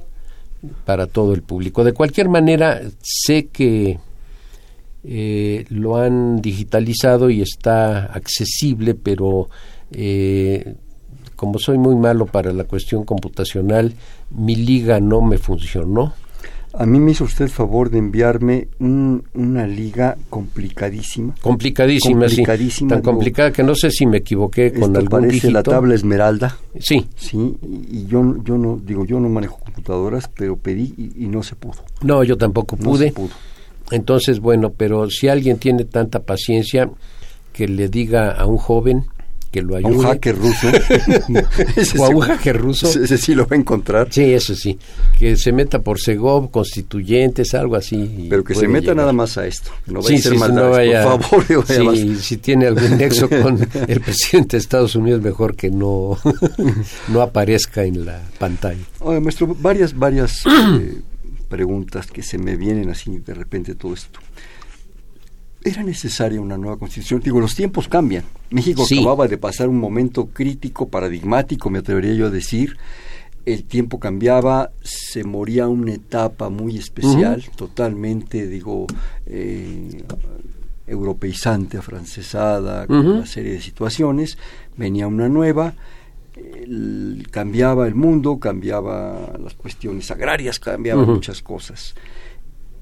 para 0.85 1.07
todo 1.07 1.33
el 1.33 1.41
público. 1.41 1.83
De 1.83 1.93
cualquier 1.93 2.29
manera, 2.29 2.81
sé 3.01 3.47
que 3.47 3.99
eh, 5.03 5.65
lo 5.69 5.97
han 5.97 6.41
digitalizado 6.41 7.29
y 7.29 7.41
está 7.41 8.05
accesible, 8.05 8.95
pero 8.95 9.49
eh, 9.91 10.75
como 11.35 11.59
soy 11.59 11.77
muy 11.77 11.95
malo 11.95 12.25
para 12.25 12.53
la 12.53 12.63
cuestión 12.63 13.03
computacional, 13.03 13.93
mi 14.29 14.55
liga 14.55 14.99
no 14.99 15.21
me 15.21 15.37
funcionó 15.37 16.13
a 16.75 16.85
mí 16.87 16.99
me 16.99 17.11
hizo 17.11 17.23
usted 17.23 17.49
favor 17.49 17.91
de 17.91 17.99
enviarme 17.99 18.67
una 18.79 19.67
liga 19.67 20.17
complicadísima. 20.29 21.35
Complicadísima, 21.39 22.27
sí. 22.27 22.43
Tan 22.87 23.01
complicada 23.01 23.51
que 23.51 23.63
no 23.63 23.75
sé 23.75 23.91
si 23.91 24.07
me 24.07 24.17
equivoqué 24.17 24.73
con 24.73 24.95
algún 24.95 25.21
parece 25.21 25.51
la 25.51 25.61
tabla 25.61 25.93
esmeralda. 25.93 26.57
Sí. 26.79 27.07
Sí, 27.15 27.57
y 27.61 28.05
yo, 28.07 28.35
yo 28.43 28.57
no, 28.57 28.81
digo, 28.83 29.05
yo 29.05 29.19
no 29.19 29.29
manejo 29.29 29.59
computadoras, 29.59 30.27
pero 30.35 30.57
pedí 30.57 30.93
y, 30.97 31.27
no 31.27 31.43
se 31.43 31.55
pudo. 31.55 31.83
No, 32.01 32.23
yo 32.23 32.37
tampoco 32.37 32.75
pude. 32.75 33.11
pudo. 33.11 33.33
Entonces, 33.91 34.39
bueno, 34.39 34.71
pero 34.71 35.09
si 35.09 35.27
alguien 35.27 35.59
tiene 35.59 35.85
tanta 35.85 36.23
paciencia, 36.23 36.89
que 37.51 37.67
le 37.67 37.87
diga 37.87 38.31
a 38.31 38.47
un 38.47 38.57
joven 38.57 39.05
que 39.53 39.61
lo 39.61 39.75
ayude. 39.75 39.91
Un 39.91 40.03
hacker 40.03 40.35
ruso. 40.35 40.67
o 41.99 42.05
a 42.05 42.09
un 42.09 42.21
hacker 42.21 42.57
ruso. 42.59 42.87
Ese 42.87 43.19
sí 43.19 43.35
lo 43.35 43.45
va 43.45 43.55
a 43.55 43.59
encontrar. 43.59 44.07
Sí, 44.09 44.33
eso 44.33 44.55
sí. 44.55 44.79
Que 45.19 45.37
se 45.37 45.51
meta 45.51 45.79
por 45.79 45.99
Segov, 45.99 46.49
constituyentes, 46.49 47.53
algo 47.53 47.75
así. 47.75 48.27
Pero 48.31 48.43
que 48.43 48.55
se 48.55 48.67
meta 48.67 48.95
nada 48.95 49.13
más 49.13 49.37
a 49.37 49.45
esto. 49.45 49.69
No 49.85 50.01
vaya 50.01 50.17
a 50.17 50.21
ser 50.21 50.33
sí, 50.33 50.39
no 50.39 50.71
vaya, 50.71 51.03
por 51.03 51.43
favor. 51.43 51.65
Sí, 51.93 52.15
si 52.15 52.37
tiene 52.37 52.65
algún 52.65 52.97
nexo 52.97 53.29
con 53.43 53.59
el 53.87 54.01
presidente 54.01 54.57
de 54.57 54.61
Estados 54.61 54.95
Unidos, 54.95 55.21
mejor 55.21 55.55
que 55.55 55.69
no, 55.69 56.17
no 57.09 57.21
aparezca 57.21 57.83
en 57.83 58.05
la 58.05 58.21
pantalla. 58.39 58.81
Oye, 59.01 59.19
maestro, 59.19 59.55
varias, 59.59 59.95
varias 59.95 60.43
eh, 60.81 60.99
preguntas 61.47 62.07
que 62.07 62.23
se 62.23 62.39
me 62.39 62.55
vienen 62.55 62.89
así 62.89 63.19
de 63.19 63.35
repente 63.35 63.75
todo 63.75 63.93
esto. 63.93 64.19
¿Era 65.63 65.83
necesaria 65.83 66.41
una 66.41 66.57
nueva 66.57 66.77
constitución? 66.77 67.21
Digo, 67.21 67.39
los 67.39 67.55
tiempos 67.55 67.87
cambian. 67.87 68.23
México 68.49 68.83
acababa 68.83 69.27
de 69.27 69.37
pasar 69.37 69.69
un 69.69 69.79
momento 69.79 70.27
crítico, 70.27 70.89
paradigmático, 70.89 71.69
me 71.69 71.79
atrevería 71.79 72.13
yo 72.13 72.25
a 72.27 72.29
decir. 72.29 72.77
El 73.45 73.63
tiempo 73.63 73.99
cambiaba, 73.99 74.71
se 74.81 75.23
moría 75.23 75.67
una 75.67 75.93
etapa 75.93 76.49
muy 76.49 76.77
especial, 76.77 77.43
totalmente, 77.55 78.47
digo, 78.47 78.87
eh, 79.25 80.03
europeizante, 80.87 81.77
afrancesada, 81.77 82.87
con 82.87 83.05
una 83.05 83.25
serie 83.25 83.53
de 83.53 83.61
situaciones. 83.61 84.37
Venía 84.77 85.07
una 85.07 85.29
nueva, 85.29 85.73
cambiaba 87.31 87.87
el 87.87 87.95
mundo, 87.95 88.37
cambiaba 88.37 89.33
las 89.41 89.53
cuestiones 89.53 90.09
agrarias, 90.11 90.59
cambiaban 90.59 91.05
muchas 91.05 91.41
cosas. 91.41 91.95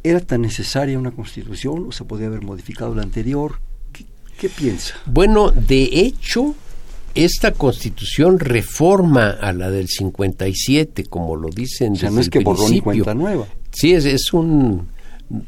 ¿Era 0.04 0.20
tan 0.20 0.42
necesaria 0.42 0.98
una 0.98 1.12
constitución 1.12 1.86
o 1.88 1.92
se 1.92 2.04
podía 2.06 2.28
haber 2.28 2.42
modificado 2.42 2.96
la 2.96 3.04
anterior? 3.04 3.60
¿Qué, 4.40 4.50
piensa? 4.50 4.96
Bueno, 5.06 5.52
de 5.52 5.84
hecho, 5.84 6.56
esta 7.14 7.52
constitución 7.52 8.40
reforma 8.40 9.30
a 9.30 9.54
la 9.54 9.70
del 9.70 9.88
57, 9.88 11.04
como 11.04 11.36
lo 11.36 11.50
dicen 11.50 11.94
o 11.94 11.96
sea, 11.96 12.10
no 12.10 12.20
es 12.20 12.30
que 12.30 12.40
borrón 12.40 12.74
y 12.74 12.82
cuenta 12.82 13.14
nueva. 13.14 13.46
Sí, 13.72 13.94
es, 13.94 14.06
es 14.06 14.34
un 14.34 14.88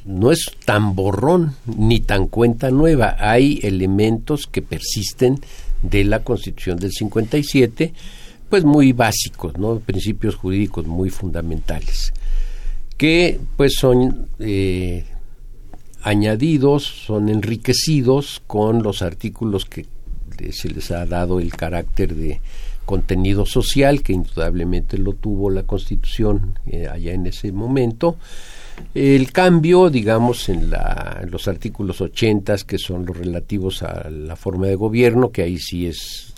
no 0.05 0.31
es 0.31 0.45
tan 0.63 0.95
borrón 0.95 1.55
ni 1.65 2.01
tan 2.01 2.27
cuenta 2.27 2.69
nueva. 2.69 3.17
Hay 3.19 3.59
elementos 3.63 4.45
que 4.45 4.61
persisten 4.61 5.39
de 5.81 6.03
la 6.03 6.23
Constitución 6.23 6.77
del 6.77 6.91
57, 6.91 7.93
pues 8.47 8.63
muy 8.63 8.93
básicos, 8.93 9.57
¿no? 9.57 9.79
Principios 9.79 10.35
jurídicos 10.35 10.85
muy 10.85 11.09
fundamentales 11.09 12.13
que 12.97 13.39
pues 13.57 13.75
son 13.75 14.27
eh, 14.39 15.05
añadidos, 16.01 16.83
son 16.83 17.29
enriquecidos 17.29 18.41
con 18.47 18.83
los 18.83 19.01
artículos 19.01 19.65
que 19.65 19.85
se 20.51 20.69
les 20.69 20.91
ha 20.91 21.05
dado 21.05 21.39
el 21.39 21.53
carácter 21.53 22.15
de 22.15 22.41
contenido 22.85 23.45
social, 23.45 24.01
que 24.01 24.13
indudablemente 24.13 24.97
lo 24.97 25.13
tuvo 25.13 25.49
la 25.49 25.63
Constitución 25.63 26.59
eh, 26.65 26.87
allá 26.87 27.13
en 27.13 27.27
ese 27.27 27.51
momento. 27.51 28.17
El 28.93 29.31
cambio, 29.31 29.89
digamos, 29.89 30.49
en, 30.49 30.71
la, 30.71 31.19
en 31.21 31.31
los 31.31 31.47
artículos 31.47 32.01
80, 32.01 32.57
que 32.67 32.77
son 32.77 33.05
los 33.05 33.15
relativos 33.15 33.83
a 33.83 34.09
la 34.09 34.35
forma 34.35 34.67
de 34.67 34.75
gobierno, 34.75 35.31
que 35.31 35.43
ahí 35.43 35.57
sí 35.57 35.87
es, 35.87 36.32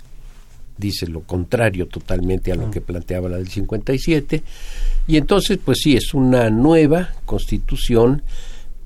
dice 0.76 1.06
lo 1.06 1.20
contrario 1.22 1.86
totalmente 1.86 2.52
a 2.52 2.56
lo 2.56 2.70
que 2.70 2.80
planteaba 2.80 3.28
la 3.28 3.38
del 3.38 3.48
57 3.48 4.42
y 5.08 5.16
entonces, 5.16 5.58
pues 5.64 5.78
sí, 5.82 5.96
es 5.96 6.14
una 6.14 6.50
nueva 6.50 7.10
constitución, 7.24 8.22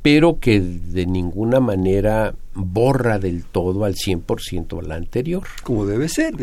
pero 0.03 0.39
que 0.39 0.61
de 0.61 1.07
ninguna 1.07 1.61
manera 1.61 2.35
borra 2.55 3.19
del 3.19 3.45
todo 3.45 3.85
al 3.85 3.95
100% 3.95 4.83
la 4.83 4.97
anterior. 4.97 5.45
Como 5.63 5.87
debe 5.87 6.09
ser. 6.09 6.35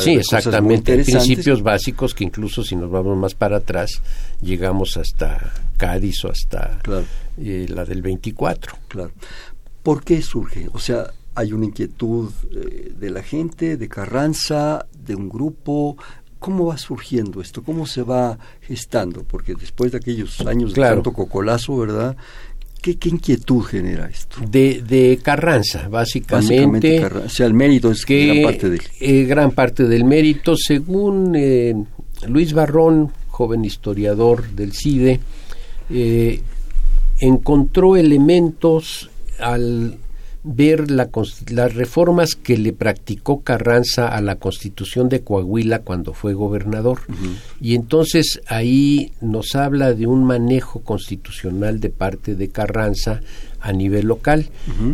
sí, 0.00 0.12
exactamente. 0.12 1.02
Principios 1.02 1.62
básicos 1.62 2.14
que 2.14 2.24
incluso 2.24 2.62
si 2.62 2.76
nos 2.76 2.90
vamos 2.90 3.16
más 3.16 3.34
para 3.34 3.58
atrás, 3.58 4.02
llegamos 4.40 4.96
hasta 4.96 5.52
Cádiz 5.78 6.24
o 6.24 6.30
hasta 6.30 6.80
eh, 7.38 7.66
la 7.68 7.84
del 7.84 8.02
24. 8.02 8.76
Claro. 8.88 9.12
¿Por 9.82 10.04
qué 10.04 10.20
surge? 10.20 10.68
O 10.72 10.78
sea, 10.78 11.06
hay 11.34 11.52
una 11.52 11.64
inquietud 11.66 12.30
eh, 12.50 12.92
de 12.98 13.10
la 13.10 13.22
gente, 13.22 13.76
de 13.76 13.88
Carranza, 13.88 14.86
de 15.04 15.14
un 15.14 15.28
grupo. 15.28 15.96
¿Cómo 16.38 16.66
va 16.66 16.78
surgiendo 16.78 17.40
esto? 17.40 17.62
¿Cómo 17.62 17.86
se 17.86 18.02
va 18.02 18.38
gestando? 18.62 19.22
Porque 19.22 19.54
después 19.54 19.92
de 19.92 19.98
aquellos 19.98 20.40
años 20.40 20.74
de 20.74 20.82
tanto 20.82 21.12
cocolazo, 21.12 21.76
¿verdad? 21.76 22.16
¿Qué, 22.82 22.98
inquietud 23.04 23.62
genera 23.62 24.08
esto? 24.08 24.38
De, 24.50 25.20
Carranza, 25.22 25.88
básicamente. 25.88 27.04
o 27.04 27.28
sea, 27.28 27.46
el 27.46 27.54
mérito 27.54 27.92
es 27.92 28.04
que, 28.04 28.26
gran 28.26 28.42
parte 28.42 28.70
del... 28.70 28.80
Eh, 28.98 29.24
gran 29.24 29.50
parte 29.52 29.84
del 29.84 30.04
mérito, 30.04 30.56
según 30.56 31.34
eh, 31.36 31.74
Luis 32.26 32.52
Barrón, 32.52 33.12
joven 33.28 33.64
historiador 33.64 34.50
del 34.50 34.72
CIDE, 34.72 35.20
eh, 35.90 36.42
encontró 37.20 37.96
elementos 37.96 39.10
al 39.38 39.96
ver 40.44 40.90
las 40.90 41.74
reformas 41.74 42.34
que 42.34 42.58
le 42.58 42.72
practicó 42.72 43.42
Carranza 43.42 44.08
a 44.08 44.20
la 44.20 44.36
constitución 44.36 45.08
de 45.08 45.20
Coahuila 45.20 45.80
cuando 45.80 46.14
fue 46.14 46.34
gobernador. 46.34 47.00
Y 47.60 47.74
entonces 47.74 48.40
ahí 48.46 49.12
nos 49.20 49.54
habla 49.54 49.94
de 49.94 50.06
un 50.06 50.24
manejo 50.24 50.80
constitucional 50.80 51.78
de 51.78 51.90
parte 51.90 52.34
de 52.34 52.48
Carranza 52.48 53.20
a 53.60 53.72
nivel 53.72 54.06
local. 54.06 54.46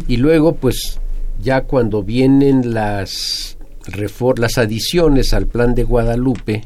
Y 0.06 0.18
luego, 0.18 0.56
pues, 0.56 1.00
ya 1.42 1.62
cuando 1.62 2.02
vienen 2.02 2.74
las, 2.74 3.56
las 4.36 4.58
adiciones 4.58 5.32
al 5.32 5.46
plan 5.46 5.74
de 5.74 5.84
Guadalupe, 5.84 6.64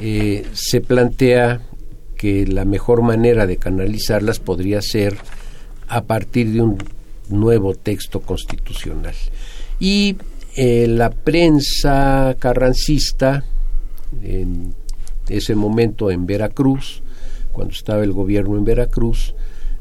eh, 0.00 0.44
se 0.54 0.80
plantea 0.80 1.60
que 2.16 2.46
la 2.46 2.64
mejor 2.64 3.02
manera 3.02 3.46
de 3.46 3.58
canalizarlas 3.58 4.40
podría 4.40 4.80
ser 4.82 5.16
a 5.88 6.04
partir 6.04 6.50
de 6.52 6.62
un 6.62 6.78
nuevo 7.28 7.74
texto 7.74 8.20
constitucional. 8.20 9.14
Y 9.80 10.16
eh, 10.56 10.86
la 10.86 11.10
prensa 11.10 12.36
carrancista, 12.38 13.44
en 14.22 14.74
ese 15.28 15.54
momento 15.54 16.10
en 16.10 16.26
Veracruz, 16.26 17.02
cuando 17.52 17.74
estaba 17.74 18.04
el 18.04 18.12
gobierno 18.12 18.56
en 18.56 18.64
Veracruz, 18.64 19.34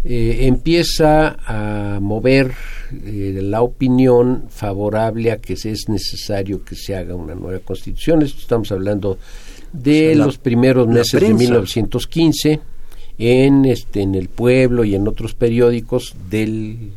eh, 0.04 0.48
empieza 0.48 1.38
a 1.46 2.00
mover 2.00 2.54
eh, 2.92 3.40
la 3.44 3.62
opinión 3.62 4.46
favorable 4.50 5.32
a 5.32 5.38
que 5.38 5.54
es 5.54 5.90
necesario 5.90 6.64
que 6.64 6.76
se 6.76 6.96
haga 6.96 7.16
una 7.16 7.36
nueva 7.36 7.60
constitución. 7.60 8.24
Esto 8.24 8.40
estamos 8.40 8.72
hablando 8.72 9.20
de 9.72 10.16
los 10.16 10.38
primeros 10.38 10.88
meses 10.88 11.22
de 11.22 11.34
1915 11.34 12.60
en 13.20 13.66
este 13.66 14.02
en 14.02 14.16
el 14.16 14.28
pueblo 14.30 14.84
y 14.84 14.96
en 14.96 15.08
otros 15.08 15.36
periódicos 15.36 16.16
del 16.30 16.94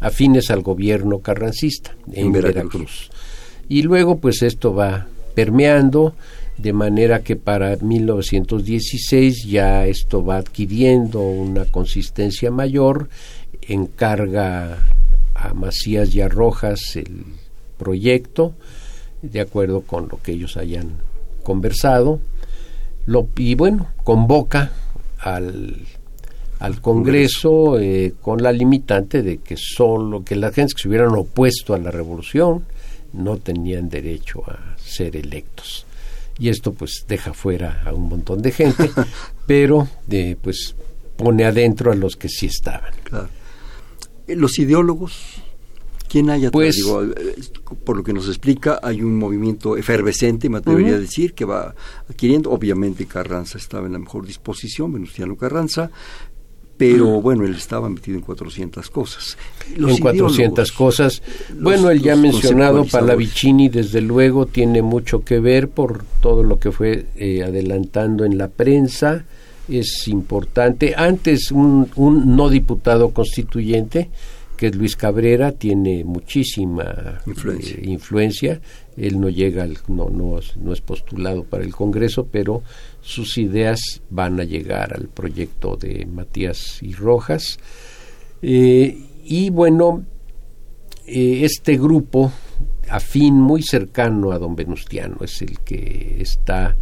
afines 0.00 0.50
al 0.50 0.62
gobierno 0.62 1.20
carrancista 1.20 1.96
en, 2.12 2.32
Veracruz. 2.32 3.10
Y 3.68 3.82
luego 3.82 4.18
pues 4.18 4.42
esto 4.42 4.74
va 4.74 5.06
permeando 5.34 6.14
de 6.56 6.72
manera 6.72 7.22
que 7.22 7.36
para 7.36 7.76
1916 7.76 9.44
ya 9.44 9.86
esto 9.86 10.24
va 10.24 10.38
adquiriendo 10.38 11.20
una 11.20 11.64
consistencia 11.66 12.50
mayor, 12.50 13.08
encarga 13.62 14.78
a 15.34 15.54
Macías 15.54 16.14
y 16.14 16.20
a 16.20 16.28
Rojas 16.28 16.96
el 16.96 17.24
proyecto, 17.78 18.54
de 19.22 19.40
acuerdo 19.40 19.82
con 19.82 20.08
lo 20.08 20.20
que 20.20 20.32
ellos 20.32 20.56
hayan 20.56 20.96
conversado, 21.44 22.20
lo, 23.06 23.28
y 23.36 23.54
bueno, 23.54 23.86
convoca 24.02 24.72
al 25.20 25.76
al 26.58 26.80
Congreso 26.80 27.78
eh, 27.78 28.14
con 28.20 28.42
la 28.42 28.52
limitante 28.52 29.22
de 29.22 29.38
que 29.38 29.56
solo 29.56 30.24
que 30.24 30.36
las 30.36 30.54
gentes 30.54 30.74
que 30.74 30.82
se 30.82 30.88
hubieran 30.88 31.14
opuesto 31.14 31.74
a 31.74 31.78
la 31.78 31.90
revolución 31.90 32.64
no 33.12 33.36
tenían 33.36 33.88
derecho 33.88 34.42
a 34.46 34.76
ser 34.76 35.16
electos. 35.16 35.86
Y 36.38 36.48
esto 36.48 36.72
pues 36.72 37.04
deja 37.08 37.32
fuera 37.32 37.82
a 37.84 37.92
un 37.92 38.08
montón 38.08 38.42
de 38.42 38.52
gente 38.52 38.90
pero 39.46 39.88
eh, 40.10 40.36
pues 40.40 40.74
pone 41.16 41.44
adentro 41.44 41.90
a 41.92 41.94
los 41.94 42.16
que 42.16 42.28
sí 42.28 42.46
estaban. 42.46 42.92
Eh, 44.26 44.36
los 44.36 44.58
ideólogos 44.58 45.42
quién 46.08 46.30
hay 46.30 46.46
atrás? 46.46 46.52
Pues, 46.52 47.52
por 47.84 47.96
lo 47.96 48.02
que 48.02 48.12
nos 48.12 48.28
explica 48.28 48.80
hay 48.82 49.02
un 49.02 49.16
movimiento 49.16 49.76
efervescente 49.76 50.48
me 50.48 50.58
atrevería 50.58 50.94
a 50.94 50.98
decir 50.98 51.34
que 51.34 51.44
va 51.44 51.74
adquiriendo. 52.08 52.50
Obviamente 52.50 53.06
Carranza 53.06 53.58
estaba 53.58 53.86
en 53.86 53.92
la 53.92 53.98
mejor 53.98 54.26
disposición 54.26 54.92
Venustiano 54.92 55.36
Carranza 55.36 55.90
pero 56.78 57.20
bueno, 57.20 57.44
él 57.44 57.56
estaba 57.56 57.90
metido 57.90 58.16
en 58.16 58.22
400 58.22 58.88
cosas. 58.88 59.36
en 59.76 59.98
400 59.98 60.70
cosas. 60.72 61.22
bueno, 61.60 61.90
el 61.90 62.00
ya 62.00 62.14
mencionado 62.14 62.84
Palavicini, 62.84 63.68
desde 63.68 64.00
luego, 64.00 64.46
tiene 64.46 64.80
mucho 64.80 65.24
que 65.24 65.40
ver 65.40 65.68
por 65.68 66.04
todo 66.22 66.44
lo 66.44 66.60
que 66.60 66.70
fue 66.70 67.06
eh, 67.16 67.42
adelantando 67.42 68.24
en 68.24 68.38
la 68.38 68.46
prensa. 68.46 69.24
Es 69.68 70.06
importante. 70.06 70.94
Antes, 70.96 71.50
un, 71.50 71.90
un 71.96 72.36
no 72.36 72.48
diputado 72.48 73.10
constituyente, 73.10 74.08
que 74.58 74.66
es 74.66 74.74
Luis 74.74 74.96
Cabrera, 74.96 75.52
tiene 75.52 76.04
muchísima 76.04 77.20
eh, 77.26 77.80
influencia. 77.84 78.60
Él 78.96 79.20
no 79.20 79.28
llega, 79.28 79.62
al, 79.62 79.78
no, 79.86 80.10
no, 80.10 80.40
no 80.56 80.72
es 80.72 80.80
postulado 80.80 81.44
para 81.44 81.62
el 81.62 81.74
Congreso, 81.74 82.26
pero 82.30 82.62
sus 83.00 83.38
ideas 83.38 84.02
van 84.10 84.40
a 84.40 84.44
llegar 84.44 84.94
al 84.94 85.08
proyecto 85.08 85.76
de 85.76 86.04
Matías 86.06 86.82
y 86.82 86.92
Rojas. 86.92 87.58
Eh, 88.42 88.98
y 89.24 89.50
bueno, 89.50 90.04
eh, 91.06 91.44
este 91.44 91.78
grupo 91.78 92.32
afín 92.90 93.34
muy 93.34 93.62
cercano 93.62 94.32
a 94.32 94.38
don 94.38 94.56
Venustiano 94.56 95.18
es 95.20 95.40
el 95.40 95.60
que 95.60 96.16
está 96.20 96.76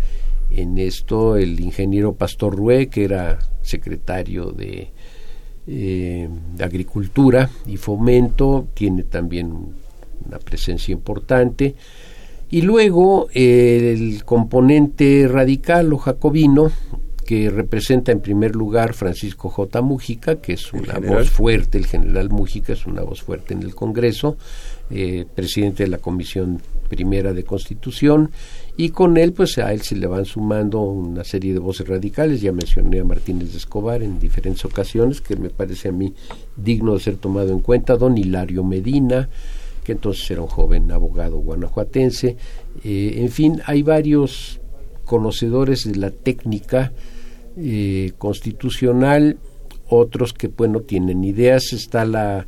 en 0.51 0.79
esto, 0.79 1.37
el 1.37 1.61
ingeniero 1.61 2.15
Pastor 2.15 2.57
Rue, 2.57 2.89
que 2.89 3.05
era 3.05 3.39
secretario 3.61 4.53
de, 4.53 4.93
eh, 5.67 6.29
de 6.55 6.65
Agricultura 6.65 7.51
y 7.67 7.77
Fomento, 7.77 8.69
tiene 8.75 9.03
también 9.05 9.53
una 10.27 10.39
presencia 10.39 10.93
importante. 10.93 11.75
Y 12.49 12.63
luego 12.63 13.29
el 13.35 14.23
componente 14.25 15.27
radical 15.29 15.93
o 15.93 15.99
jacobino, 15.99 16.71
que 17.27 17.51
representa 17.51 18.13
en 18.13 18.21
primer 18.21 18.55
lugar 18.55 18.95
Francisco 18.95 19.51
J. 19.51 19.83
Mújica, 19.83 20.37
que 20.37 20.53
es 20.53 20.73
una 20.73 20.99
voz 20.99 21.29
fuerte, 21.29 21.77
el 21.77 21.87
general 21.87 22.31
Mújica 22.31 22.73
es 22.73 22.87
una 22.87 23.03
voz 23.03 23.23
fuerte 23.23 23.53
en 23.53 23.63
el 23.63 23.75
Congreso, 23.75 24.37
eh, 24.91 25.27
presidente 25.35 25.83
de 25.83 25.91
la 25.91 25.99
Comisión 25.99 26.63
Primera 26.89 27.33
de 27.33 27.43
Constitución, 27.43 28.31
y 28.79 28.91
con 28.91 29.17
él, 29.17 29.33
pues 29.33 29.57
a 29.59 29.73
él 29.73 29.81
se 29.81 29.97
le 29.97 30.07
van 30.07 30.27
sumando 30.27 30.81
una 30.83 31.25
serie 31.25 31.55
de 31.55 31.59
voces 31.59 31.89
radicales, 31.89 32.43
ya 32.43 32.53
mencioné 32.53 33.01
a 33.01 33.05
Martínez 33.05 33.53
de 33.53 33.59
Escobar 33.59 34.03
en 34.03 34.19
diferentes 34.19 34.65
ocasiones, 34.67 35.23
que 35.23 35.37
me 35.37 35.49
parece 35.49 35.89
a 35.89 35.93
mí 35.93 36.13
digno 36.57 36.95
de 36.95 37.01
ser 37.01 37.17
tomado 37.17 37.53
en 37.53 37.61
cuenta, 37.61 37.97
don 37.97 38.19
Hilario 38.19 38.65
Medina, 38.65 39.31
que 39.83 39.93
entonces 39.93 40.31
era 40.31 40.43
un 40.43 40.49
joven 40.49 40.91
abogado 40.93 41.39
guanajuatense. 41.39 42.37
Eh, 42.85 43.15
en 43.17 43.31
fin, 43.31 43.63
hay 43.65 43.83
varios 43.83 44.61
conocedores 45.07 45.85
de 45.91 45.97
la 45.97 46.11
técnica 46.11 46.93
eh, 47.57 48.13
constitucional, 48.19 49.39
otros 49.89 50.35
que 50.35 50.49
bueno 50.49 50.81
tienen 50.81 51.25
ideas. 51.25 51.73
Está 51.73 52.05
la 52.05 52.47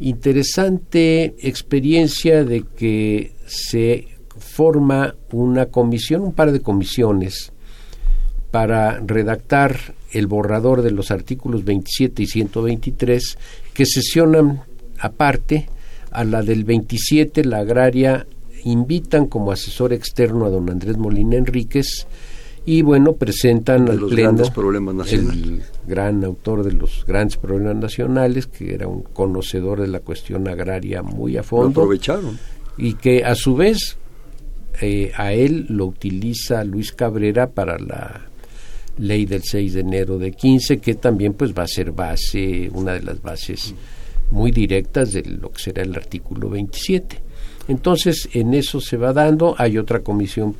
interesante 0.00 1.36
experiencia 1.46 2.44
de 2.44 2.64
que 2.76 3.32
se 3.46 4.08
forma 4.42 5.14
una 5.30 5.66
comisión, 5.66 6.22
un 6.22 6.32
par 6.32 6.52
de 6.52 6.60
comisiones, 6.60 7.52
para 8.50 9.00
redactar 9.00 9.94
el 10.12 10.26
borrador 10.26 10.82
de 10.82 10.90
los 10.90 11.10
artículos 11.10 11.64
27 11.64 12.22
y 12.22 12.26
123 12.26 13.38
que 13.72 13.86
sesionan 13.86 14.60
aparte 14.98 15.68
a 16.10 16.24
la 16.24 16.42
del 16.42 16.64
27, 16.64 17.44
la 17.44 17.58
agraria, 17.58 18.26
invitan 18.64 19.26
como 19.26 19.50
asesor 19.50 19.94
externo 19.94 20.44
a 20.44 20.50
don 20.50 20.68
Andrés 20.68 20.98
Molina 20.98 21.36
Enríquez 21.36 22.06
y 22.64 22.82
bueno, 22.82 23.14
presentan 23.14 23.88
al 23.88 23.98
Pleno 24.06 24.44
problemas 24.54 25.12
el 25.12 25.62
gran 25.86 26.22
autor 26.24 26.62
de 26.62 26.72
los 26.72 27.04
grandes 27.04 27.36
problemas 27.36 27.76
nacionales, 27.76 28.46
que 28.46 28.74
era 28.74 28.86
un 28.86 29.02
conocedor 29.02 29.80
de 29.80 29.88
la 29.88 30.00
cuestión 30.00 30.46
agraria 30.46 31.02
muy 31.02 31.36
a 31.36 31.42
fondo. 31.42 31.80
aprovecharon. 31.80 32.38
Y 32.76 32.94
que 32.94 33.24
a 33.24 33.34
su 33.34 33.56
vez 33.56 33.96
eh, 34.80 35.12
a 35.16 35.32
él 35.32 35.66
lo 35.68 35.86
utiliza 35.86 36.64
Luis 36.64 36.92
Cabrera 36.92 37.50
para 37.50 37.78
la 37.78 38.28
ley 38.98 39.24
del 39.24 39.42
6 39.42 39.74
de 39.74 39.80
enero 39.80 40.18
de 40.18 40.32
15, 40.32 40.78
que 40.78 40.94
también 40.94 41.34
pues 41.34 41.52
va 41.52 41.64
a 41.64 41.68
ser 41.68 41.92
base, 41.92 42.70
una 42.72 42.92
de 42.92 43.02
las 43.02 43.20
bases 43.22 43.74
muy 44.30 44.50
directas 44.50 45.12
de 45.12 45.22
lo 45.24 45.50
que 45.50 45.62
será 45.62 45.82
el 45.82 45.94
artículo 45.94 46.48
27. 46.50 47.20
Entonces, 47.68 48.28
en 48.32 48.54
eso 48.54 48.80
se 48.80 48.96
va 48.96 49.12
dando, 49.12 49.54
hay 49.58 49.78
otra 49.78 50.00
comisión 50.00 50.54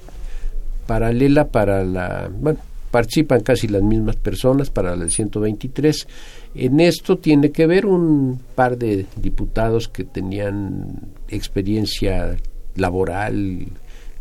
paralela 0.86 1.48
para 1.48 1.84
la, 1.84 2.30
bueno, 2.32 2.60
participan 2.90 3.40
casi 3.40 3.68
las 3.68 3.82
mismas 3.82 4.16
personas 4.16 4.70
para 4.70 4.94
la 4.94 5.08
123. 5.08 6.06
En 6.54 6.80
esto 6.80 7.16
tiene 7.18 7.50
que 7.50 7.66
ver 7.66 7.86
un 7.86 8.40
par 8.54 8.76
de 8.76 9.06
diputados 9.16 9.88
que 9.88 10.04
tenían 10.04 11.00
experiencia 11.28 12.36
laboral 12.76 13.66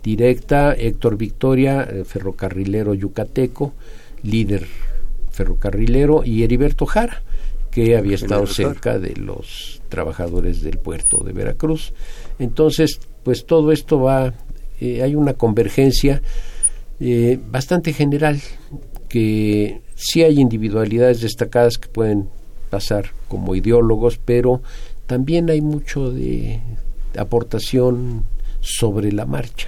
directa, 0.04 0.74
Héctor 0.74 1.18
Victoria, 1.18 1.84
eh, 1.84 2.04
ferrocarrilero 2.06 2.94
yucateco, 2.94 3.74
líder 4.24 4.68
ferrocarrilero, 5.32 6.24
y 6.24 6.44
Heriberto 6.44 6.86
Jara, 6.86 7.22
que 7.72 7.96
había 7.96 8.16
estado 8.16 8.46
cerca 8.48 9.00
de 9.00 9.16
los 9.16 9.82
trabajadores 9.90 10.62
del 10.62 10.78
puerto 10.78 11.24
de 11.24 11.32
Veracruz. 11.32 11.94
Entonces, 12.38 13.00
pues 13.24 13.46
todo 13.46 13.72
esto 13.72 14.00
va, 14.02 14.34
eh, 14.80 15.02
hay 15.02 15.16
una 15.16 15.34
convergencia 15.34 16.22
eh, 17.00 17.40
bastante 17.50 17.94
general, 17.94 18.42
que 19.08 19.82
sí 19.96 20.24
hay 20.24 20.40
individualidades 20.40 21.22
destacadas 21.22 21.78
que 21.78 21.88
pueden 21.88 22.30
pasar 22.70 23.12
como 23.28 23.56
ideólogos, 23.56 24.20
pero 24.24 24.62
también 25.08 25.50
hay 25.50 25.62
mucho 25.62 26.12
de 26.12 26.62
aportación 27.18 28.24
sobre 28.62 29.12
la 29.12 29.26
marcha. 29.26 29.68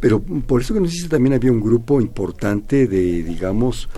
Pero 0.00 0.20
por 0.20 0.60
eso 0.60 0.74
que 0.74 0.80
nos 0.80 0.92
dice 0.92 1.08
también 1.08 1.32
había 1.34 1.50
un 1.50 1.60
grupo 1.60 2.00
importante 2.00 2.86
de, 2.86 3.22
digamos, 3.24 3.88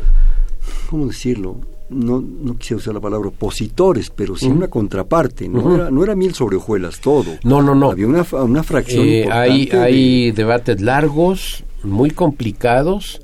¿cómo 0.89 1.07
decirlo? 1.09 1.57
No, 1.89 2.21
no 2.21 2.57
quisiera 2.57 2.79
usar 2.79 2.95
la 2.95 3.01
palabra 3.01 3.29
opositores, 3.29 4.11
pero 4.11 4.37
sí 4.37 4.47
una 4.47 4.69
contraparte. 4.69 5.49
No, 5.49 5.75
era, 5.77 5.91
no 5.91 6.03
era 6.03 6.17
miel 6.17 6.35
sobre 6.35 6.57
hojuelas 6.57 7.01
todo. 7.01 7.33
No, 7.45 7.63
no, 7.63 7.75
no. 7.77 7.91
Había 7.93 8.07
una, 8.09 8.25
una 8.43 8.63
fracción 8.65 9.05
Eh, 9.05 9.19
importante. 9.21 9.51
hay, 9.53 9.67
de- 9.67 9.79
hay 9.79 10.31
debates 10.33 10.81
largos, 10.81 11.63
muy 11.85 12.11
complicados, 12.11 13.21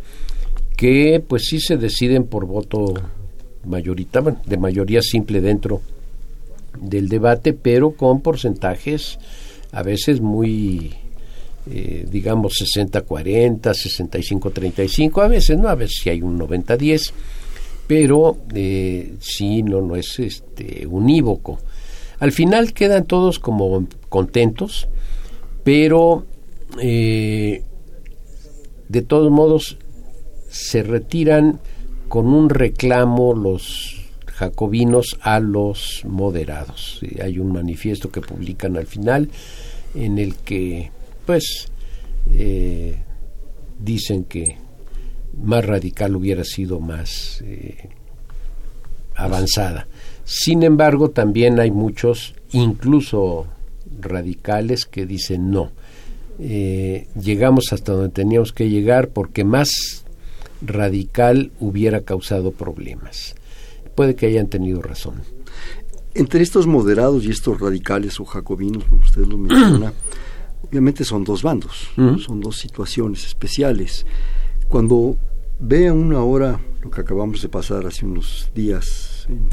que 0.77 1.23
pues 1.27 1.47
sí 1.47 1.59
se 1.61 1.77
deciden 1.77 2.25
por 2.25 2.47
voto 2.47 2.95
mayoritario, 3.65 4.37
de 4.47 4.57
mayoría 4.57 5.03
simple 5.03 5.41
dentro 5.41 5.81
del 6.81 7.09
debate, 7.09 7.53
pero 7.53 7.93
con 7.93 8.21
porcentajes 8.21 9.19
a 9.73 9.83
veces 9.83 10.21
muy, 10.21 10.95
eh, 11.71 12.07
digamos, 12.11 12.55
60-40, 12.55 13.61
65-35, 13.61 15.23
a 15.23 15.29
veces 15.29 15.59
no, 15.59 15.69
a 15.69 15.77
veces 15.77 16.01
sí 16.03 16.11
hay 16.11 16.21
un 16.21 16.39
90-10, 16.39 17.13
pero 17.87 18.39
eh, 18.55 19.15
sí, 19.21 19.63
no, 19.63 19.81
no 19.81 19.95
es 19.97 20.19
este, 20.19 20.87
unívoco. 20.87 21.61
Al 22.19 22.33
final 22.33 22.73
quedan 22.73 23.05
todos 23.05 23.39
como 23.39 23.87
contentos, 24.09 24.89
pero 25.63 26.27
eh, 26.81 27.63
de 28.89 29.03
todos 29.03 29.31
modos 29.31 29.79
se 30.49 30.83
retiran 30.83 31.61
con 32.09 32.27
un 32.27 32.51
reclamo 32.51 33.35
los 33.35 34.03
jacobinos 34.27 35.17
a 35.21 35.39
los 35.41 36.03
moderados. 36.05 37.01
Hay 37.23 37.39
un 37.39 37.53
manifiesto 37.53 38.11
que 38.11 38.21
publican 38.21 38.77
al 38.77 38.87
final 38.87 39.31
en 39.95 40.19
el 40.19 40.35
que 40.37 40.91
pues 41.27 41.69
eh, 42.31 42.99
dicen 43.79 44.25
que 44.25 44.57
más 45.43 45.65
radical 45.65 46.17
hubiera 46.17 46.45
sido 46.45 46.81
más 46.81 47.43
eh, 47.45 47.89
avanzada. 49.15 49.87
Sin 50.25 50.63
embargo, 50.63 51.11
también 51.11 51.59
hay 51.61 51.71
muchos, 51.71 52.35
incluso 52.53 53.47
radicales, 54.01 54.87
que 54.87 55.07
dicen 55.07 55.51
no. 55.51 55.73
Eh, 56.39 57.09
llegamos 57.21 57.73
hasta 57.73 57.93
donde 57.93 58.09
teníamos 58.09 58.53
que 58.53 58.69
llegar 58.69 59.11
porque 59.11 59.45
más 59.45 60.05
radical 60.61 61.51
hubiera 61.61 62.03
causado 62.03 62.53
problemas. 62.53 63.35
Puede 63.95 64.15
que 64.15 64.27
hayan 64.27 64.49
tenido 64.49 64.81
razón. 64.81 65.23
Entre 66.15 66.43
estos 66.43 66.67
moderados 66.67 67.25
y 67.25 67.31
estos 67.31 67.61
radicales 67.61 68.21
o 68.21 68.25
jacobinos, 68.25 68.85
como 68.85 69.03
usted 69.03 69.27
lo 69.27 69.39
menciona, 69.39 69.93
obviamente 70.63 71.05
son 71.05 71.25
dos 71.25 71.43
bandos, 71.43 71.91
son 72.25 72.41
dos 72.41 72.59
situaciones 72.59 73.27
especiales. 73.27 74.07
Cuando 74.69 75.17
vea 75.61 75.93
una 75.93 76.23
hora 76.23 76.61
lo 76.83 76.91
que 76.91 77.01
acabamos 77.01 77.43
de 77.43 77.49
pasar 77.49 77.87
hace 77.87 78.05
unos 78.05 78.51
días 78.55 79.27
en 79.29 79.49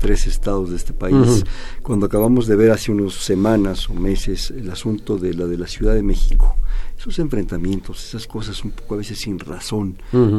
tres 0.00 0.26
estados 0.26 0.70
de 0.70 0.76
este 0.76 0.94
país, 0.94 1.44
cuando 1.82 2.06
acabamos 2.06 2.46
de 2.46 2.56
ver 2.56 2.70
hace 2.70 2.90
unas 2.90 3.12
semanas 3.12 3.90
o 3.90 3.94
meses 3.94 4.50
el 4.50 4.70
asunto 4.70 5.18
de 5.18 5.34
la 5.34 5.46
de 5.46 5.58
la 5.58 5.66
Ciudad 5.66 5.94
de 5.94 6.02
México, 6.02 6.56
esos 6.98 7.18
enfrentamientos, 7.18 8.02
esas 8.04 8.26
cosas 8.26 8.64
un 8.64 8.70
poco 8.70 8.94
a 8.94 8.98
veces 8.98 9.18
sin 9.18 9.38
razón, 9.38 9.96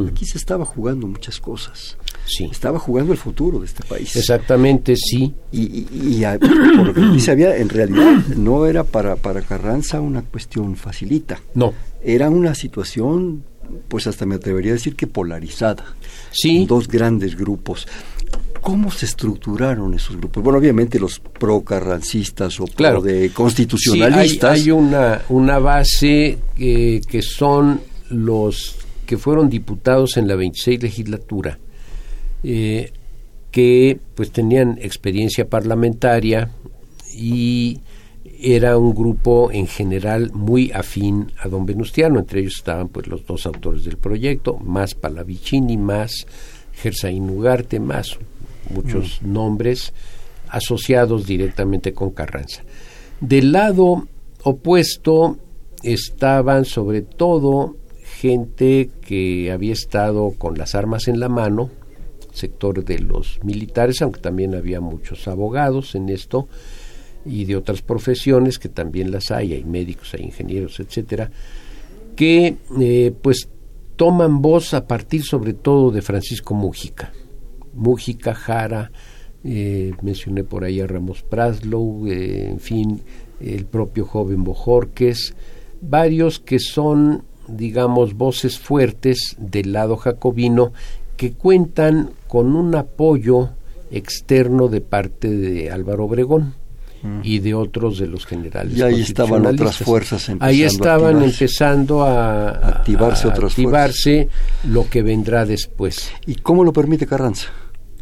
aquí 0.07 0.25
se 0.25 0.38
estaba 0.38 0.65
jugando 0.65 1.05
muchas 1.07 1.39
cosas. 1.39 1.97
Sí. 2.36 2.48
Estaba 2.50 2.80
jugando 2.80 3.12
el 3.12 3.17
futuro 3.17 3.60
de 3.60 3.65
este 3.65 3.84
país. 3.84 4.15
Exactamente, 4.15 4.96
sí. 4.96 5.34
Y, 5.52 5.62
y- 5.62 5.88
y 6.17 6.24
a- 6.24 6.39
por 6.39 6.88
lo 6.88 6.94
que 6.94 7.02
dice, 7.02 7.32
había, 7.32 7.58
en 7.58 7.67
realidad 7.70 8.26
no 8.38 8.65
era 8.65 8.84
para, 8.86 9.15
para 9.17 9.41
Carranza 9.41 10.00
una 10.00 10.22
cuestión 10.22 10.76
facilita. 10.78 11.41
No. 11.56 11.74
Era 12.04 12.30
una 12.30 12.56
situación, 12.56 13.44
pues 13.89 14.08
hasta 14.08 14.26
me 14.26 14.36
atrevería 14.36 14.72
a 14.72 14.76
decir 14.76 14.96
que 14.96 15.08
polarizada. 15.08 15.84
Sí. 16.32 16.65
Dos 16.67 16.88
grandes 16.88 17.36
grupos. 17.36 17.88
¿Cómo 18.62 18.91
se 18.91 19.08
estructuraron 19.08 19.94
esos 19.96 20.15
grupos? 20.17 20.44
Bueno, 20.44 20.60
obviamente 20.60 21.00
los 21.00 21.20
pro-carrancistas 21.20 22.60
o 22.60 22.65
Claro. 22.65 23.02
pro 23.02 23.12
de 23.12 23.24
Sí, 23.28 23.34
constitucionalistas. 23.34 24.52
hay, 24.52 24.62
hay 24.62 24.72
una, 24.72 25.22
una 25.30 25.58
base 25.60 26.38
eh, 26.58 27.02
que 27.08 27.22
son 27.22 27.82
los 28.10 28.76
que 29.06 29.17
fueron 29.17 29.50
diputados 29.50 30.15
en 30.17 30.28
la 30.28 30.36
26 30.36 30.82
legislatura, 30.84 31.58
eh, 32.43 32.91
que 33.51 33.99
pues 34.15 34.32
tenían 34.32 34.77
experiencia 34.82 35.47
parlamentaria 35.47 36.51
y 37.13 37.82
era 38.43 38.77
un 38.77 38.95
grupo 38.95 39.51
en 39.51 39.67
general 39.67 40.32
muy 40.34 40.71
afín 40.71 41.32
a 41.38 41.47
don 41.47 41.65
Venustiano, 41.65 42.19
entre 42.19 42.39
ellos 42.39 42.56
estaban 42.58 42.88
pues 42.88 43.08
los 43.08 43.25
dos 43.25 43.45
autores 43.45 43.84
del 43.84 43.97
proyecto, 43.97 44.58
más 44.58 44.95
Palavicini, 44.95 45.77
más 45.77 46.25
Gersaín 46.73 47.30
Ugarte, 47.30 47.80
más 47.80 48.17
muchos 48.73 49.21
nombres 49.21 49.93
asociados 50.49 51.25
directamente 51.27 51.93
con 51.93 52.12
Carranza. 52.12 52.63
Del 53.19 53.51
lado 53.51 54.08
opuesto 54.43 55.38
estaban 55.84 56.65
sobre 56.65 57.01
todo 57.01 57.75
gente 58.04 58.89
que 59.01 59.51
había 59.51 59.73
estado 59.73 60.34
con 60.38 60.58
las 60.58 60.75
armas 60.75 61.08
en 61.08 61.19
la 61.19 61.30
mano, 61.30 61.69
sector 62.32 62.84
de 62.84 63.00
los 63.00 63.39
militares, 63.44 64.02
aunque 64.02 64.20
también 64.20 64.56
había 64.56 64.82
muchos 64.82 65.28
abogados 65.28 65.96
en 65.96 66.10
esto 66.10 66.48
y 67.26 67.46
de 67.46 67.56
otras 67.56 67.82
profesiones 67.82 68.58
que 68.58 68.70
también 68.70 69.12
las 69.12 69.32
hay, 69.32 69.54
hay 69.54 69.63
médicos, 69.63 70.13
hay 70.13 70.26
ingenieros, 70.26 70.80
etcétera, 70.80 71.30
que 72.15 72.58
eh, 72.80 73.13
pues 73.22 73.50
toman 73.96 74.41
voz 74.41 74.74
a 74.74 74.88
partir 74.88 75.24
sobre 75.24 75.54
todo 75.54 75.91
de 75.91 76.02
Francisco 76.02 76.54
Mújica. 76.54 77.13
Mújica, 77.74 78.34
Jara, 78.34 78.91
eh, 79.44 79.94
mencioné 80.02 80.44
por 80.44 80.63
ahí 80.63 80.82
a 80.82 80.88
Ramos 80.88 81.24
Praslow, 81.24 82.08
eh, 82.08 82.50
en 82.50 82.60
fin, 82.60 83.02
el 83.39 83.65
propio 83.65 84.06
joven 84.06 84.44
Bojorques, 84.44 85.36
varios 85.82 86.39
que 86.39 86.60
son, 86.60 87.24
digamos, 87.48 88.15
voces 88.15 88.60
fuertes 88.60 89.36
del 89.39 89.74
lado 89.74 89.98
jacobino 89.98 90.74
que 91.21 91.34
cuentan 91.34 92.10
con 92.27 92.55
un 92.55 92.73
apoyo 92.73 93.49
externo 93.91 94.69
de 94.69 94.81
parte 94.81 95.29
de 95.29 95.69
Álvaro 95.69 96.05
Obregón 96.05 96.55
y 97.21 97.38
de 97.38 97.53
otros 97.53 97.99
de 97.99 98.07
los 98.07 98.25
generales. 98.25 98.75
Y 98.75 98.81
ahí 98.81 99.01
estaban 99.01 99.45
otras 99.45 99.77
fuerzas 99.77 100.29
empezando 100.29 100.45
Ahí 100.45 100.63
a 100.63 100.65
estaban 100.65 101.15
activarse. 101.17 101.25
empezando 101.43 102.01
a, 102.01 102.49
a- 102.49 102.67
Activarse 102.69 103.28
a 103.28 103.30
otras 103.30 103.51
activarse 103.51 104.30
lo 104.67 104.89
que 104.89 105.03
vendrá 105.03 105.45
después. 105.45 106.09
¿Y 106.26 106.34
cómo 106.36 106.63
lo 106.63 106.74
permite 106.74 107.05
Carranza? 107.05 107.49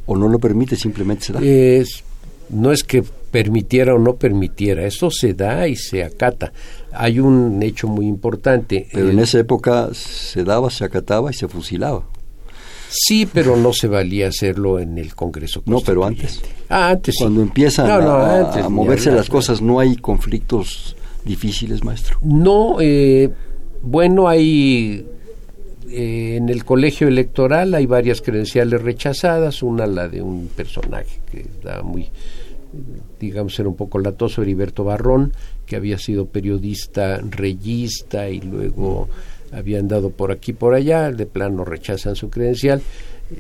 ¿O 0.05 0.15
no 0.15 0.30
lo 0.30 0.39
permite, 0.39 0.78
simplemente 0.78 1.26
se 1.26 1.34
da? 1.34 1.41
Es, 1.43 2.01
no 2.49 2.72
es 2.72 2.86
que 2.86 3.03
permitiera 3.32 3.93
o 3.95 3.99
no 3.99 4.15
permitiera, 4.15 4.86
eso 4.86 5.11
se 5.11 5.34
da 5.34 5.67
y 5.67 5.76
se 5.76 6.05
acata. 6.05 6.53
Hay 6.93 7.20
un 7.20 7.61
hecho 7.63 7.89
muy 7.89 8.07
importante. 8.07 8.88
Pero 8.93 9.09
eh, 9.09 9.11
en 9.11 9.20
esa 9.20 9.39
época 9.39 9.89
se 9.93 10.45
daba, 10.45 10.70
se 10.70 10.86
acataba 10.86 11.32
y 11.32 11.34
se 11.34 11.49
fusilaba. 11.49 12.03
Sí, 12.90 13.28
pero 13.32 13.56
no 13.56 13.72
se 13.72 13.88
valía 13.88 14.28
hacerlo 14.28 14.80
en 14.80 14.98
el 14.98 15.16
Congreso. 15.16 15.62
No, 15.66 15.82
pero 15.82 16.02
Constituyente. 16.02 16.50
Ah, 16.70 16.90
antes 16.90 17.16
sí. 17.16 17.24
Cuando 17.24 17.42
empiezan 17.42 17.88
No, 17.88 18.02
no, 18.02 18.12
a, 18.12 18.40
antes 18.40 18.70
moverse 18.70 19.10
hablar, 19.10 19.22
las 19.22 19.30
cosas, 19.30 19.62
no 19.62 19.80
hay 19.80 19.96
conflictos 19.96 20.96
difíciles, 21.24 21.84
maestro. 21.84 22.18
No, 22.22 22.78
eh, 22.80 23.30
bueno, 23.84 24.28
hay 24.28 25.06
eh, 25.92 26.36
en 26.38 26.50
el 26.50 26.66
colegio 26.66 27.08
electoral 27.08 27.74
hay 27.74 27.88
varias 27.88 28.22
credenciales 28.22 28.82
rechazadas, 28.82 29.64
una 29.64 29.88
la 29.88 30.08
de 30.08 30.22
un 30.22 30.48
personaje 30.48 31.20
que 31.32 31.46
da 31.64 31.82
muy, 31.82 32.10
digamos, 33.20 33.60
era 33.60 33.70
un 33.70 33.76
poco 33.76 33.98
latoso, 33.98 34.44
Heriberto 34.44 34.84
Barrón, 34.84 35.34
que 35.66 35.76
había 35.76 35.98
sido 35.98 36.28
periodista 36.28 37.20
reyista 37.28 38.30
y 38.30 38.42
luego 38.42 39.10
había 39.52 39.80
andado 39.80 40.12
por 40.12 40.32
aquí 40.32 40.54
por 40.54 40.74
allá, 40.74 41.12
de 41.12 41.26
plano 41.26 41.66
rechazan 41.66 42.16
su 42.16 42.30
credencial. 42.30 42.82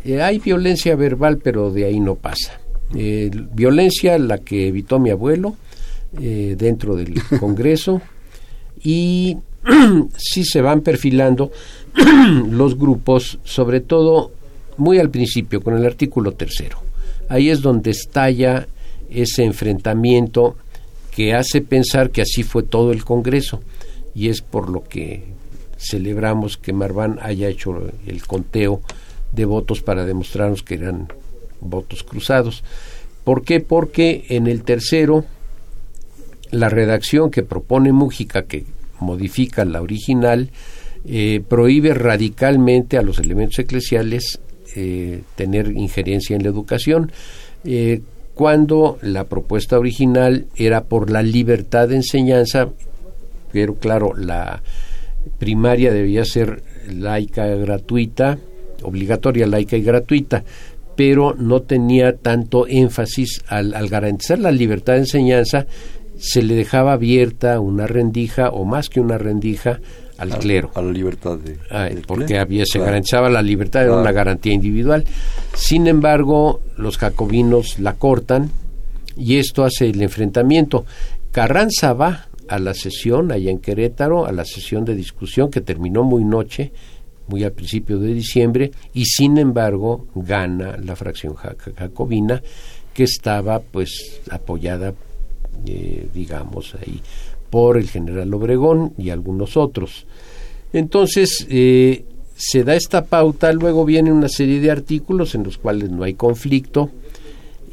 Eh, 0.05 0.21
hay 0.21 0.39
violencia 0.39 0.95
verbal, 0.95 1.37
pero 1.37 1.71
de 1.71 1.85
ahí 1.85 1.99
no 1.99 2.15
pasa. 2.15 2.59
Eh, 2.95 3.29
violencia 3.53 4.17
la 4.17 4.39
que 4.39 4.67
evitó 4.67 4.99
mi 4.99 5.11
abuelo 5.11 5.55
dentro 6.11 6.95
del 6.95 7.21
Congreso 7.39 8.01
y 8.83 9.37
sí 10.17 10.43
se 10.43 10.61
van 10.61 10.81
perfilando 10.81 11.51
los 12.49 12.77
grupos, 12.77 13.39
sobre 13.43 13.81
todo 13.81 14.31
muy 14.77 14.97
al 14.99 15.09
principio, 15.09 15.61
con 15.61 15.77
el 15.77 15.85
artículo 15.85 16.33
tercero. 16.33 16.79
Ahí 17.27 17.49
es 17.49 17.61
donde 17.61 17.91
estalla 17.91 18.67
ese 19.09 19.43
enfrentamiento 19.43 20.55
que 21.11 21.33
hace 21.33 21.61
pensar 21.61 22.11
que 22.11 22.21
así 22.21 22.43
fue 22.43 22.63
todo 22.63 22.91
el 22.91 23.03
Congreso 23.03 23.61
y 24.15 24.29
es 24.29 24.41
por 24.41 24.69
lo 24.69 24.83
que 24.83 25.23
celebramos 25.79 26.57
que 26.57 26.73
Marván 26.73 27.17
haya 27.21 27.47
hecho 27.47 27.81
el 28.05 28.25
conteo 28.27 28.81
de 29.31 29.45
votos 29.45 29.81
para 29.81 30.05
demostrarnos 30.05 30.61
que 30.61 30.75
eran 30.75 31.07
votos 31.61 32.03
cruzados. 32.03 32.63
¿Por 33.23 33.43
qué? 33.43 33.59
Porque 33.59 34.25
en 34.29 34.47
el 34.47 34.63
tercero 34.63 35.25
la 36.51 36.69
redacción 36.69 37.31
que 37.31 37.43
propone 37.43 37.91
Mújica, 37.91 38.43
que 38.43 38.65
modifica 38.99 39.65
la 39.65 39.81
original, 39.81 40.49
eh, 41.05 41.41
prohíbe 41.47 41.93
radicalmente 41.93 42.97
a 42.97 43.01
los 43.01 43.19
elementos 43.19 43.59
eclesiales 43.59 44.39
eh, 44.75 45.21
tener 45.35 45.71
injerencia 45.71 46.35
en 46.35 46.43
la 46.43 46.49
educación, 46.49 47.11
eh, 47.63 48.01
cuando 48.33 48.97
la 49.01 49.25
propuesta 49.25 49.77
original 49.77 50.47
era 50.55 50.83
por 50.83 51.09
la 51.09 51.23
libertad 51.23 51.89
de 51.89 51.97
enseñanza, 51.97 52.69
pero 53.51 53.75
claro, 53.75 54.13
la 54.15 54.61
primaria 55.37 55.91
debía 55.91 56.25
ser 56.25 56.63
laica 56.91 57.45
gratuita, 57.45 58.37
obligatoria, 58.83 59.47
laica 59.47 59.77
y 59.77 59.81
gratuita, 59.81 60.43
pero 60.95 61.33
no 61.37 61.61
tenía 61.61 62.17
tanto 62.17 62.67
énfasis 62.67 63.41
al, 63.47 63.73
al 63.73 63.87
garantizar 63.87 64.39
la 64.39 64.51
libertad 64.51 64.93
de 64.93 64.99
enseñanza, 64.99 65.65
se 66.17 66.43
le 66.43 66.55
dejaba 66.55 66.93
abierta 66.93 67.59
una 67.59 67.87
rendija 67.87 68.49
o 68.49 68.65
más 68.65 68.89
que 68.89 68.99
una 68.99 69.17
rendija 69.17 69.79
al 70.19 70.37
clero. 70.37 70.69
A 70.75 70.81
la 70.81 70.91
libertad 70.91 71.37
de. 71.37 71.57
Ah, 71.71 71.87
porque 72.05 72.37
había, 72.37 72.65
se 72.65 72.79
garantizaba 72.79 73.29
la 73.29 73.41
libertad, 73.41 73.83
era 73.83 73.95
una 73.95 74.11
garantía 74.11 74.53
individual. 74.53 75.05
Sin 75.53 75.87
embargo, 75.87 76.61
los 76.75 76.97
jacobinos 76.97 77.79
la 77.79 77.93
cortan 77.93 78.51
y 79.15 79.37
esto 79.37 79.63
hace 79.63 79.89
el 79.89 80.01
enfrentamiento. 80.01 80.85
Carranza 81.31 81.93
va 81.93 82.27
a 82.49 82.59
la 82.59 82.73
sesión 82.73 83.31
allá 83.31 83.51
en 83.51 83.59
Querétaro, 83.59 84.25
a 84.25 84.31
la 84.31 84.43
sesión 84.43 84.83
de 84.85 84.95
discusión 84.95 85.49
que 85.49 85.61
terminó 85.61 86.03
muy 86.03 86.23
noche, 86.23 86.71
muy 87.27 87.43
al 87.43 87.51
principio 87.51 87.99
de 87.99 88.13
diciembre, 88.13 88.71
y 88.93 89.05
sin 89.05 89.37
embargo 89.37 90.07
gana 90.15 90.77
la 90.77 90.95
fracción 90.95 91.35
jacobina 91.35 92.41
que 92.93 93.03
estaba 93.03 93.59
pues 93.59 94.21
apoyada 94.31 94.93
eh, 95.65 96.07
digamos, 96.13 96.75
ahí 96.75 97.01
por 97.49 97.77
el 97.77 97.89
general 97.89 98.33
Obregón 98.33 98.93
y 98.97 99.09
algunos 99.09 99.57
otros. 99.57 100.05
Entonces, 100.71 101.45
eh, 101.49 102.05
se 102.35 102.63
da 102.63 102.75
esta 102.75 103.03
pauta, 103.05 103.51
luego 103.51 103.83
viene 103.83 104.11
una 104.11 104.29
serie 104.29 104.61
de 104.61 104.71
artículos 104.71 105.35
en 105.35 105.43
los 105.43 105.57
cuales 105.57 105.89
no 105.89 106.03
hay 106.03 106.13
conflicto 106.13 106.89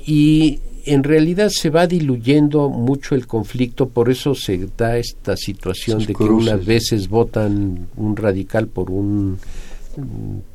y 0.05 0.59
en 0.87 1.03
realidad 1.03 1.51
se 1.51 1.71
va 1.71 1.87
diluyendo 1.87 2.69
mucho 2.69 3.15
el 3.15 3.27
conflicto, 3.27 3.89
por 3.89 4.09
eso 4.09 4.35
se 4.35 4.69
da 4.77 4.97
esta 4.97 5.37
situación 5.37 6.05
de 6.05 6.15
que 6.15 6.25
unas 6.25 6.65
veces 6.65 7.09
votan 7.09 7.89
un 7.97 8.17
radical 8.17 8.69
por 8.69 8.91
un, 8.91 9.39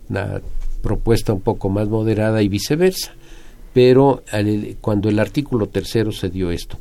una 0.09 0.41
propuesta 0.81 1.33
un 1.33 1.41
poco 1.41 1.69
más 1.69 1.89
moderada 1.89 2.41
y 2.41 2.47
viceversa. 2.47 3.13
Pero 3.73 4.23
cuando 4.81 5.09
el 5.09 5.19
artículo 5.19 5.67
tercero 5.67 6.11
se 6.11 6.29
dio 6.29 6.51
esto. 6.51 6.77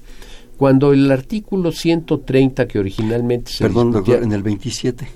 Cuando 0.57 0.93
el 0.93 1.11
artículo 1.11 1.73
130 1.73 2.69
que 2.69 2.79
originalmente 2.79 3.53
se 3.53 3.65
Perdón, 3.65 3.93
doctor, 3.93 4.23
en 4.23 4.33
el 4.33 4.43
27. 4.43 5.09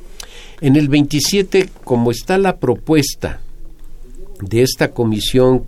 En 0.61 0.77
el 0.77 0.89
27, 0.89 1.69
como 1.85 2.11
está 2.11 2.39
la 2.39 2.57
propuesta 2.57 3.41
de 4.41 4.63
esta 4.63 4.93
comisión 4.93 5.65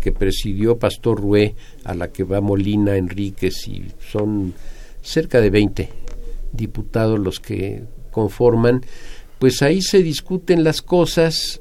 que 0.00 0.12
presidió 0.12 0.78
Pastor 0.78 1.20
Rué, 1.20 1.54
a 1.84 1.94
la 1.94 2.08
que 2.08 2.24
va 2.24 2.40
Molina 2.40 2.96
Enríquez 2.96 3.68
y 3.68 3.84
son 4.10 4.54
cerca 5.02 5.40
de 5.40 5.50
20 5.50 5.88
diputados 6.52 7.18
los 7.18 7.40
que 7.40 7.84
conforman, 8.10 8.84
pues 9.38 9.62
ahí 9.62 9.82
se 9.82 10.02
discuten 10.02 10.64
las 10.64 10.82
cosas 10.82 11.60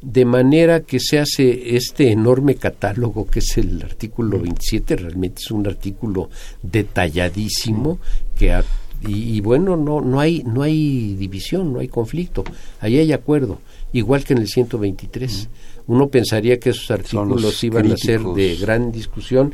de 0.00 0.24
manera 0.24 0.80
que 0.80 1.00
se 1.00 1.18
hace 1.18 1.76
este 1.76 2.12
enorme 2.12 2.54
catálogo 2.54 3.26
que 3.26 3.40
es 3.40 3.58
el 3.58 3.82
artículo 3.82 4.38
27, 4.38 4.96
realmente 4.96 5.42
es 5.44 5.50
un 5.50 5.66
artículo 5.66 6.30
detalladísimo 6.62 7.98
que 8.36 8.54
y, 9.00 9.40
bueno, 9.40 9.76
no 9.76 10.00
no 10.00 10.18
hay 10.18 10.42
no 10.42 10.62
hay 10.62 11.14
división, 11.14 11.72
no 11.72 11.78
hay 11.78 11.86
conflicto, 11.86 12.42
ahí 12.80 12.98
hay 12.98 13.12
acuerdo, 13.12 13.60
igual 13.92 14.24
que 14.24 14.32
en 14.32 14.40
el 14.40 14.48
123. 14.48 15.48
Uno 15.88 16.08
pensaría 16.08 16.60
que 16.60 16.70
esos 16.70 16.90
artículos 16.90 17.64
iban 17.64 17.90
a 17.90 17.96
ser 17.96 18.22
de 18.22 18.56
gran 18.56 18.92
discusión 18.92 19.52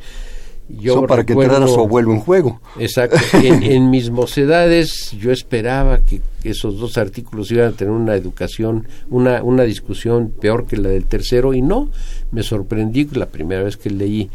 yo 0.69 1.07
para 1.07 1.25
que 1.25 1.35
entrara 1.35 1.67
su 1.67 1.81
abuelo 1.81 2.13
en 2.13 2.21
juego. 2.21 2.61
Exacto. 2.79 3.19
En, 3.43 3.91
mis 3.91 4.11
mocedades 4.11 5.13
yo 5.13 5.31
esperaba 5.31 6.03
que 6.03 6.23
esos 6.43 6.79
dos 6.79 6.97
artículos 6.97 7.51
iban 7.51 7.69
a 7.69 7.73
tener 7.73 7.93
una 7.93 8.15
educación, 8.15 8.89
una, 9.11 9.43
una 9.43 9.65
discusión 9.65 10.33
peor 10.41 10.67
que 10.67 10.77
la 10.77 10.89
del 10.89 11.05
tercero 11.05 11.55
y 11.55 11.63
no. 11.63 11.91
Me 12.33 12.43
sorprendí 12.43 13.07
la 13.13 13.27
primera 13.27 13.63
vez 13.63 13.77
que 13.77 13.91
leí, 13.91 14.31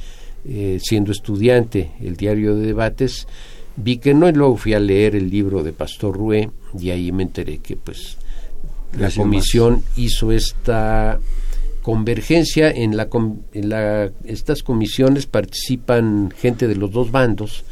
eh, 0.45 0.79
siendo 0.81 1.11
estudiante, 1.11 1.91
el 2.01 2.15
diario 2.15 2.55
de 2.55 2.67
debates, 2.67 3.27
vi 3.75 3.97
que 3.97 4.13
no 4.13 4.29
y 4.29 4.33
luego 4.33 4.57
fui 4.57 4.73
a 4.73 4.79
leer 4.79 5.15
el 5.15 5.29
libro 5.29 5.63
de 5.63 5.73
Pastor 5.73 6.15
Rué 6.15 6.49
y 6.77 6.91
ahí 6.91 7.11
me 7.11 7.23
enteré 7.23 7.57
que 7.57 7.75
pues 7.75 8.17
la 8.97 9.09
comisión 9.11 9.83
hizo 9.95 10.31
esta 10.31 11.19
convergencia 11.89 12.69
en 12.69 12.95
la, 12.95 13.09
en 13.51 13.69
la 13.69 14.11
estas 14.23 14.61
comisiones 14.61 15.25
participan 15.25 16.31
gente 16.37 16.67
de 16.67 16.75
los 16.75 16.91
dos 16.91 17.09
bandos 17.09 17.63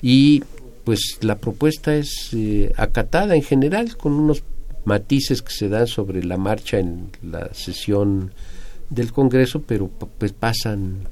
y 0.00 0.44
pues 0.84 1.18
la 1.22 1.38
propuesta 1.38 1.96
es 1.96 2.30
eh, 2.34 2.72
acatada 2.76 3.34
en 3.34 3.42
general 3.42 3.96
con 3.96 4.12
unos 4.12 4.44
matices 4.84 5.42
que 5.42 5.50
se 5.50 5.68
dan 5.68 5.88
sobre 5.88 6.22
la 6.22 6.36
marcha 6.36 6.78
en 6.78 7.10
la 7.20 7.52
sesión 7.52 8.30
del 8.90 9.12
Congreso, 9.12 9.60
pero 9.66 9.88
pues 9.88 10.30
pasan 10.30 11.08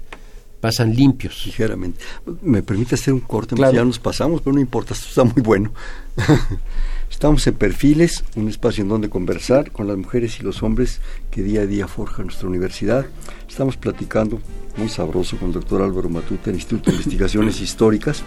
pasan 0.61 0.95
limpios. 0.95 1.47
Ligeramente. 1.47 1.99
¿Me 2.43 2.63
permite 2.63 2.95
hacer 2.95 3.13
un 3.13 3.21
corte? 3.21 3.57
Ya 3.57 3.85
nos 3.85 3.99
pasamos, 3.99 4.41
pero 4.41 4.55
no 4.55 4.61
importa, 4.61 4.95
esto 4.95 5.09
está 5.09 5.25
muy 5.25 5.43
bueno. 5.43 5.73
Estamos 7.11 7.47
en 7.47 7.55
Perfiles, 7.55 8.25
un 8.35 8.49
espacio 8.49 8.83
en 8.83 8.89
donde 8.89 9.09
conversar 9.09 9.71
con 9.71 9.87
las 9.87 9.97
mujeres 9.97 10.39
y 10.39 10.43
los 10.43 10.63
hombres 10.63 11.01
que 11.31 11.43
día 11.43 11.63
a 11.63 11.67
día 11.67 11.89
forjan 11.89 12.27
nuestra 12.27 12.49
universidad. 12.49 13.07
Estamos 13.49 13.77
platicando 13.77 14.41
muy 14.77 14.89
sabroso 14.89 15.39
con 15.39 15.49
el 15.49 15.55
doctor 15.55 15.83
Álvaro 15.83 16.09
Matute 16.09 16.47
del 16.47 16.57
Instituto 16.57 16.91
de 16.91 16.97
Investigaciones 16.97 17.61
Históricas 17.61 18.23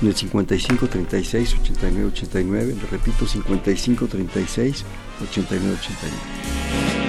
en 0.00 0.08
el 0.08 0.16
55 0.16 0.88
36 0.88 1.56
89 1.62 2.10
89, 2.12 2.74
le 2.80 2.88
repito 2.88 3.26
55 3.26 4.06
36 4.06 4.84
89 5.22 5.76
89. 5.78 7.01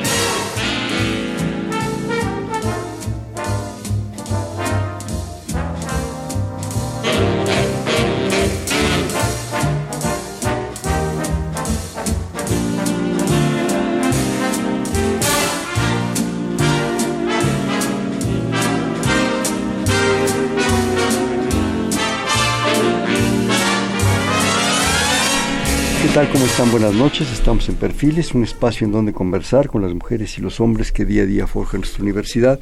Están? 26.53 26.69
Buenas 26.69 26.93
noches. 26.93 27.31
Estamos 27.31 27.67
en 27.67 27.75
Perfiles, 27.75 28.35
un 28.35 28.43
espacio 28.43 28.85
en 28.85 28.91
donde 28.91 29.11
conversar 29.11 29.69
con 29.69 29.81
las 29.81 29.91
mujeres 29.91 30.37
y 30.37 30.41
los 30.41 30.59
hombres 30.59 30.91
que 30.91 31.03
día 31.03 31.23
a 31.23 31.25
día 31.25 31.47
forjan 31.47 31.81
nuestra 31.81 32.03
universidad. 32.03 32.59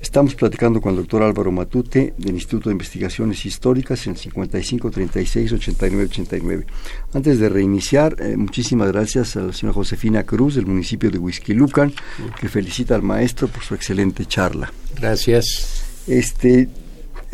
Estamos 0.00 0.34
platicando 0.34 0.80
con 0.80 0.90
el 0.90 0.96
doctor 0.96 1.22
Álvaro 1.22 1.52
Matute 1.52 2.12
del 2.18 2.34
Instituto 2.34 2.70
de 2.70 2.72
Investigaciones 2.72 3.46
Históricas 3.46 4.04
en 4.08 4.16
55 4.16 4.90
36 4.90 5.52
89 5.52 6.04
89. 6.10 6.66
Antes 7.12 7.38
de 7.38 7.48
reiniciar, 7.48 8.16
eh, 8.18 8.36
muchísimas 8.36 8.90
gracias 8.90 9.36
a 9.36 9.42
la 9.42 9.52
señora 9.52 9.74
Josefina 9.74 10.24
Cruz 10.24 10.56
del 10.56 10.66
municipio 10.66 11.08
de 11.08 11.18
Huizquilucan, 11.18 11.92
que 12.40 12.48
felicita 12.48 12.96
al 12.96 13.02
maestro 13.02 13.46
por 13.46 13.62
su 13.62 13.76
excelente 13.76 14.26
charla. 14.26 14.72
Gracias. 14.96 15.84
Este, 16.08 16.68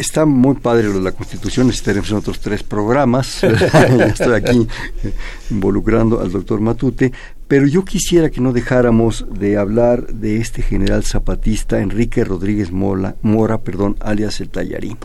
Está 0.00 0.24
muy 0.24 0.54
padre 0.54 0.84
lo 0.84 0.94
de 0.94 1.02
la 1.02 1.12
Constitución, 1.12 1.68
estaremos 1.68 2.10
en 2.10 2.16
otros 2.16 2.40
tres 2.40 2.62
programas. 2.62 3.44
estoy 3.44 4.32
aquí 4.34 4.66
eh, 5.04 5.12
involucrando 5.50 6.22
al 6.22 6.32
doctor 6.32 6.58
Matute, 6.62 7.12
pero 7.46 7.66
yo 7.66 7.84
quisiera 7.84 8.30
que 8.30 8.40
no 8.40 8.54
dejáramos 8.54 9.26
de 9.30 9.58
hablar 9.58 10.06
de 10.06 10.38
este 10.38 10.62
general 10.62 11.04
zapatista 11.04 11.80
Enrique 11.80 12.24
Rodríguez 12.24 12.72
Mola, 12.72 13.16
Mora, 13.20 13.60
perdón, 13.60 13.98
alias 14.00 14.40
el 14.40 14.48
Tallarín. 14.48 14.96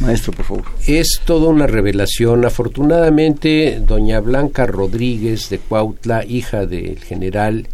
Maestro, 0.00 0.32
por 0.32 0.44
favor. 0.44 0.64
Es 0.88 1.20
toda 1.24 1.48
una 1.48 1.68
revelación. 1.68 2.44
Afortunadamente, 2.44 3.80
doña 3.86 4.18
Blanca 4.18 4.66
Rodríguez 4.66 5.50
de 5.50 5.60
Cuautla, 5.60 6.24
hija 6.24 6.66
del 6.66 6.98
general, 6.98 7.68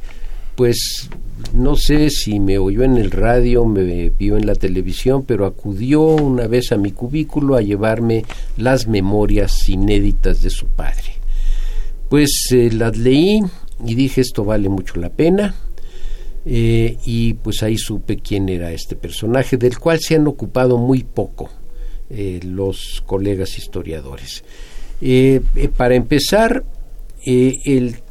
pues 0.56 1.08
no 1.54 1.76
sé 1.76 2.10
si 2.10 2.40
me 2.40 2.58
oyó 2.58 2.82
en 2.82 2.96
el 2.96 3.10
radio, 3.10 3.64
me 3.64 4.10
vio 4.10 4.36
en 4.36 4.46
la 4.46 4.54
televisión, 4.54 5.24
pero 5.26 5.46
acudió 5.46 6.02
una 6.02 6.46
vez 6.46 6.72
a 6.72 6.76
mi 6.76 6.92
cubículo 6.92 7.56
a 7.56 7.62
llevarme 7.62 8.24
las 8.56 8.86
memorias 8.86 9.68
inéditas 9.68 10.42
de 10.42 10.50
su 10.50 10.66
padre. 10.66 11.12
Pues 12.08 12.48
eh, 12.52 12.70
las 12.72 12.96
leí 12.96 13.40
y 13.84 13.94
dije 13.94 14.20
esto 14.20 14.44
vale 14.44 14.68
mucho 14.68 15.00
la 15.00 15.10
pena. 15.10 15.54
Eh, 16.44 16.96
y 17.06 17.34
pues 17.34 17.62
ahí 17.62 17.78
supe 17.78 18.16
quién 18.16 18.48
era 18.48 18.72
este 18.72 18.96
personaje, 18.96 19.56
del 19.56 19.78
cual 19.78 20.00
se 20.00 20.16
han 20.16 20.26
ocupado 20.26 20.76
muy 20.76 21.04
poco 21.04 21.48
eh, 22.10 22.40
los 22.42 23.02
colegas 23.06 23.56
historiadores. 23.58 24.42
para 25.76 25.94
empezar, 25.94 26.64
el 27.24 28.01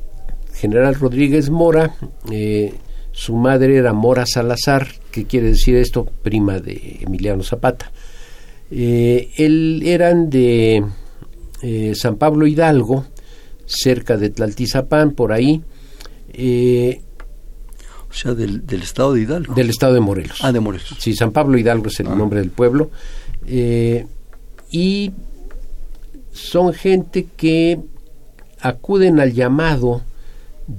general 0.62 0.96
Rodríguez 0.96 1.50
Mora 1.50 1.96
su 3.12 3.36
madre 3.36 3.78
era 3.78 3.94
Mora 3.94 4.26
Salazar, 4.26 4.88
que 5.12 5.26
quiere 5.26 5.50
decir 5.50 5.76
esto, 5.76 6.06
prima 6.06 6.60
de 6.60 7.00
Emiliano 7.02 7.44
Zapata. 7.44 7.92
Eh, 8.72 9.32
él 9.38 9.82
eran 9.86 10.30
de 10.30 10.84
eh, 11.62 11.94
San 11.96 12.16
Pablo 12.16 12.48
Hidalgo, 12.48 13.06
cerca 13.66 14.18
de 14.18 14.30
Tlaltizapán, 14.30 15.12
por 15.12 15.34
ahí. 15.34 15.62
Eh, 16.34 17.02
o 18.10 18.14
sea, 18.14 18.34
del, 18.34 18.64
estado 18.82 19.14
de 19.14 19.22
Hidalgo. 19.22 19.54
Del 19.54 19.70
estado 19.70 19.94
de 19.94 20.00
Morelos. 20.00 20.40
Ah, 20.42 20.52
de 20.52 20.62
Morelos. 20.62 20.96
Sí, 21.00 21.14
San 21.14 21.32
Pablo 21.32 21.58
Hidalgo 21.58 21.88
es 21.88 22.00
el 22.00 22.08
ah. 22.08 22.16
nombre 22.16 22.40
del 22.40 22.50
pueblo. 22.50 22.92
y 24.72 25.12
son 26.32 26.74
gente 26.74 27.28
que 27.36 27.78
acuden 28.62 29.20
al 29.20 29.34
llamado 29.34 30.02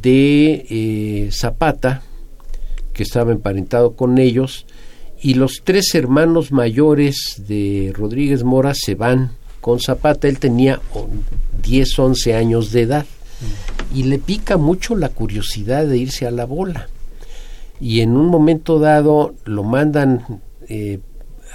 de 0.00 1.28
Zapata, 1.32 2.02
que 2.92 3.02
estaba 3.02 3.32
emparentado 3.32 3.94
con 3.94 4.18
ellos, 4.18 4.66
y 5.20 5.34
los 5.34 5.62
tres 5.62 5.94
hermanos 5.94 6.50
mayores 6.50 7.42
de 7.46 7.92
Rodríguez 7.94 8.42
Mora 8.42 8.72
se 8.74 8.96
van 8.96 9.32
con 9.60 9.78
Zapata. 9.80 10.26
Él 10.26 10.38
tenía 10.40 10.80
10, 11.62 11.98
11 11.98 12.34
años 12.34 12.72
de 12.72 12.82
edad 12.82 13.06
y 13.94 14.02
le 14.04 14.18
pica 14.18 14.56
mucho 14.56 14.96
la 14.96 15.08
curiosidad 15.08 15.86
de 15.86 15.96
irse 15.96 16.26
a 16.26 16.32
la 16.32 16.44
bola. 16.44 16.88
Y 17.80 18.00
en 18.00 18.16
un 18.16 18.26
momento 18.26 18.78
dado 18.78 19.34
lo 19.44 19.62
mandan 19.62 20.40
eh, 20.68 20.98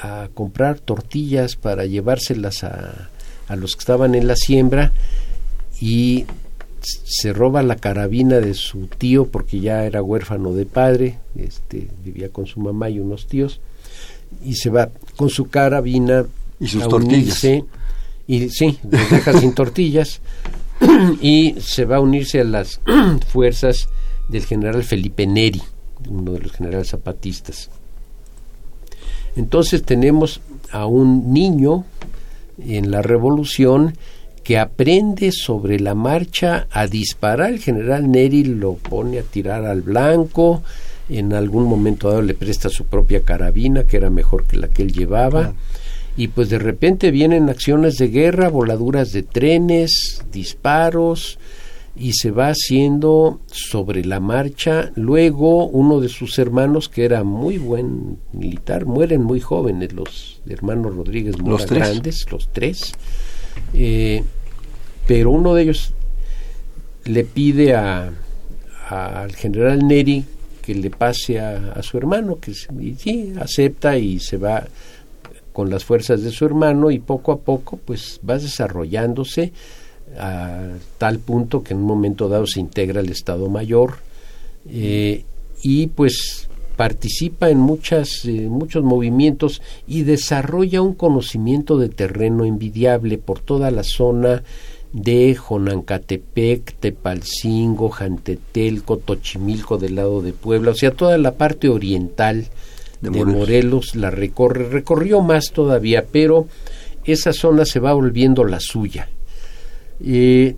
a 0.01 0.29
comprar 0.33 0.79
tortillas 0.79 1.55
para 1.55 1.85
llevárselas 1.85 2.63
a, 2.63 3.09
a 3.47 3.55
los 3.55 3.75
que 3.75 3.79
estaban 3.79 4.15
en 4.15 4.27
la 4.27 4.35
siembra 4.35 4.93
y 5.81 6.25
se 7.03 7.33
roba 7.33 7.63
la 7.63 7.75
carabina 7.75 8.39
de 8.39 8.53
su 8.53 8.88
tío 8.88 9.27
porque 9.27 9.59
ya 9.59 9.85
era 9.85 10.01
huérfano 10.01 10.53
de 10.53 10.65
padre, 10.65 11.19
este, 11.35 11.88
vivía 12.03 12.29
con 12.29 12.45
su 12.45 12.59
mamá 12.59 12.89
y 12.89 12.99
unos 12.99 13.27
tíos, 13.27 13.59
y 14.43 14.55
se 14.55 14.69
va 14.69 14.89
con 15.15 15.29
su 15.29 15.49
carabina 15.49 16.25
y 16.59 16.67
sus 16.67 16.88
tortillas. 16.88 17.43
y 18.27 18.49
sí, 18.49 18.79
deja 18.83 19.39
sin 19.39 19.53
tortillas, 19.53 20.21
y 21.21 21.55
se 21.59 21.85
va 21.85 21.97
a 21.97 22.01
unirse 22.01 22.41
a 22.41 22.43
las 22.43 22.81
fuerzas 23.27 23.89
del 24.29 24.45
general 24.45 24.83
Felipe 24.83 25.25
Neri, 25.25 25.61
uno 26.09 26.33
de 26.33 26.39
los 26.39 26.51
generales 26.51 26.89
zapatistas. 26.89 27.69
Entonces 29.35 29.83
tenemos 29.83 30.41
a 30.71 30.85
un 30.85 31.31
niño 31.31 31.85
en 32.59 32.91
la 32.91 33.01
revolución 33.01 33.95
que 34.48 34.58
aprende 34.58 35.34
sobre 35.34 35.78
la 35.78 35.93
marcha 35.93 36.68
a 36.72 36.88
disparar. 36.88 37.50
El 37.50 37.60
general 37.60 38.10
Neri 38.10 38.45
lo 38.45 38.76
pone 38.76 39.20
a 39.20 39.24
tirar 39.24 39.66
al 39.66 39.82
blanco, 39.82 40.64
en 41.10 41.34
algún 41.34 41.66
momento 41.66 42.08
dado 42.08 42.22
le 42.22 42.34
presta 42.34 42.70
su 42.70 42.86
propia 42.86 43.24
carabina, 43.24 43.84
que 43.84 43.98
era 43.98 44.10
mejor 44.10 44.45
que 44.45 44.56
la 44.56 44.70
que 44.70 44.84
él 44.84 44.93
llevaba. 44.93 45.54
Y 46.16 46.30
pues 46.30 46.48
de 46.48 46.60
repente 46.60 47.12
vienen 47.12 47.50
acciones 47.50 47.98
de 47.98 48.08
guerra, 48.08 48.48
voladuras 48.48 49.12
de 49.12 49.24
trenes, 49.24 50.24
disparos, 50.32 51.39
y 51.98 52.14
se 52.14 52.32
va 52.32 52.48
haciendo 52.48 53.41
sobre 53.48 54.06
la 54.06 54.22
marcha. 54.22 54.93
Luego 54.95 55.68
uno 55.68 56.00
de 56.00 56.08
sus 56.08 56.39
hermanos, 56.39 56.88
que 56.88 57.04
era 57.04 57.26
muy 57.26 57.58
buen 57.58 58.20
militar, 58.32 58.86
mueren 58.86 59.24
muy 59.24 59.41
jóvenes 59.41 59.91
los 59.91 60.39
hermanos 60.48 60.95
Rodríguez 60.95 61.38
Mora 61.38 61.52
los 61.52 61.70
grandes, 61.70 62.26
los 62.32 62.48
tres. 62.54 62.93
Eh, 63.74 64.24
pero 65.08 65.32
uno 65.32 65.55
de 65.55 65.64
ellos 65.64 65.93
le 67.05 67.24
pide 67.24 67.74
a, 67.74 68.12
al 68.89 69.34
general 69.36 69.88
Neri 69.88 70.24
que 70.62 70.76
le 70.76 70.89
pase 70.89 71.39
a, 71.39 71.82
su 71.82 71.97
hermano, 71.97 72.39
que 72.41 72.53
sí, 72.53 73.34
acepta 73.39 73.97
y 73.97 74.20
se 74.20 74.36
va 74.36 74.68
con 75.53 75.70
las 75.70 75.86
fuerzas 75.86 76.22
de 76.22 76.30
su 76.30 76.45
hermano 76.45 76.91
y 76.91 76.99
poco 76.99 77.32
a 77.32 77.39
poco 77.39 77.78
pues 77.78 78.20
va 78.30 78.38
desarrollándose 78.38 79.53
a 80.20 80.68
tal 80.97 81.20
punto 81.20 81.64
que 81.64 81.74
en 81.74 81.80
un 81.80 81.86
momento 81.86 82.28
dado 82.28 82.45
se 82.45 82.60
integra 82.60 82.99
el 82.99 83.10
Estado 83.10 83.49
Mayor 83.49 83.95
eh, 84.70 85.24
y 85.64 85.88
pues 85.88 86.49
participa 86.76 87.49
en 87.49 87.60
muchas, 87.60 88.26
eh, 88.26 88.47
muchos 88.49 88.84
movimientos 88.84 89.62
y 89.88 90.03
desarrolla 90.03 90.82
un 90.82 90.93
conocimiento 90.93 91.78
de 91.78 91.89
terreno 91.89 92.45
envidiable 92.45 93.18
por 93.18 93.39
toda 93.39 93.72
la 93.72 93.84
zona 93.84 94.43
de 94.93 95.35
Jonancatepec, 95.35 96.75
Tepalcingo, 96.79 97.89
Jantetelco, 97.89 98.97
Tochimilco 98.97 99.77
del 99.77 99.95
lado 99.95 100.21
de 100.21 100.33
Puebla, 100.33 100.71
o 100.71 100.75
sea, 100.75 100.91
toda 100.91 101.17
la 101.17 101.35
parte 101.35 101.69
oriental 101.69 102.47
de, 103.01 103.09
Morelos. 103.11 103.95
la 103.95 104.09
recorre, 104.09 104.69
recorrió 104.69 105.21
más 105.21 105.51
todavía, 105.51 106.05
pero 106.11 106.47
esa 107.05 107.33
zona 107.33 107.65
se 107.65 107.79
va 107.79 107.93
volviendo 107.93 108.43
la 108.43 108.59
suya. 108.59 109.09
Eh, 110.03 110.55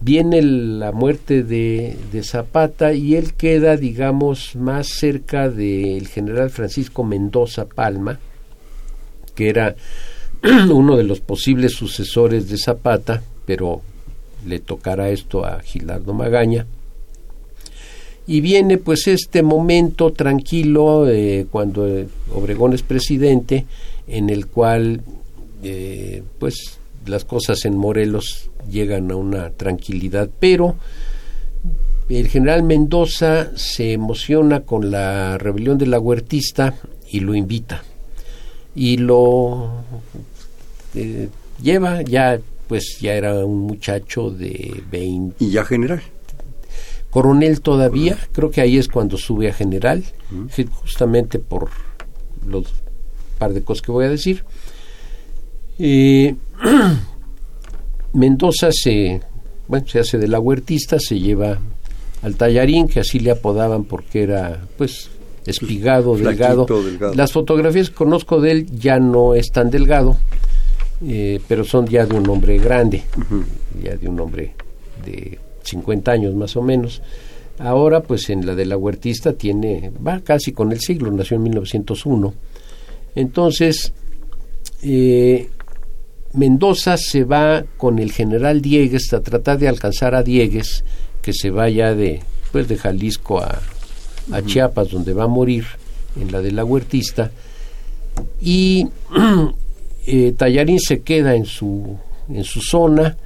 viene 0.00 0.42
la 0.42 0.92
muerte 0.92 1.42
de, 1.42 1.96
de, 2.12 2.22
Zapata 2.22 2.92
y 2.92 3.16
él 3.16 3.34
queda, 3.34 3.76
digamos, 3.76 4.56
más 4.56 4.88
cerca 4.88 5.48
del 5.48 6.08
general 6.08 6.50
Francisco 6.50 7.04
Mendoza 7.04 7.66
Palma, 7.66 8.18
que 9.34 9.48
era 9.48 9.76
uno 10.70 10.96
de 10.96 11.04
los 11.04 11.20
posibles 11.20 11.72
sucesores 11.72 12.48
de 12.48 12.58
Zapata, 12.58 13.22
pero 13.50 13.82
le 14.46 14.60
tocará 14.60 15.10
esto 15.10 15.44
a 15.44 15.60
Gilardo 15.60 16.14
Magaña. 16.14 16.66
Y 18.28 18.40
viene 18.40 18.78
pues 18.78 19.08
este 19.08 19.42
momento 19.42 20.12
tranquilo 20.12 21.08
eh, 21.08 21.48
cuando 21.50 21.84
Obregón 22.32 22.74
es 22.74 22.82
presidente, 22.82 23.66
en 24.06 24.30
el 24.30 24.46
cual 24.46 25.00
eh, 25.64 26.22
pues 26.38 26.78
las 27.06 27.24
cosas 27.24 27.64
en 27.64 27.76
Morelos 27.76 28.50
llegan 28.70 29.10
a 29.10 29.16
una 29.16 29.50
tranquilidad, 29.50 30.30
pero 30.38 30.76
el 32.08 32.28
general 32.28 32.62
Mendoza 32.62 33.50
se 33.56 33.94
emociona 33.94 34.60
con 34.60 34.92
la 34.92 35.38
rebelión 35.38 35.76
de 35.76 35.88
la 35.88 35.98
huertista 35.98 36.76
y 37.10 37.18
lo 37.18 37.34
invita 37.34 37.82
y 38.76 38.98
lo 38.98 39.70
eh, 40.94 41.28
lleva 41.60 42.02
ya 42.02 42.38
pues 42.70 43.00
ya 43.00 43.14
era 43.14 43.44
un 43.44 43.62
muchacho 43.62 44.30
de 44.30 44.84
20. 44.92 45.44
¿Y 45.44 45.50
ya 45.50 45.64
general? 45.64 46.00
Coronel 47.10 47.62
todavía, 47.62 48.16
creo 48.30 48.52
que 48.52 48.60
ahí 48.60 48.78
es 48.78 48.86
cuando 48.86 49.18
sube 49.18 49.48
a 49.48 49.52
general, 49.52 50.04
justamente 50.70 51.40
por 51.40 51.68
los 52.46 52.72
par 53.38 53.54
de 53.54 53.64
cosas 53.64 53.82
que 53.82 53.90
voy 53.90 54.04
a 54.04 54.08
decir. 54.08 54.44
Eh, 55.80 56.36
Mendoza 58.12 58.70
se, 58.70 59.20
bueno, 59.66 59.88
se 59.88 59.98
hace 59.98 60.18
de 60.18 60.28
la 60.28 60.38
huertista, 60.38 61.00
se 61.00 61.18
lleva 61.18 61.58
al 62.22 62.36
tallarín, 62.36 62.86
que 62.86 63.00
así 63.00 63.18
le 63.18 63.32
apodaban 63.32 63.82
porque 63.82 64.22
era, 64.22 64.64
pues, 64.78 65.10
espigado, 65.44 66.16
delgado. 66.16 66.66
delgado. 66.66 67.14
Las 67.14 67.32
fotografías 67.32 67.90
que 67.90 67.96
conozco 67.96 68.40
de 68.40 68.52
él 68.52 68.66
ya 68.70 69.00
no 69.00 69.34
es 69.34 69.50
tan 69.50 69.70
delgado, 69.70 70.18
eh, 71.06 71.40
pero 71.48 71.64
son 71.64 71.86
ya 71.86 72.06
de 72.06 72.14
un 72.14 72.28
hombre 72.28 72.58
grande, 72.58 73.02
ya 73.82 73.96
de 73.96 74.08
un 74.08 74.20
hombre 74.20 74.54
de 75.04 75.38
50 75.62 76.12
años 76.12 76.34
más 76.34 76.56
o 76.56 76.62
menos. 76.62 77.02
Ahora, 77.58 78.02
pues 78.02 78.30
en 78.30 78.46
la 78.46 78.54
de 78.54 78.66
la 78.66 78.76
huertista 78.76 79.34
tiene, 79.34 79.92
va 80.06 80.20
casi 80.20 80.52
con 80.52 80.72
el 80.72 80.80
siglo, 80.80 81.10
nació 81.10 81.36
en 81.36 81.42
1901. 81.44 82.34
Entonces, 83.14 83.92
eh, 84.82 85.48
Mendoza 86.32 86.96
se 86.96 87.24
va 87.24 87.64
con 87.76 87.98
el 87.98 88.12
general 88.12 88.62
Diegues 88.62 89.12
a 89.12 89.20
tratar 89.20 89.58
de 89.58 89.68
alcanzar 89.68 90.14
a 90.14 90.22
Diegues, 90.22 90.84
que 91.22 91.32
se 91.32 91.50
vaya 91.50 91.94
de, 91.94 92.20
pues 92.52 92.68
de 92.68 92.76
Jalisco 92.76 93.40
a, 93.40 93.60
a 94.32 94.42
Chiapas, 94.42 94.90
donde 94.90 95.12
va 95.12 95.24
a 95.24 95.28
morir, 95.28 95.64
en 96.20 96.32
la 96.32 96.40
de 96.40 96.52
la 96.52 96.64
huertista. 96.64 97.30
Y 98.40 98.86
eh, 100.10 100.32
Tallarín 100.36 100.80
se 100.80 101.02
queda 101.02 101.36
en 101.36 101.44
su, 101.46 101.96
en 102.28 102.42
su 102.42 102.60
zona, 102.60 103.16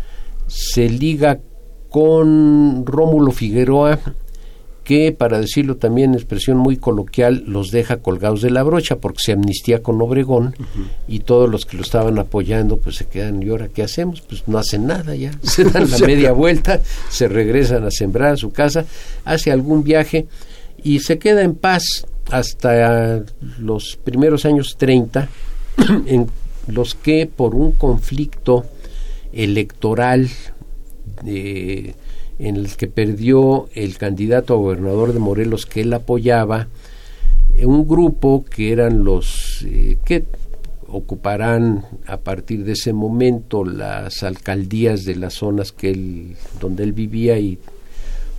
se 0.46 0.88
liga 0.90 1.38
con 1.88 2.84
Rómulo 2.84 3.32
Figueroa, 3.32 3.98
que, 4.84 5.12
para 5.12 5.40
decirlo 5.40 5.76
también 5.76 6.10
en 6.10 6.16
expresión 6.16 6.58
muy 6.58 6.76
coloquial, 6.76 7.42
los 7.46 7.70
deja 7.70 8.02
colgados 8.02 8.42
de 8.42 8.50
la 8.50 8.62
brocha 8.62 8.96
porque 8.96 9.22
se 9.24 9.32
amnistía 9.32 9.82
con 9.82 10.00
Obregón 10.02 10.54
y 11.08 11.20
todos 11.20 11.48
los 11.48 11.64
que 11.64 11.78
lo 11.78 11.82
estaban 11.82 12.18
apoyando 12.18 12.76
pues 12.76 12.96
se 12.96 13.06
quedan, 13.06 13.42
¿y 13.42 13.48
ahora 13.48 13.68
qué 13.68 13.82
hacemos? 13.82 14.20
Pues 14.20 14.46
no 14.46 14.58
hacen 14.58 14.86
nada 14.86 15.14
ya, 15.14 15.30
se 15.42 15.64
dan 15.64 15.90
la 15.90 15.98
media 16.06 16.32
vuelta, 16.32 16.82
se 17.08 17.28
regresan 17.28 17.84
a 17.84 17.90
sembrar 17.90 18.34
a 18.34 18.36
su 18.36 18.52
casa, 18.52 18.84
hace 19.24 19.50
algún 19.50 19.84
viaje 19.84 20.26
y 20.82 21.00
se 21.00 21.18
queda 21.18 21.42
en 21.42 21.54
paz 21.54 22.06
hasta 22.30 23.22
los 23.58 23.98
primeros 24.04 24.44
años 24.44 24.76
30, 24.76 25.28
en 26.06 26.28
los 26.66 26.94
que 26.94 27.26
por 27.26 27.54
un 27.54 27.72
conflicto 27.72 28.64
electoral 29.32 30.30
eh, 31.26 31.94
en 32.38 32.56
el 32.56 32.76
que 32.76 32.88
perdió 32.88 33.68
el 33.74 33.96
candidato 33.96 34.54
a 34.54 34.56
gobernador 34.56 35.12
de 35.12 35.18
Morelos 35.18 35.66
que 35.66 35.82
él 35.82 35.92
apoyaba, 35.92 36.68
eh, 37.54 37.66
un 37.66 37.86
grupo 37.86 38.44
que 38.44 38.72
eran 38.72 39.04
los 39.04 39.64
eh, 39.66 39.98
que 40.04 40.24
ocuparán 40.88 41.84
a 42.06 42.18
partir 42.18 42.64
de 42.64 42.72
ese 42.72 42.92
momento 42.92 43.64
las 43.64 44.22
alcaldías 44.22 45.04
de 45.04 45.16
las 45.16 45.34
zonas 45.34 45.72
que 45.72 45.90
él, 45.90 46.36
donde 46.60 46.84
él 46.84 46.92
vivía 46.92 47.38
y 47.38 47.58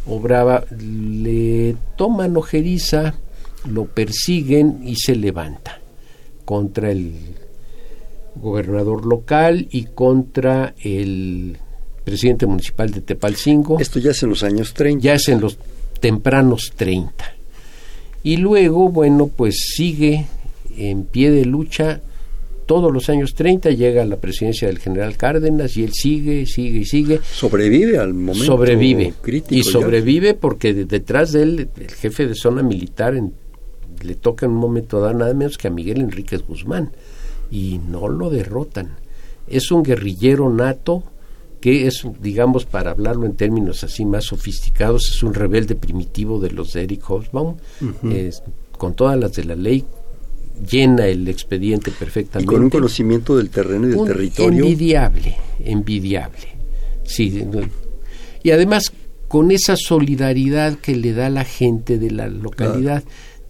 obraba, 0.08 0.64
le 0.80 1.76
toman 1.98 2.38
ojeriza, 2.38 3.16
lo 3.70 3.86
persiguen 3.86 4.82
y 4.84 4.96
se 4.96 5.16
levanta 5.16 5.80
contra 6.46 6.92
el 6.92 7.14
gobernador 8.36 9.06
local 9.06 9.68
y 9.72 9.86
contra 9.86 10.74
el 10.84 11.58
presidente 12.04 12.46
municipal 12.46 12.92
de 12.92 13.02
Tepalcingo. 13.02 13.80
Esto 13.80 14.00
ya 14.00 14.12
es 14.12 14.22
en 14.24 14.30
los 14.30 14.44
años 14.44 14.74
30. 14.74 15.04
Ya 15.04 15.14
es 15.16 15.28
en 15.30 15.42
los 15.42 15.58
tempranos 16.00 16.74
30. 16.76 17.14
Y 18.24 18.38
luego, 18.38 18.90
bueno, 18.90 19.28
pues 19.36 19.56
sigue 19.76 20.26
en 20.78 21.06
pie 21.06 21.32
de 21.32 21.46
lucha 21.46 22.02
todos 22.66 22.92
los 22.92 23.10
años 23.10 23.36
30, 23.36 23.70
llega 23.72 24.02
a 24.02 24.06
la 24.06 24.18
presidencia 24.18 24.68
del 24.68 24.80
general 24.80 25.16
Cárdenas 25.18 25.78
y 25.78 25.84
él 25.84 25.92
sigue, 25.94 26.48
sigue 26.48 26.80
y 26.80 26.86
sigue. 26.86 27.20
Sobrevive 27.32 28.00
al 28.00 28.16
momento 28.16 28.44
Sobrevive. 28.46 29.14
crítico. 29.22 29.54
Y 29.54 29.62
ya. 29.62 29.72
sobrevive 29.72 30.34
porque 30.34 30.74
de- 30.74 30.86
detrás 30.86 31.32
de 31.32 31.44
él, 31.44 31.70
el 31.80 31.92
jefe 31.92 32.26
de 32.28 32.34
zona 32.34 32.64
militar, 32.64 33.16
en- 33.16 33.34
le 34.04 34.16
toca 34.16 34.48
en 34.48 34.54
un 34.54 34.58
momento 34.58 35.00
dado 35.00 35.14
nada 35.14 35.34
menos 35.36 35.60
que 35.60 35.68
a 35.68 35.72
Miguel 35.72 36.02
Enríquez 36.02 36.42
Guzmán. 36.42 36.90
Y 37.52 37.80
no 37.88 38.08
lo 38.08 38.30
derrotan. 38.30 38.96
Es 39.48 39.72
un 39.72 39.84
guerrillero 39.84 40.50
nato 40.52 41.04
que 41.62 41.88
es, 41.88 42.04
digamos, 42.22 42.66
para 42.66 42.92
hablarlo 42.92 43.26
en 43.26 43.36
términos 43.36 43.84
así 43.84 44.06
más 44.06 44.26
sofisticados, 44.26 45.10
es 45.10 45.24
un 45.24 45.34
rebelde 45.34 45.76
primitivo 45.76 46.40
de 46.40 46.52
los 46.52 46.74
de 46.74 46.84
Eric 46.84 47.02
Hobsbawm, 47.04 47.56
es- 48.12 48.44
con 48.78 48.94
todas 48.94 49.18
las 49.18 49.34
de 49.34 49.46
la 49.46 49.56
ley, 49.56 49.84
llena 50.70 51.08
el 51.08 51.28
expediente 51.28 51.90
Y 51.90 51.94
perfectamente. 51.94 52.54
con 52.54 52.64
un 52.64 52.70
conocimiento 52.70 53.36
del 53.38 53.50
terreno 53.50 53.88
y 53.88 53.90
del 53.92 54.00
Un 54.00 54.08
territorio. 54.08 54.64
Envidiable, 54.64 55.38
envidiable. 55.60 56.48
Sí, 57.04 57.44
y 58.44 58.52
además 58.52 58.92
con 59.28 59.50
esa 59.52 59.76
solidaridad 59.76 60.78
que 60.78 60.96
le 60.96 61.14
da 61.14 61.30
la 61.30 61.46
gente 61.46 61.98
de 61.98 62.12
la 62.12 62.28
localidad. 62.28 63.04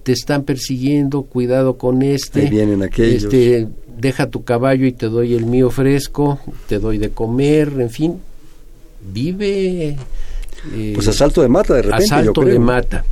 Te 0.04 0.12
están 0.12 0.44
persiguiendo, 0.44 1.24
cuidado 1.24 1.78
con 1.78 2.02
este. 2.04 2.42
Ahí 2.42 2.50
vienen 2.50 2.84
aquellos. 2.84 3.24
Este, 3.24 3.68
deja 3.98 4.30
tu 4.30 4.44
caballo 4.44 4.86
y 4.86 4.92
te 4.92 5.08
doy 5.08 5.34
el 5.36 5.46
mío 5.46 5.70
fresco, 5.70 6.40
te 6.68 6.80
doy 6.80 6.98
de 6.98 7.10
comer, 7.12 7.74
en 7.80 7.90
fin. 7.90 8.20
Vive. 9.02 9.98
eh, 10.74 10.92
Pues 10.96 11.08
asalto 11.08 11.42
de 11.42 11.48
mata, 11.50 11.76
de 11.76 11.84
repente. 11.84 12.06
yo 12.08 12.16
asalto 12.16 12.42
creo. 12.42 12.54
de 12.54 12.60
mata. 12.60 13.06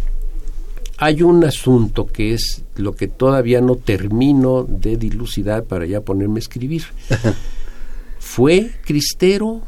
Hay 0.98 1.22
un 1.22 1.44
asunto 1.44 2.06
que 2.06 2.34
es 2.34 2.64
lo 2.76 2.94
que 2.96 3.08
todavía 3.08 3.62
no 3.62 3.76
termino 3.76 4.64
de 4.64 4.96
dilucidar 4.98 5.64
para 5.64 5.86
ya 5.86 6.02
ponerme 6.02 6.38
a 6.38 6.40
escribir. 6.40 6.84
¿Fue 8.20 8.72
cristero 8.86 9.62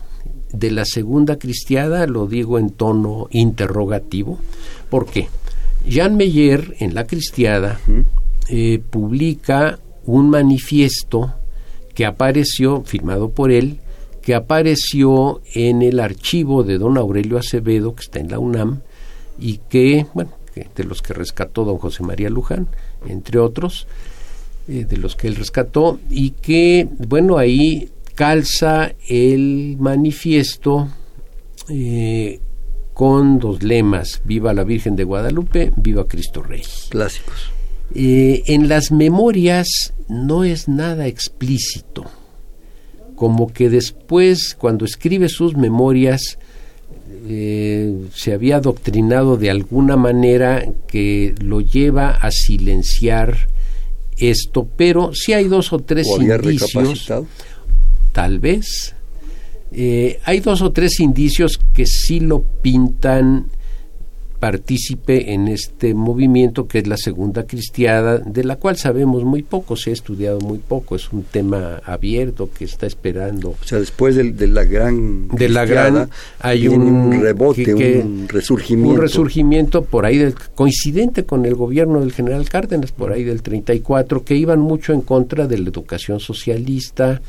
de 0.53 0.71
la 0.71 0.85
segunda 0.85 1.37
cristiada? 1.37 2.07
Lo 2.07 2.27
digo 2.27 2.57
en 2.57 2.69
tono 2.69 3.27
interrogativo. 3.31 4.39
¿Por 4.89 5.07
qué? 5.07 5.27
Jean 5.85 6.15
Meyer, 6.15 6.75
en 6.79 6.95
la 6.95 7.05
cristiada, 7.05 7.79
eh, 8.49 8.81
publica 8.89 9.77
un 10.05 10.29
manifiesto 10.29 11.33
que 11.93 12.05
apareció, 12.05 12.83
firmado 12.83 13.29
por 13.29 13.51
él, 13.51 13.79
que 14.21 14.35
apareció 14.35 15.41
en 15.53 15.81
el 15.81 15.99
archivo 15.99 16.63
de 16.63 16.77
don 16.77 16.97
Aurelio 16.97 17.37
Acevedo, 17.37 17.95
que 17.95 18.03
está 18.03 18.19
en 18.19 18.29
la 18.29 18.39
UNAM, 18.39 18.81
y 19.39 19.59
que, 19.69 20.05
bueno, 20.13 20.31
de 20.75 20.83
los 20.83 21.01
que 21.01 21.13
rescató 21.13 21.63
don 21.63 21.77
José 21.77 22.03
María 22.03 22.29
Luján, 22.29 22.67
entre 23.07 23.39
otros, 23.39 23.87
eh, 24.67 24.85
de 24.85 24.97
los 24.97 25.15
que 25.15 25.27
él 25.27 25.35
rescató, 25.35 25.99
y 26.09 26.31
que, 26.31 26.87
bueno, 26.97 27.37
ahí 27.37 27.89
calza 28.15 28.93
el 29.07 29.77
manifiesto 29.79 30.87
eh, 31.69 32.39
con 32.93 33.39
dos 33.39 33.61
lemas, 33.61 34.21
viva 34.23 34.53
la 34.53 34.63
Virgen 34.63 34.95
de 34.95 35.03
Guadalupe, 35.03 35.71
viva 35.75 36.07
Cristo 36.07 36.41
Rey. 36.41 36.63
Clásicos. 36.89 37.54
Eh, 37.93 38.43
en 38.47 38.67
las 38.67 38.91
memorias 38.91 39.93
no 40.09 40.43
es 40.43 40.67
nada 40.67 41.07
explícito, 41.07 42.05
como 43.15 43.47
que 43.47 43.69
después, 43.69 44.55
cuando 44.55 44.85
escribe 44.85 45.29
sus 45.29 45.55
memorias, 45.55 46.37
eh, 47.27 47.93
se 48.13 48.33
había 48.33 48.57
adoctrinado 48.57 49.37
de 49.37 49.49
alguna 49.49 49.95
manera 49.95 50.65
que 50.87 51.33
lo 51.39 51.61
lleva 51.61 52.11
a 52.11 52.31
silenciar 52.31 53.47
esto, 54.17 54.67
pero 54.75 55.11
sí 55.13 55.33
hay 55.33 55.47
dos 55.47 55.73
o 55.73 55.79
tres 55.79 56.07
O 56.09 56.21
indicios, 56.21 57.11
tal 58.11 58.39
vez. 58.39 58.93
Eh, 59.71 60.19
hay 60.23 60.39
dos 60.39 60.61
o 60.61 60.71
tres 60.71 60.99
indicios 60.99 61.59
que 61.73 61.85
sí 61.85 62.19
lo 62.19 62.41
pintan 62.41 63.47
partícipe 64.45 65.33
en 65.33 65.47
este 65.47 65.95
movimiento 65.95 66.67
que 66.67 66.77
es 66.77 66.85
la 66.87 66.97
segunda 66.97 67.47
cristiada, 67.47 68.19
de 68.19 68.43
la 68.43 68.57
cual 68.57 68.77
sabemos 68.77 69.23
muy 69.23 69.41
poco, 69.41 69.75
se 69.75 69.89
ha 69.89 69.93
estudiado 69.93 70.39
muy 70.39 70.59
poco, 70.59 70.95
es 70.95 71.11
un 71.11 71.23
tema 71.23 71.81
abierto 71.83 72.51
que 72.55 72.65
está 72.65 72.85
esperando. 72.85 73.49
O 73.59 73.65
sea, 73.65 73.79
después 73.79 74.15
del- 74.15 74.37
de, 74.37 74.45
la 74.45 74.63
gran. 74.63 75.27
De 75.29 75.49
la 75.49 75.65
gran 75.65 76.09
hay 76.39 76.67
un, 76.67 77.19
rebote, 77.19 77.63
que- 77.65 77.73
que- 77.73 77.99
un 78.05 78.27
resurgimiento. 78.29 78.93
un 78.93 79.01
resurgimiento 79.01 79.83
por 79.83 80.05
ahí 80.05 80.19
del- 80.19 80.35
coincidente 80.53 81.23
con 81.25 81.43
el 81.47 81.55
gobierno 81.55 82.01
del 82.01 82.11
general 82.13 82.47
Cárdenas 82.47 82.91
por 82.91 83.11
ahí 83.11 83.23
del 83.23 83.41
34 83.41 84.23
que 84.23 84.35
iban 84.35 84.59
mucho 84.59 84.93
en 84.93 85.01
contra 85.01 85.47
de 85.47 85.57
la 85.57 85.69
educación 85.69 86.19
socialista 86.19 87.19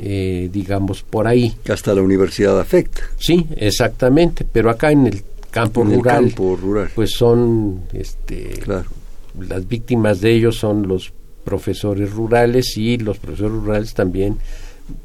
eh, 0.00 0.48
digamos 0.50 1.02
por 1.02 1.26
ahí 1.26 1.52
que 1.62 1.70
hasta 1.72 1.92
la 1.94 2.00
universidad 2.00 2.58
afecta. 2.58 3.02
Sí, 3.18 3.46
exactamente, 3.56 4.46
pero 4.50 4.70
acá 4.70 4.90
en 4.90 5.06
el 5.06 5.22
campo 5.52 5.82
en 5.82 5.92
el 5.92 5.98
rural, 5.98 6.24
campo 6.24 6.56
rural. 6.56 6.88
pues 6.94 7.10
son, 7.12 7.82
este, 7.92 8.48
Claro. 8.64 8.90
las 9.38 9.68
víctimas 9.68 10.20
de 10.20 10.34
ellos 10.34 10.56
son 10.56 10.88
los 10.88 11.12
profesores 11.44 12.10
rurales 12.12 12.76
y 12.76 12.98
los 12.98 13.18
profesores 13.18 13.52
rurales 13.52 13.94
también 13.94 14.38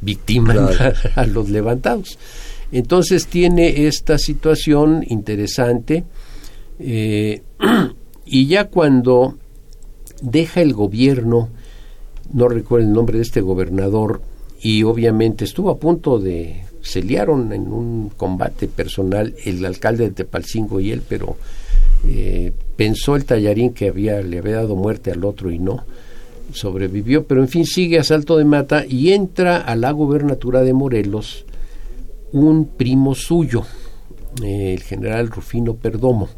victiman 0.01 0.67
Claro. 0.67 0.95
a, 1.15 1.25
los 1.27 1.49
levantados. 1.49 2.17
Entonces 2.71 3.27
tiene 3.27 3.85
esta 3.87 4.17
situación 4.17 5.03
interesante 5.07 6.03
eh, 6.79 7.41
y 8.25 8.47
ya 8.47 8.65
cuando 8.65 9.37
deja 10.21 10.61
el 10.61 10.73
gobierno, 10.73 11.49
no 12.33 12.47
recuerdo 12.49 12.87
el 12.87 12.93
nombre 12.93 13.17
de 13.17 13.23
este 13.23 13.41
gobernador, 13.41 14.21
y 14.61 14.83
obviamente 14.83 15.45
estuvo 15.45 15.69
a 15.69 15.77
punto 15.77 16.19
de 16.19 16.63
se 16.87 17.03
liaron 17.03 17.53
en 17.53 17.71
un 17.71 18.09
combate 18.15 18.67
personal 18.67 19.35
el 19.45 19.63
alcalde 19.65 20.05
de 20.05 20.11
Tepalcingo 20.11 20.79
y 20.79 20.91
él, 20.91 21.01
pero 21.07 21.37
Eh, 22.05 22.51
pensó 22.75 23.15
el 23.15 23.25
tallarín 23.25 23.73
que 23.73 23.89
había, 23.89 24.21
le 24.21 24.37
había 24.37 24.57
dado 24.57 24.75
muerte 24.75 25.11
al 25.11 25.25
otro 25.25 25.49
y 25.51 25.57
no. 25.57 25.83
Sobrevivió, 26.53 27.25
pero 27.25 27.41
en 27.41 27.47
fin 27.47 27.65
sigue 27.65 27.97
a 27.97 28.03
salto 28.03 28.37
de 28.37 28.45
mata 28.45 28.85
y 28.87 29.13
entra 29.13 29.57
a 29.57 29.75
la 29.75 29.91
gubernatura 29.91 30.61
de 30.61 30.73
Morelos 30.73 31.43
un 32.31 32.67
primo 32.67 33.15
suyo, 33.15 33.63
eh, 34.43 34.75
el 34.75 34.83
general 34.83 35.29
Rufino 35.29 35.73
Perdomo, 35.75 36.29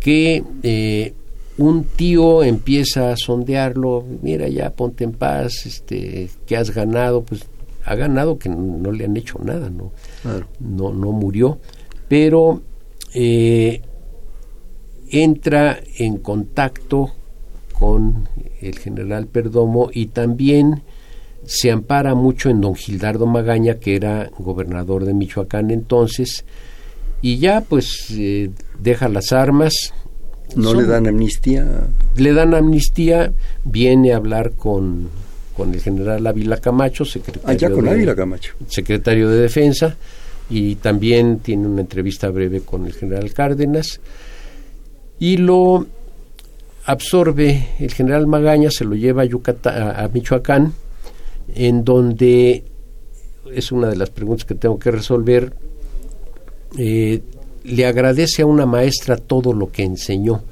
que 0.00 0.42
eh, 0.62 1.12
un 1.58 1.84
tío 1.84 2.42
empieza 2.42 3.12
a 3.12 3.16
sondearlo, 3.16 4.04
mira 4.22 4.48
ya, 4.48 4.70
ponte 4.70 5.04
en 5.04 5.12
paz, 5.12 5.66
este, 5.66 6.30
que 6.46 6.56
has 6.56 6.70
ganado, 6.70 7.22
pues 7.22 7.44
ha 7.88 7.94
ganado 7.94 8.38
que 8.38 8.50
no, 8.50 8.92
le 8.92 9.06
han 9.06 9.16
hecho 9.16 9.38
nada, 9.42 9.70
no, 9.70 9.92
no, 10.60 10.92
no 10.92 11.12
murió, 11.12 11.58
pero 12.06 12.60
eh, 13.14 13.80
entra 15.10 15.80
en 15.96 16.18
contacto 16.18 17.14
con 17.72 18.28
el 18.60 18.78
general 18.78 19.26
Perdomo 19.26 19.88
y 19.90 20.06
también 20.06 20.82
se 21.44 21.70
ampara 21.70 22.14
mucho 22.14 22.50
en 22.50 22.60
don 22.60 22.74
Gildardo 22.74 23.26
Magaña, 23.26 23.76
que 23.76 23.96
era 23.96 24.30
gobernador 24.38 25.06
de 25.06 25.14
Michoacán 25.14 25.70
entonces, 25.70 26.44
y 27.22 27.38
ya 27.38 27.62
pues 27.62 28.08
eh, 28.10 28.50
deja 28.78 29.08
las 29.08 29.32
armas. 29.32 29.94
¿No 30.54 30.74
le 30.74 30.84
dan 30.84 31.06
amnistía? 31.06 31.88
Le 32.16 32.34
dan 32.34 32.54
amnistía, 32.54 33.32
viene 33.64 34.12
a 34.12 34.16
hablar 34.16 34.52
con, 34.52 35.08
con 35.58 35.74
el 35.74 35.80
general 35.80 36.24
Ávila 36.24 36.58
Camacho, 36.58 37.04
secretario, 37.04 37.68
ah, 37.68 37.70
con 37.72 37.84
de, 37.84 38.14
Camacho. 38.14 38.54
secretario 38.68 39.28
de 39.28 39.40
Defensa, 39.40 39.96
y 40.48 40.76
también 40.76 41.40
tiene 41.40 41.66
una 41.66 41.80
entrevista 41.80 42.30
breve 42.30 42.60
con 42.60 42.86
el 42.86 42.92
general 42.92 43.32
Cárdenas, 43.32 44.00
y 45.18 45.36
lo 45.36 45.84
absorbe 46.84 47.70
el 47.80 47.92
general 47.92 48.28
Magaña, 48.28 48.70
se 48.70 48.84
lo 48.84 48.94
lleva 48.94 49.22
a, 49.22 49.24
Yucatán, 49.24 49.96
a 49.96 50.08
Michoacán, 50.08 50.72
en 51.56 51.82
donde 51.84 52.62
es 53.52 53.72
una 53.72 53.88
de 53.88 53.96
las 53.96 54.10
preguntas 54.10 54.44
que 54.44 54.54
tengo 54.54 54.78
que 54.78 54.92
resolver. 54.92 55.52
Eh, 56.78 57.20
le 57.64 57.84
agradece 57.84 58.42
a 58.42 58.46
una 58.46 58.64
maestra 58.64 59.16
todo 59.16 59.52
lo 59.52 59.72
que 59.72 59.82
enseñó. 59.82 60.44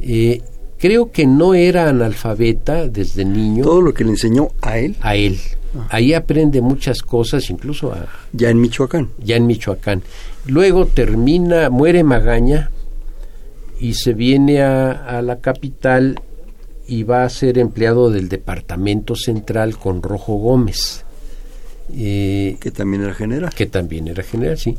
Eh, 0.00 0.42
creo 0.82 1.12
que 1.12 1.26
no 1.28 1.54
era 1.54 1.88
analfabeta 1.88 2.88
desde 2.88 3.24
niño. 3.24 3.62
Todo 3.62 3.80
lo 3.80 3.94
que 3.94 4.02
le 4.02 4.10
enseñó 4.10 4.48
a 4.60 4.78
él. 4.78 4.96
A 5.00 5.14
él. 5.14 5.38
Ah. 5.78 5.86
Ahí 5.90 6.12
aprende 6.12 6.60
muchas 6.60 7.02
cosas, 7.02 7.48
incluso 7.50 7.92
a, 7.92 8.08
ya 8.32 8.50
en 8.50 8.60
Michoacán. 8.60 9.10
Ya 9.22 9.36
en 9.36 9.46
Michoacán. 9.46 10.02
Luego 10.46 10.86
termina, 10.86 11.70
muere 11.70 12.02
Magaña 12.02 12.72
y 13.78 13.94
se 13.94 14.12
viene 14.12 14.60
a, 14.60 14.90
a 14.90 15.22
la 15.22 15.40
capital 15.40 16.20
y 16.88 17.04
va 17.04 17.22
a 17.22 17.28
ser 17.30 17.58
empleado 17.58 18.10
del 18.10 18.28
Departamento 18.28 19.14
Central 19.14 19.78
con 19.78 20.02
Rojo 20.02 20.34
Gómez. 20.34 21.04
Eh, 21.94 22.56
que 22.60 22.72
también 22.72 23.04
era 23.04 23.14
general. 23.14 23.54
Que 23.54 23.66
también 23.66 24.08
era 24.08 24.24
general, 24.24 24.58
sí. 24.58 24.76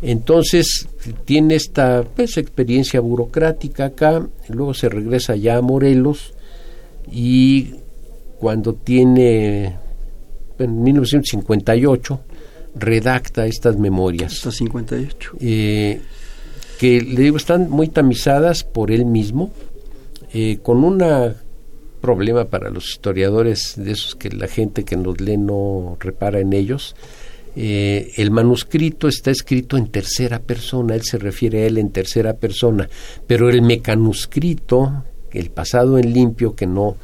Entonces 0.00 0.88
tiene 1.24 1.56
esta 1.56 2.04
pues, 2.04 2.36
experiencia 2.36 3.00
burocrática 3.00 3.86
acá, 3.86 4.26
luego 4.48 4.74
se 4.74 4.88
regresa 4.88 5.34
ya 5.34 5.56
a 5.56 5.62
Morelos 5.62 6.34
y 7.10 7.74
cuando 8.38 8.74
tiene, 8.74 9.76
en 10.58 10.82
1958, 10.82 12.20
redacta 12.76 13.46
estas 13.46 13.76
memorias. 13.76 14.34
Hasta 14.34 14.52
58. 14.52 15.32
Eh, 15.40 16.00
que 16.78 17.00
le 17.00 17.22
digo, 17.22 17.36
están 17.36 17.68
muy 17.68 17.88
tamizadas 17.88 18.62
por 18.62 18.92
él 18.92 19.04
mismo, 19.04 19.50
eh, 20.32 20.58
con 20.62 20.84
un 20.84 21.02
problema 22.00 22.44
para 22.44 22.70
los 22.70 22.88
historiadores, 22.90 23.74
de 23.76 23.92
esos 23.92 24.14
que 24.14 24.30
la 24.30 24.46
gente 24.46 24.84
que 24.84 24.96
nos 24.96 25.20
lee 25.20 25.36
no 25.36 25.96
repara 25.98 26.38
en 26.38 26.52
ellos. 26.52 26.94
Eh, 27.56 28.12
el 28.16 28.30
manuscrito 28.30 29.08
está 29.08 29.30
escrito 29.30 29.76
en 29.76 29.88
tercera 29.88 30.38
persona, 30.40 30.94
él 30.94 31.02
se 31.02 31.18
refiere 31.18 31.62
a 31.62 31.66
él 31.66 31.78
en 31.78 31.90
tercera 31.90 32.34
persona, 32.34 32.88
pero 33.26 33.48
el 33.50 33.62
mecanuscrito, 33.62 35.04
el 35.30 35.50
pasado 35.50 35.98
en 35.98 36.12
limpio, 36.12 36.54
que 36.54 36.66
no 36.66 36.96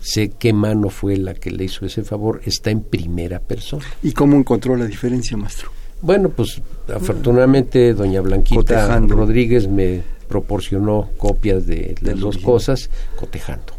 sé 0.00 0.30
qué 0.38 0.52
mano 0.52 0.90
fue 0.90 1.16
la 1.16 1.34
que 1.34 1.50
le 1.50 1.64
hizo 1.64 1.84
ese 1.84 2.02
favor, 2.02 2.40
está 2.44 2.70
en 2.70 2.82
primera 2.82 3.40
persona. 3.40 3.84
¿Y 4.02 4.12
cómo 4.12 4.36
encontró 4.36 4.76
la 4.76 4.86
diferencia, 4.86 5.36
maestro? 5.36 5.70
Bueno, 6.00 6.28
pues 6.28 6.62
afortunadamente 6.94 7.92
doña 7.92 8.20
Blanquita 8.20 9.00
Rodríguez 9.00 9.66
me 9.66 10.02
proporcionó 10.28 11.10
copias 11.16 11.66
de 11.66 11.96
las 12.02 12.20
dos 12.20 12.38
cosas 12.38 12.88
cotejando 13.16 13.77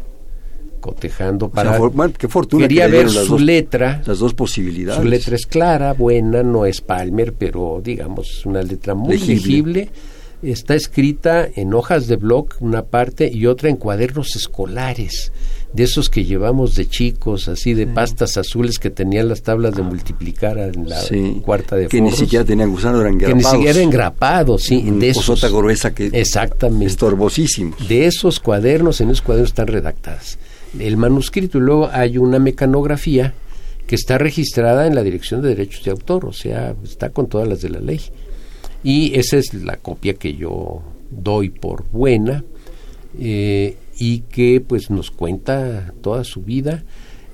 cotejando 0.80 1.48
para 1.48 1.78
qué 2.18 2.28
fortuna 2.28 2.66
quería 2.66 2.88
ver 2.88 3.08
su 3.08 3.38
letra 3.38 4.02
las 4.06 4.18
dos 4.18 4.34
posibilidades 4.34 5.02
su 5.02 5.08
letra 5.08 5.36
es 5.36 5.46
clara 5.46 5.92
buena 5.92 6.42
no 6.42 6.66
es 6.66 6.80
Palmer 6.80 7.32
pero 7.34 7.80
digamos 7.82 8.44
una 8.46 8.62
letra 8.62 8.94
muy 8.94 9.18
legible, 9.18 9.90
está 10.42 10.74
escrita 10.74 11.48
en 11.54 11.74
hojas 11.74 12.06
de 12.06 12.16
blog 12.16 12.48
una 12.60 12.82
parte 12.86 13.30
y 13.32 13.46
otra 13.46 13.68
en 13.68 13.76
cuadernos 13.76 14.34
escolares 14.36 15.32
de 15.72 15.84
esos 15.84 16.08
que 16.08 16.24
llevamos 16.24 16.74
de 16.74 16.88
chicos, 16.88 17.48
así 17.48 17.74
de 17.74 17.86
pastas 17.86 18.36
azules 18.36 18.78
que 18.78 18.90
tenían 18.90 19.28
las 19.28 19.42
tablas 19.42 19.74
de 19.74 19.82
multiplicar 19.82 20.58
en 20.58 20.88
la 20.88 21.00
cuarta 21.42 21.76
de 21.76 21.86
Que 21.86 22.00
ni 22.00 22.12
siquiera 22.12 22.44
tenían 22.44 22.70
gusano, 22.70 23.00
eran 23.00 23.14
engrapados. 23.14 23.42
Que 23.42 23.48
ni 23.48 23.58
siquiera 23.58 23.80
engrapados, 23.80 24.62
sí. 24.64 24.82
de 24.82 25.10
esos, 25.10 25.40
gruesa 25.50 25.94
que 25.94 26.06
exactamente. 26.12 26.86
estorbosísimos. 26.86 27.88
De 27.88 28.06
esos 28.06 28.40
cuadernos, 28.40 29.00
en 29.00 29.10
esos 29.10 29.22
cuadernos 29.22 29.50
están 29.50 29.68
redactadas. 29.68 30.38
El 30.78 30.96
manuscrito 30.96 31.58
y 31.58 31.62
luego 31.62 31.90
hay 31.92 32.18
una 32.18 32.38
mecanografía 32.38 33.34
que 33.86 33.96
está 33.96 34.18
registrada 34.18 34.86
en 34.86 34.94
la 34.94 35.02
Dirección 35.02 35.42
de 35.42 35.48
Derechos 35.48 35.84
de 35.84 35.90
Autor, 35.90 36.26
o 36.26 36.32
sea, 36.32 36.74
está 36.84 37.10
con 37.10 37.28
todas 37.28 37.48
las 37.48 37.60
de 37.60 37.70
la 37.70 37.80
ley. 37.80 38.00
Y 38.84 39.18
esa 39.18 39.36
es 39.36 39.52
la 39.52 39.76
copia 39.76 40.14
que 40.14 40.34
yo 40.34 40.82
doy 41.10 41.50
por 41.50 41.88
buena. 41.90 42.44
Eh, 43.18 43.76
y 44.00 44.20
que 44.20 44.62
pues 44.66 44.90
nos 44.90 45.10
cuenta 45.10 45.92
toda 46.00 46.24
su 46.24 46.40
vida. 46.40 46.82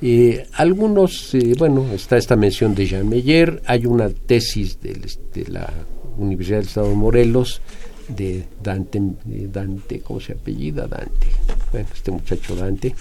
Eh, 0.09 0.47
algunos, 0.53 1.35
eh, 1.35 1.55
bueno, 1.59 1.93
está 1.93 2.17
esta 2.17 2.37
mención 2.37 2.77
de 2.77 2.87
Jean 2.87 3.09
Meyer, 3.09 3.61
hay 3.67 3.87
una 3.87 4.09
tesis 4.09 4.81
de, 4.81 5.01
la 5.49 5.69
Universidad 6.17 6.59
del 6.59 6.69
Estado 6.69 6.91
de 6.91 6.95
Morelos 6.95 7.61
de 8.07 8.45
Dante, 8.63 9.03
Dante, 9.25 9.99
¿cómo 10.03 10.21
se 10.21 10.35
apellida? 10.35 10.87
Dante, 10.87 11.27
bueno, 11.73 11.89
este 11.93 12.13
muchacho 12.13 12.55
Dante, 12.55 12.95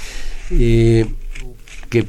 eh, 0.50 1.06
que 1.88 2.06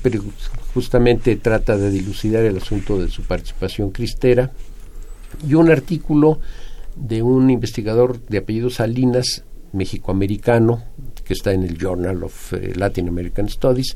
justamente 0.74 1.38
trata 1.38 1.78
de 1.78 1.90
dilucidar 1.90 2.44
el 2.44 2.58
asunto 2.58 3.02
de 3.02 3.10
su 3.10 3.22
participación 3.24 3.92
cristera, 3.92 4.52
y 5.48 5.54
un 5.54 5.72
artículo 5.72 6.42
de 6.98 7.24
un 7.24 7.50
investigador 7.50 8.20
de 8.28 8.40
apellido 8.40 8.70
Salinas, 8.70 9.46
mexicoamericano, 9.72 10.84
que 11.24 11.36
está 11.36 11.54
en 11.54 11.64
el 11.64 11.78
Journal 11.78 12.22
of 12.26 12.52
Latin 12.76 13.08
American 13.08 13.48
Studies, 13.48 13.94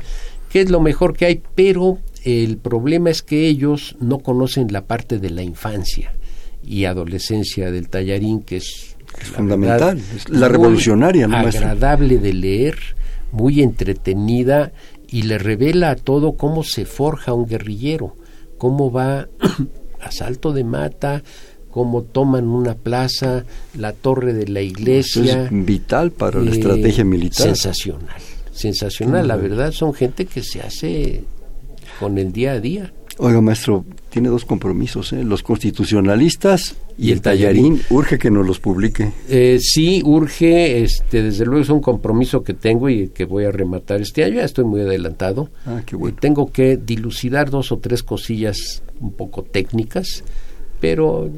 que 0.56 0.62
es 0.62 0.70
lo 0.70 0.80
mejor 0.80 1.18
que 1.18 1.26
hay, 1.26 1.42
pero 1.54 1.98
el 2.24 2.56
problema 2.56 3.10
es 3.10 3.22
que 3.22 3.46
ellos 3.46 3.98
no 4.00 4.20
conocen 4.20 4.72
la 4.72 4.86
parte 4.86 5.20
de 5.20 5.30
la 5.30 5.44
infancia 5.44 6.14
y 6.64 6.86
adolescencia 6.86 7.72
del 7.72 7.90
tallarín, 7.90 8.42
que 8.42 8.56
es, 8.56 8.96
fundamental, 9.34 10.00
es 10.16 10.30
la 10.30 10.48
revolucionaria, 10.48 11.28
¿no, 11.28 11.36
agradable 11.36 12.20
de 12.20 12.32
leer, 12.32 12.78
muy 13.34 13.62
entretenida 13.62 14.72
y 15.10 15.24
le 15.24 15.40
revela 15.40 15.90
a 15.90 15.98
todo 15.98 16.38
cómo 16.38 16.64
se 16.64 16.86
forja 16.86 17.34
un 17.34 17.48
guerrillero, 17.48 18.16
cómo 18.58 18.94
va 18.94 19.28
a 20.02 20.12
salto 20.14 20.54
de 20.54 20.64
mata, 20.64 21.22
cómo 21.70 22.04
toman 22.04 22.48
una 22.48 22.76
plaza, 22.76 23.44
la 23.78 23.92
torre 23.92 24.32
de 24.32 24.48
la 24.48 24.62
iglesia. 24.62 25.50
es 25.52 25.66
vital 25.66 26.12
para 26.12 26.40
la 26.40 26.52
estrategia 26.52 27.02
eh, 27.02 27.04
militar. 27.04 27.46
Sensacional, 27.46 28.22
sensacional. 28.56 29.28
La 29.28 29.36
verdad 29.36 29.72
son 29.72 29.94
gente 29.94 30.26
que 30.26 30.42
se 30.42 30.62
hace 30.62 31.24
con 32.00 32.18
el 32.18 32.32
día 32.32 32.54
a 32.54 32.60
día. 32.60 32.94
Oiga, 33.18 33.40
maestro, 33.40 33.86
tiene 34.10 34.28
dos 34.28 34.44
compromisos, 34.44 35.14
¿eh? 35.14 35.24
los 35.24 35.42
constitucionalistas 35.42 36.76
y, 36.98 37.12
el 37.12 37.22
tallarín. 37.22 37.82
Urge 37.90 38.18
que 38.18 38.30
nos 38.30 38.46
los 38.46 38.60
publique. 38.60 39.10
Eh, 39.30 39.58
sí, 39.62 40.02
urge, 40.04 40.84
este, 40.84 41.24
desde 41.24 41.46
luego 41.46 41.62
es 41.62 41.70
un 41.70 41.80
compromiso 41.80 42.44
que 42.44 42.54
tengo 42.54 42.90
y 42.90 43.10
que 43.10 43.24
voy 43.24 43.46
a 43.46 43.52
rematar 43.52 44.02
este 44.02 44.26
año. 44.26 44.36
Ya 44.36 44.44
estoy 44.44 44.66
muy 44.66 44.82
adelantado. 44.82 45.50
Ah, 45.66 45.82
qué 45.86 45.96
bueno. 45.96 46.18
tengo 46.20 46.52
que 46.52 46.76
dilucidar 46.76 47.50
dos 47.50 47.72
o 47.72 47.78
tres 47.78 48.04
cosillas 48.04 48.84
un 49.00 49.14
poco 49.14 49.44
técnicas, 49.44 50.26
pero 50.82 51.30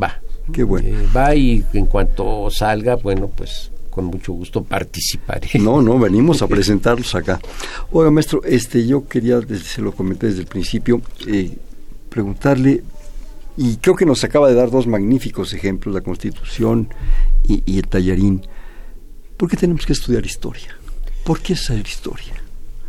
va. 0.00 0.22
Qué 0.54 0.62
bueno. 0.62 0.88
Eh, 0.88 1.06
va 1.14 1.34
y 1.34 1.62
en 1.74 1.84
cuanto 1.84 2.48
salga, 2.50 2.96
bueno, 2.96 3.28
pues 3.28 3.72
con 3.96 4.04
mucho 4.04 4.34
gusto 4.34 4.62
participaré. 4.62 5.58
No, 5.58 5.80
no, 5.80 5.98
venimos 5.98 6.42
a 6.42 6.46
presentarlos 6.54 7.14
acá. 7.14 7.40
Oiga, 7.90 8.10
maestro, 8.10 8.42
este, 8.44 8.86
yo 8.86 9.08
quería, 9.08 9.40
se 9.40 9.80
lo 9.80 9.92
comenté 9.92 10.26
desde 10.26 10.40
el 10.40 10.46
principio, 10.46 11.00
eh, 11.26 11.56
preguntarle, 12.10 12.84
y 13.56 13.76
creo 13.76 13.96
que 13.96 14.04
nos 14.04 14.22
acaba 14.22 14.50
de 14.50 14.54
dar 14.54 14.70
dos 14.70 14.86
magníficos 14.86 15.54
ejemplos, 15.54 15.94
la 15.94 16.02
Constitución 16.02 16.90
y, 17.48 17.78
el 17.78 17.88
tallarín, 17.88 18.46
¿por 19.38 19.48
qué 19.48 19.56
tenemos 19.56 19.86
que 19.86 19.94
estudiar 19.94 20.26
historia? 20.26 20.76
¿Por 21.24 21.40
qué 21.40 21.56
saber 21.56 21.86
historia? 21.86 22.34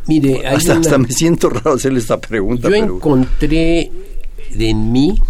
Mire, 0.08 0.46
hasta, 0.46 0.98
me 0.98 1.10
siento 1.10 1.50
raro 1.50 1.74
hacerle 1.76 2.00
esta 2.00 2.20
pregunta. 2.20 2.68
Yo 2.68 2.76
encontré 2.76 3.90
en 4.60 4.92
mí 4.92 5.22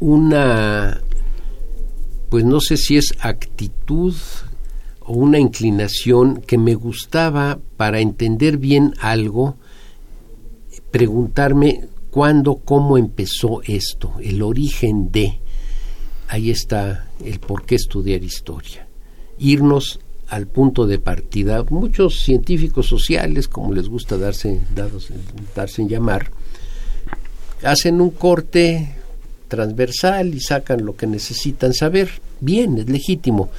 una, 0.00 1.00
pues 2.28 2.44
no 2.44 2.60
sé 2.60 2.76
si 2.76 2.98
es 2.98 3.14
actitud 3.20 4.14
una 5.08 5.38
inclinación 5.38 6.42
que 6.42 6.58
me 6.58 6.74
gustaba 6.74 7.58
para 7.76 8.00
entender 8.00 8.58
bien 8.58 8.94
algo, 9.00 9.56
preguntarme 10.90 11.88
cuándo, 12.10 12.56
cómo 12.56 12.98
empezó 12.98 13.62
esto, 13.64 14.14
el 14.22 14.42
origen 14.42 15.10
de. 15.10 15.40
Ahí 16.28 16.50
está 16.50 17.08
el 17.24 17.40
por 17.40 17.64
qué 17.64 17.76
estudiar 17.76 18.22
historia. 18.22 18.86
Irnos 19.38 20.00
al 20.28 20.46
punto 20.46 20.86
de 20.86 20.98
partida. 20.98 21.64
Muchos 21.70 22.20
científicos 22.20 22.86
sociales, 22.86 23.48
como 23.48 23.72
les 23.72 23.88
gusta 23.88 24.18
darse, 24.18 24.60
darse 25.54 25.82
en 25.82 25.88
llamar, 25.88 26.30
hacen 27.62 28.00
un 28.00 28.10
corte 28.10 28.94
transversal 29.48 30.34
y 30.34 30.40
sacan 30.40 30.84
lo 30.84 30.96
que 30.96 31.06
necesitan 31.06 31.72
saber. 31.72 32.10
Bien, 32.40 32.78
es 32.78 32.88
legítimo, 32.88 33.50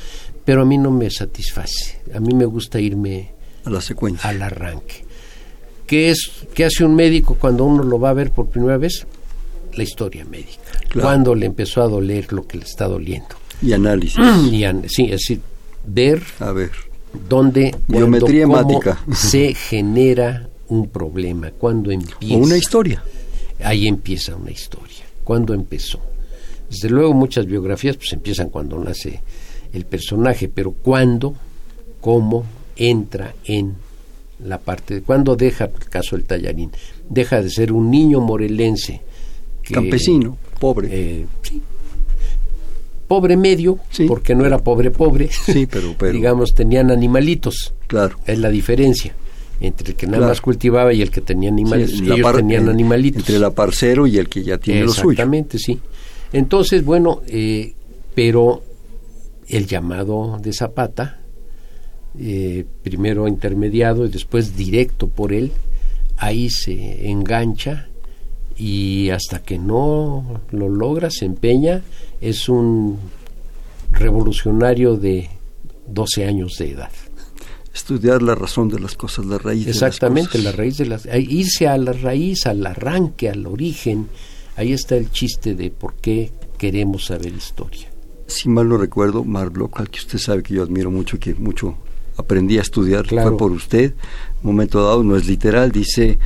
pero 0.50 0.64
a 0.64 0.66
mí 0.66 0.80
no 0.80 0.90
me 0.90 1.12
satisface. 1.12 2.00
A 2.12 2.20
mí 2.20 2.34
me 2.34 2.46
gusta 2.46 2.80
irme 2.80 3.30
a 3.66 3.70
la 3.70 3.82
secuencia, 3.82 4.28
al 4.28 4.42
arranque. 4.42 5.06
¿Qué 5.86 6.10
es 6.10 6.32
qué 6.56 6.66
hace 6.66 6.84
un 6.84 6.96
médico 6.96 7.38
cuando 7.40 7.66
uno 7.66 7.84
lo 7.84 8.00
va 8.00 8.10
a 8.10 8.14
ver 8.14 8.32
por 8.32 8.48
primera 8.48 8.78
vez? 8.78 9.06
La 9.76 9.84
historia 9.84 10.26
médica. 10.26 10.82
Cuando 11.00 11.36
le 11.36 11.46
empezó 11.46 11.84
a 11.84 11.88
doler 11.88 12.34
lo 12.34 12.48
que 12.48 12.58
le 12.58 12.64
está 12.64 12.88
doliendo. 12.88 13.36
Y 13.62 13.74
análisis. 13.74 14.18
y 14.52 14.66
sí, 14.88 15.04
es 15.04 15.12
decir, 15.12 15.42
ver, 15.86 16.24
a 16.40 16.52
ver. 16.52 16.72
dónde 17.30 17.76
Biometría 17.88 18.46
hemática. 18.46 18.98
se 19.14 19.54
genera 19.54 20.50
un 20.70 20.90
problema, 20.90 21.52
cuando 21.52 21.92
empieza. 21.92 22.34
O 22.34 22.40
una 22.40 22.58
historia. 22.58 23.04
Ahí 23.64 23.88
empieza 23.88 24.36
una 24.36 24.50
historia. 24.50 25.06
¿Cuándo 25.24 25.54
empezó? 25.54 26.00
Desde 26.72 26.90
luego 26.90 27.14
muchas 27.14 27.46
biografías 27.46 27.98
pues 27.98 28.14
empiezan 28.14 28.50
cuando 28.50 28.80
nace 28.80 29.22
el 29.74 29.86
personaje, 29.86 30.48
pero 30.48 30.72
¿cuándo? 30.72 31.36
¿Cómo 32.02 32.46
entra 32.76 33.36
en 33.46 33.76
la 34.44 34.58
parte 34.58 34.96
de 34.96 35.02
cuándo 35.02 35.36
deja 35.36 35.66
el 35.66 35.90
caso 35.90 36.16
del 36.16 36.26
tallarín? 36.26 36.72
Deja 37.10 37.42
de 37.42 37.50
ser 37.50 37.72
un 37.72 37.92
niño 37.92 38.22
morelense. 38.22 39.02
Campesino, 39.64 40.38
pobre. 40.60 40.90
Eh, 40.92 41.26
pobre 43.08 43.38
medio, 43.38 43.80
porque 44.08 44.36
no 44.36 44.46
era 44.46 44.60
pobre 44.60 44.92
pobre, 44.92 45.30
sí, 45.30 45.66
pero, 45.70 45.96
digamos, 46.12 46.54
tenían 46.54 46.92
animalitos. 46.92 47.74
Claro. 47.88 48.18
Es 48.26 48.38
la 48.38 48.50
diferencia 48.50 49.16
entre 49.62 49.90
el 49.90 49.96
que 49.96 50.08
nada 50.08 50.28
más 50.28 50.42
cultivaba 50.42 50.94
y 50.94 51.02
el 51.02 51.12
que 51.12 51.22
tenía 51.22 51.50
animales. 51.50 51.92
ellos 51.92 52.36
tenían 52.36 52.70
animalitos. 52.70 53.22
Entre 53.22 53.36
el 53.36 53.44
aparcero 53.44 54.08
y 54.08 54.18
el 54.18 54.30
que 54.30 54.44
ya 54.44 54.58
tiene 54.58 54.82
lo 54.82 54.94
suyo. 54.94 55.12
Exactamente, 55.12 55.58
sí. 55.58 55.80
Entonces, 56.32 56.86
bueno, 56.86 57.22
eh, 57.28 57.74
pero 58.16 58.64
el 59.50 59.66
llamado 59.66 60.40
de 60.42 60.54
Zapata, 60.54 61.20
eh, 62.18 62.66
primero 62.84 63.28
intermediado 63.28 64.06
y 64.06 64.10
después 64.10 64.56
directo 64.56 65.08
por 65.08 65.34
él, 65.34 65.52
ahí 66.18 66.50
se 66.50 67.10
engancha 67.10 67.88
y 68.56 69.10
hasta 69.10 69.42
que 69.42 69.58
no 69.58 70.42
lo 70.52 70.70
logra, 70.70 71.10
se 71.10 71.26
empeña, 71.26 71.82
es 72.22 72.50
un 72.50 73.00
revolucionario 73.92 74.96
de 74.98 75.30
12 75.88 76.26
años 76.26 76.58
de 76.58 76.72
edad. 76.72 76.92
Estudiar 77.74 78.22
la 78.22 78.36
razón 78.36 78.68
de 78.68 78.80
las 78.80 78.96
cosas, 78.96 79.26
la 79.26 79.38
raíz 79.38 79.68
Exactamente, 79.68 80.38
de 80.38 80.44
las 80.44 80.54
la 80.54 80.58
raíz 80.58 80.78
de 80.78 80.86
las... 80.86 81.06
Irse 81.06 81.68
a 81.68 81.78
la 81.78 81.94
raíz, 81.94 82.46
al 82.46 82.66
arranque, 82.66 83.30
al 83.30 83.46
origen, 83.48 84.10
ahí 84.58 84.74
está 84.74 84.96
el 84.98 85.12
chiste 85.12 85.56
de 85.56 85.72
por 85.72 85.96
qué 85.96 86.32
queremos 86.58 87.06
saber 87.06 87.34
historia. 87.34 87.89
Si 88.30 88.48
mal 88.48 88.70
no 88.70 88.78
recuerdo, 88.78 89.24
Marlock, 89.24 89.90
que 89.90 90.00
usted 90.00 90.20
sabe 90.20 90.44
que 90.44 90.54
yo 90.54 90.62
admiro 90.62 90.92
mucho, 90.92 91.20
que 91.20 91.34
mucho 91.34 91.76
aprendí 92.16 92.60
a 92.60 92.62
estudiar, 92.62 93.08
fue 93.08 93.36
por 93.36 93.52
usted, 93.52 93.96
un 94.44 94.52
momento 94.52 94.84
dado, 94.84 95.04
no 95.04 95.16
es 95.16 95.28
literal, 95.28 95.72
dice 95.72 96.20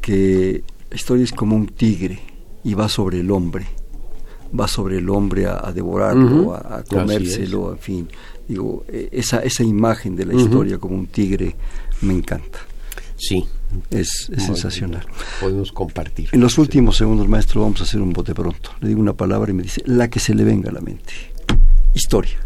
que 0.00 0.64
la 0.90 0.96
historia 0.96 1.22
es 1.22 1.32
como 1.32 1.54
un 1.54 1.68
tigre 1.68 2.20
y 2.64 2.74
va 2.74 2.88
sobre 2.88 3.20
el 3.20 3.30
hombre, 3.30 3.66
va 4.58 4.66
sobre 4.66 4.98
el 4.98 5.08
hombre 5.08 5.46
a, 5.46 5.70
devorarlo, 5.72 6.54
a, 6.54 6.82
comérselo, 6.82 7.72
en 7.72 7.78
fin. 7.78 8.08
Digo, 8.48 8.84
e, 8.88 9.08
esa, 9.12 9.38
esa 9.38 9.62
imagen 9.62 10.16
de 10.16 10.26
la 10.26 10.34
historia 10.34 10.78
como 10.78 10.96
un 10.96 11.06
tigre 11.06 11.54
me 12.00 12.14
encanta. 12.14 12.58
Sí. 13.16 13.44
Es, 13.90 14.28
sensacional. 14.38 15.06
Podemos 15.40 15.72
compartir. 15.72 16.30
En 16.32 16.40
los 16.40 16.58
últimos 16.58 16.96
segundos, 16.96 17.28
maestro, 17.28 17.62
vamos 17.62 17.80
a 17.80 17.84
hacer 17.84 18.00
un 18.00 18.12
bote 18.12 18.34
pronto. 18.34 18.70
Le 18.80 18.88
digo 18.88 19.00
una 19.00 19.14
palabra 19.14 19.50
y 19.50 19.54
me 19.54 19.62
dice 19.62 19.82
la 19.86 20.08
que 20.08 20.20
se 20.20 20.34
le 20.34 20.44
venga 20.44 20.70
a 20.70 20.72
la 20.72 20.80
mente. 20.80 21.33
Historia. 21.94 22.38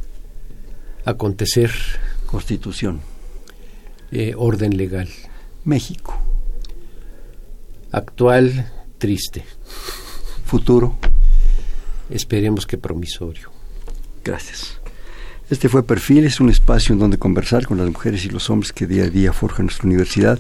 Acontecer. 1.05 1.73
Constitución. 2.27 3.01
Eh, 4.13 4.35
orden 4.37 4.77
legal. 4.77 5.09
México 5.65 6.19
actual 7.93 8.71
triste. 8.99 9.45
Futuro. 10.45 10.99
Esperemos 12.11 12.67
que 12.67 12.79
promisorio. 12.79 13.51
Gracias. 14.25 14.79
Este 15.51 15.69
fue 15.71 15.83
Perfil, 15.83 16.25
es 16.25 16.41
un 16.41 16.51
espacio 16.51 16.93
en 16.93 16.99
donde 16.99 17.19
conversar 17.19 17.67
con 17.67 17.79
las 17.79 17.89
mujeres 17.89 18.25
y 18.27 18.29
los 18.29 18.51
hombres 18.51 18.73
que 18.73 18.87
día 18.87 19.05
a 19.05 19.11
día 19.11 19.33
forjan 19.33 19.67
nuestra 19.67 19.87
universidad. 19.87 20.39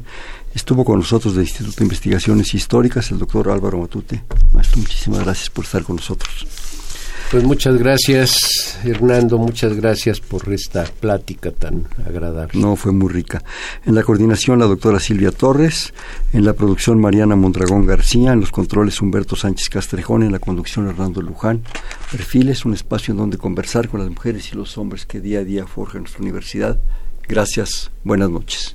Estuvo 0.55 0.85
con 0.85 0.99
nosotros 0.99 1.35
del 1.35 1.45
Instituto 1.45 1.79
de 1.79 1.85
Investigaciones 1.85 2.53
Históricas 2.53 3.11
el 3.11 3.19
doctor 3.19 3.49
Álvaro 3.51 3.79
Matute. 3.79 4.23
Maestro, 4.53 4.81
muchísimas 4.81 5.21
gracias 5.21 5.49
por 5.49 5.65
estar 5.65 5.83
con 5.83 5.97
nosotros. 5.97 6.47
Pues 7.31 7.45
muchas 7.45 7.77
gracias, 7.77 8.81
Hernando, 8.85 9.37
muchas 9.37 9.75
gracias 9.77 10.19
por 10.19 10.51
esta 10.51 10.85
plática 10.85 11.51
tan 11.51 11.87
agradable. 12.07 12.59
No, 12.59 12.75
fue 12.75 12.91
muy 12.91 13.13
rica. 13.13 13.45
En 13.85 13.95
la 13.95 14.03
coordinación 14.03 14.61
la 14.61 14.65
doctora 14.65 14.99
Silvia 14.99 15.31
Torres, 15.31 15.93
en 16.33 16.47
la 16.47 16.55
producción 16.55 16.99
Mariana 16.99 17.37
Mondragón 17.37 17.85
García, 17.85 18.33
en 18.33 18.41
los 18.41 18.51
controles 18.51 19.03
Humberto 19.03 19.37
Sánchez 19.37 19.69
Castrejón, 19.69 20.23
en 20.23 20.33
la 20.33 20.39
conducción 20.39 20.89
Hernando 20.89 21.21
Luján. 21.21 21.65
Perfiles, 22.11 22.65
un 22.65 22.73
espacio 22.73 23.13
en 23.13 23.19
donde 23.19 23.37
conversar 23.37 23.91
con 23.91 24.01
las 24.01 24.09
mujeres 24.09 24.51
y 24.51 24.57
los 24.57 24.79
hombres 24.79 25.05
que 25.05 25.21
día 25.21 25.41
a 25.41 25.45
día 25.45 25.67
forjan 25.67 26.05
nuestra 26.05 26.23
universidad. 26.23 26.81
Gracias, 27.29 27.91
buenas 28.05 28.31
noches. 28.31 28.75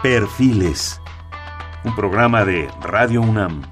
Perfiles, 0.00 1.00
un 1.82 1.96
programa 1.96 2.44
de 2.44 2.68
Radio 2.80 3.20
UNAM. 3.20 3.62